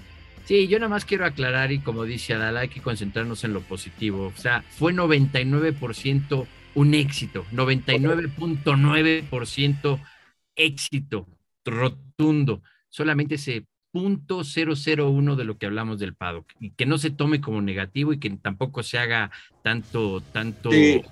Sí, 0.44 0.68
yo 0.68 0.78
nada 0.78 0.88
más 0.88 1.04
quiero 1.04 1.24
aclarar 1.24 1.72
y 1.72 1.78
como 1.78 2.04
dice 2.04 2.34
Adal, 2.34 2.56
hay 2.56 2.68
que 2.68 2.80
concentrarnos 2.80 3.44
en 3.44 3.52
lo 3.52 3.60
positivo. 3.60 4.32
O 4.36 4.40
sea, 4.40 4.64
fue 4.68 4.92
99% 4.92 6.46
un 6.74 6.94
éxito, 6.94 7.46
99.9% 7.52 10.00
éxito 10.56 11.28
rotundo. 11.64 12.62
Solamente 12.88 13.36
ese 13.36 13.64
punto 13.92 14.40
.001 14.40 15.36
de 15.36 15.44
lo 15.44 15.58
que 15.58 15.66
hablamos 15.66 15.98
del 15.98 16.14
paddock 16.14 16.46
y 16.60 16.70
que 16.70 16.86
no 16.86 16.96
se 16.98 17.10
tome 17.10 17.40
como 17.40 17.60
negativo 17.60 18.12
y 18.12 18.18
que 18.18 18.30
tampoco 18.30 18.82
se 18.82 18.98
haga 18.98 19.30
tanto, 19.62 20.20
tanto 20.32 20.70
eh, 20.72 21.04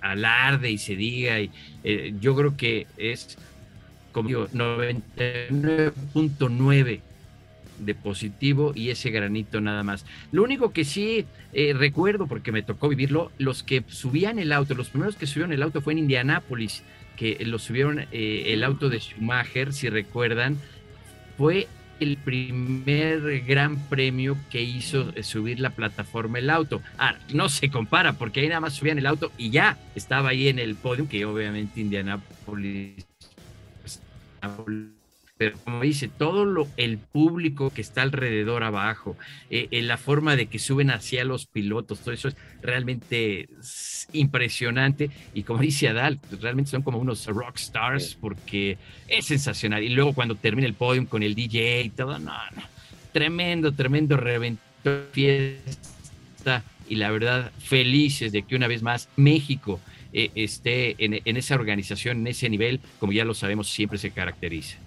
alarde 0.00 0.70
y 0.70 0.78
se 0.78 0.96
diga. 0.96 1.38
Y, 1.40 1.50
eh, 1.84 2.14
yo 2.20 2.34
creo 2.36 2.56
que 2.56 2.86
es, 2.96 3.36
como 4.12 4.28
digo, 4.28 4.48
99.9 4.48 7.00
de 7.78 7.94
positivo 7.94 8.72
y 8.74 8.90
ese 8.90 9.10
granito 9.10 9.60
nada 9.60 9.82
más. 9.82 10.06
Lo 10.32 10.42
único 10.42 10.72
que 10.72 10.84
sí 10.84 11.24
eh, 11.52 11.74
recuerdo, 11.76 12.26
porque 12.26 12.52
me 12.52 12.62
tocó 12.62 12.88
vivirlo, 12.88 13.32
los 13.38 13.62
que 13.62 13.84
subían 13.88 14.38
el 14.38 14.52
auto, 14.52 14.74
los 14.74 14.90
primeros 14.90 15.16
que 15.16 15.26
subieron 15.26 15.52
el 15.52 15.62
auto 15.62 15.80
fue 15.80 15.92
en 15.92 16.00
Indianápolis, 16.00 16.82
que 17.16 17.42
lo 17.46 17.58
subieron 17.58 18.06
el 18.12 18.62
auto 18.62 18.90
de 18.90 19.00
Schumacher, 19.00 19.72
si 19.72 19.88
recuerdan, 19.88 20.58
fue 21.38 21.66
el 22.00 22.16
primer 22.18 23.40
gran 23.44 23.78
premio 23.88 24.36
que 24.50 24.62
hizo 24.62 25.12
subir 25.22 25.60
la 25.60 25.70
plataforma 25.70 26.38
el 26.38 26.50
auto. 26.50 26.82
Ah, 26.98 27.16
no 27.32 27.48
se 27.48 27.70
compara 27.70 28.14
porque 28.14 28.40
ahí 28.40 28.48
nada 28.48 28.60
más 28.60 28.74
subían 28.74 28.98
el 28.98 29.06
auto 29.06 29.32
y 29.38 29.50
ya 29.50 29.78
estaba 29.94 30.30
ahí 30.30 30.48
en 30.48 30.58
el 30.58 30.74
podio, 30.74 31.08
que 31.08 31.24
obviamente 31.24 31.80
Indianapolis 31.80 33.06
pero 35.38 35.58
como 35.64 35.82
dice, 35.82 36.08
todo 36.08 36.46
lo, 36.46 36.66
el 36.78 36.96
público 36.96 37.70
que 37.70 37.82
está 37.82 38.02
alrededor 38.02 38.64
abajo, 38.64 39.16
eh, 39.50 39.68
en 39.70 39.86
la 39.86 39.98
forma 39.98 40.34
de 40.34 40.46
que 40.46 40.58
suben 40.58 40.90
hacia 40.90 41.24
los 41.24 41.46
pilotos, 41.46 42.00
todo 42.00 42.14
eso 42.14 42.28
es 42.28 42.36
realmente 42.62 43.48
impresionante. 44.12 45.10
Y 45.34 45.42
como 45.42 45.60
dice 45.60 45.88
Adal, 45.88 46.20
realmente 46.40 46.70
son 46.70 46.82
como 46.82 46.98
unos 46.98 47.26
rock 47.26 47.56
stars 47.56 48.16
porque 48.18 48.78
es 49.08 49.26
sensacional. 49.26 49.82
Y 49.82 49.90
luego 49.90 50.14
cuando 50.14 50.36
termina 50.36 50.66
el 50.66 50.74
podium 50.74 51.04
con 51.04 51.22
el 51.22 51.34
DJ 51.34 51.82
y 51.82 51.90
todo, 51.90 52.18
no, 52.18 52.32
no, 52.32 52.62
tremendo, 53.12 53.72
tremendo 53.72 54.16
reventó 54.16 55.04
fiesta. 55.12 56.64
Y 56.88 56.94
la 56.94 57.10
verdad, 57.10 57.52
felices 57.58 58.32
de 58.32 58.42
que 58.44 58.56
una 58.56 58.68
vez 58.68 58.82
más 58.82 59.10
México 59.16 59.80
eh, 60.14 60.30
esté 60.34 60.94
en, 61.04 61.20
en 61.22 61.36
esa 61.36 61.56
organización, 61.56 62.20
en 62.20 62.28
ese 62.28 62.48
nivel, 62.48 62.80
como 63.00 63.12
ya 63.12 63.26
lo 63.26 63.34
sabemos, 63.34 63.68
siempre 63.68 63.98
se 63.98 64.12
caracteriza. 64.12 64.78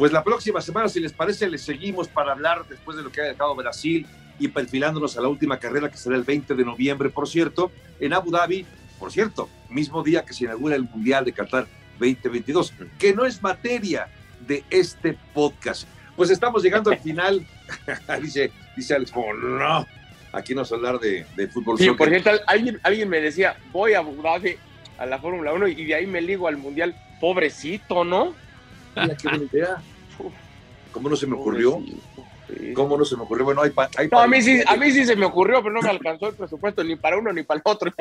Pues 0.00 0.12
la 0.12 0.24
próxima 0.24 0.62
semana, 0.62 0.88
si 0.88 0.98
les 0.98 1.12
parece, 1.12 1.46
les 1.50 1.60
seguimos 1.60 2.08
para 2.08 2.32
hablar 2.32 2.64
después 2.66 2.96
de 2.96 3.02
lo 3.02 3.12
que 3.12 3.20
ha 3.20 3.24
dejado 3.24 3.54
Brasil 3.54 4.06
y 4.38 4.48
perfilándonos 4.48 5.18
a 5.18 5.20
la 5.20 5.28
última 5.28 5.58
carrera 5.58 5.90
que 5.90 5.98
será 5.98 6.16
el 6.16 6.22
20 6.22 6.54
de 6.54 6.64
noviembre, 6.64 7.10
por 7.10 7.28
cierto, 7.28 7.70
en 8.00 8.14
Abu 8.14 8.30
Dhabi, 8.30 8.64
por 8.98 9.12
cierto, 9.12 9.50
mismo 9.68 10.02
día 10.02 10.24
que 10.24 10.32
se 10.32 10.44
inaugura 10.44 10.74
el 10.74 10.84
Mundial 10.84 11.26
de 11.26 11.34
Qatar 11.34 11.66
2022, 11.98 12.72
que 12.98 13.12
no 13.12 13.26
es 13.26 13.42
materia 13.42 14.08
de 14.46 14.64
este 14.70 15.18
podcast. 15.34 15.86
Pues 16.16 16.30
estamos 16.30 16.62
llegando 16.62 16.90
al 16.90 16.98
final, 16.98 17.46
dice, 18.22 18.50
dice 18.74 18.94
Alex, 18.94 19.12
oh, 19.14 19.34
no, 19.34 19.86
aquí 20.32 20.54
no 20.54 20.62
a 20.62 20.64
hablar 20.64 20.98
de, 20.98 21.26
fútbol. 21.52 21.76
Sí, 21.76 21.90
por 21.90 22.08
ejemplo, 22.08 22.32
alguien, 22.46 22.80
alguien 22.84 23.06
me 23.06 23.20
decía, 23.20 23.54
voy 23.70 23.92
a 23.92 23.98
Abu 23.98 24.22
Dhabi 24.22 24.56
a 24.96 25.04
la 25.04 25.18
Fórmula 25.18 25.52
1 25.52 25.68
y 25.68 25.84
de 25.84 25.94
ahí 25.94 26.06
me 26.06 26.22
ligo 26.22 26.48
al 26.48 26.56
Mundial, 26.56 26.96
pobrecito, 27.20 28.02
¿no? 28.02 28.34
qué 28.94 29.28
buena 29.28 29.44
idea. 29.44 29.82
¿Cómo 30.92 31.08
no 31.08 31.16
se 31.16 31.26
me 31.26 31.34
ocurrió? 31.34 31.82
¿Cómo 32.74 32.96
no 32.96 33.04
se 33.04 33.16
me 33.16 33.22
ocurrió? 33.22 33.44
Bueno, 33.44 33.62
hay, 33.62 33.72
hay 33.96 34.08
no, 34.08 34.18
a 34.18 34.26
mí, 34.26 34.42
sí, 34.42 34.60
a 34.66 34.76
mí 34.76 34.90
sí 34.90 35.04
se 35.04 35.14
me 35.14 35.26
ocurrió, 35.26 35.62
pero 35.62 35.72
no 35.72 35.82
me 35.82 35.90
alcanzó 35.90 36.28
el 36.28 36.34
presupuesto 36.34 36.82
ni 36.82 36.96
para 36.96 37.16
uno 37.16 37.32
ni 37.32 37.42
para 37.42 37.58
el 37.58 37.62
otro. 37.64 37.92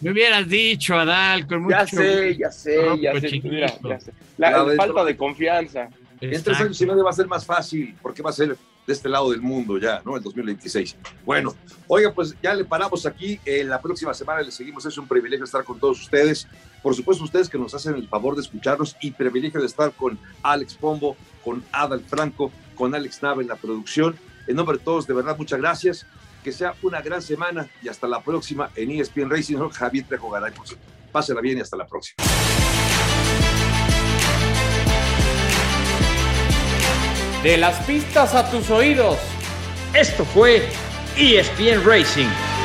Me 0.00 0.10
hubieras 0.12 0.48
dicho, 0.48 0.94
Adal, 0.94 1.46
con 1.46 1.62
mucho 1.62 1.76
Ya 1.76 1.86
sé, 1.86 2.36
ya 2.36 2.50
sé, 2.50 3.00
ya, 3.00 3.18
sé 3.20 3.40
ya, 3.40 3.98
sé 3.98 4.12
La, 4.36 4.64
falta 4.76 5.04
de 5.04 5.16
confianza. 5.16 5.88
En 6.20 6.42
tres 6.42 6.60
años 6.60 6.80
y 6.80 6.86
medio 6.86 7.04
va 7.04 7.10
a 7.10 7.14
ser 7.14 7.26
más 7.26 7.44
fácil, 7.44 7.94
porque 8.00 8.22
va 8.22 8.30
a 8.30 8.32
ser 8.32 8.56
de 8.86 8.92
este 8.92 9.08
lado 9.08 9.32
del 9.32 9.40
mundo 9.40 9.78
ya, 9.78 10.00
¿no? 10.04 10.16
El 10.16 10.22
2026. 10.22 10.96
Bueno, 11.24 11.54
oiga, 11.88 12.12
pues 12.12 12.34
ya 12.40 12.54
le 12.54 12.64
paramos 12.64 13.04
aquí. 13.04 13.40
En 13.44 13.68
la 13.68 13.80
próxima 13.80 14.14
semana 14.14 14.42
le 14.42 14.52
seguimos. 14.52 14.86
Es 14.86 14.96
un 14.96 15.08
privilegio 15.08 15.44
estar 15.44 15.64
con 15.64 15.78
todos 15.80 16.00
ustedes. 16.00 16.46
Por 16.86 16.94
supuesto, 16.94 17.24
ustedes 17.24 17.48
que 17.48 17.58
nos 17.58 17.74
hacen 17.74 17.96
el 17.96 18.06
favor 18.06 18.36
de 18.36 18.42
escucharnos 18.42 18.94
y 19.00 19.10
privilegio 19.10 19.58
de 19.58 19.66
estar 19.66 19.90
con 19.90 20.16
Alex 20.44 20.74
Pombo, 20.74 21.16
con 21.44 21.64
Adal 21.72 22.04
Franco, 22.06 22.52
con 22.76 22.94
Alex 22.94 23.24
Nava 23.24 23.42
en 23.42 23.48
la 23.48 23.56
producción. 23.56 24.14
En 24.46 24.54
nombre 24.54 24.78
de 24.78 24.84
todos, 24.84 25.04
de 25.04 25.12
verdad, 25.12 25.36
muchas 25.36 25.58
gracias. 25.58 26.06
Que 26.44 26.52
sea 26.52 26.76
una 26.82 27.02
gran 27.02 27.20
semana 27.22 27.68
y 27.82 27.88
hasta 27.88 28.06
la 28.06 28.22
próxima 28.22 28.70
en 28.76 28.92
ESPN 28.92 29.28
Racing. 29.28 29.56
Javier 29.68 30.06
Trejo 30.06 30.30
Garay, 30.30 30.52
Pásela 31.10 31.40
bien 31.40 31.58
y 31.58 31.60
hasta 31.60 31.76
la 31.76 31.88
próxima. 31.88 32.22
De 37.42 37.56
las 37.56 37.84
pistas 37.84 38.32
a 38.32 38.48
tus 38.48 38.70
oídos. 38.70 39.18
Esto 39.92 40.24
fue 40.24 40.68
ESPN 41.16 41.84
Racing 41.84 42.55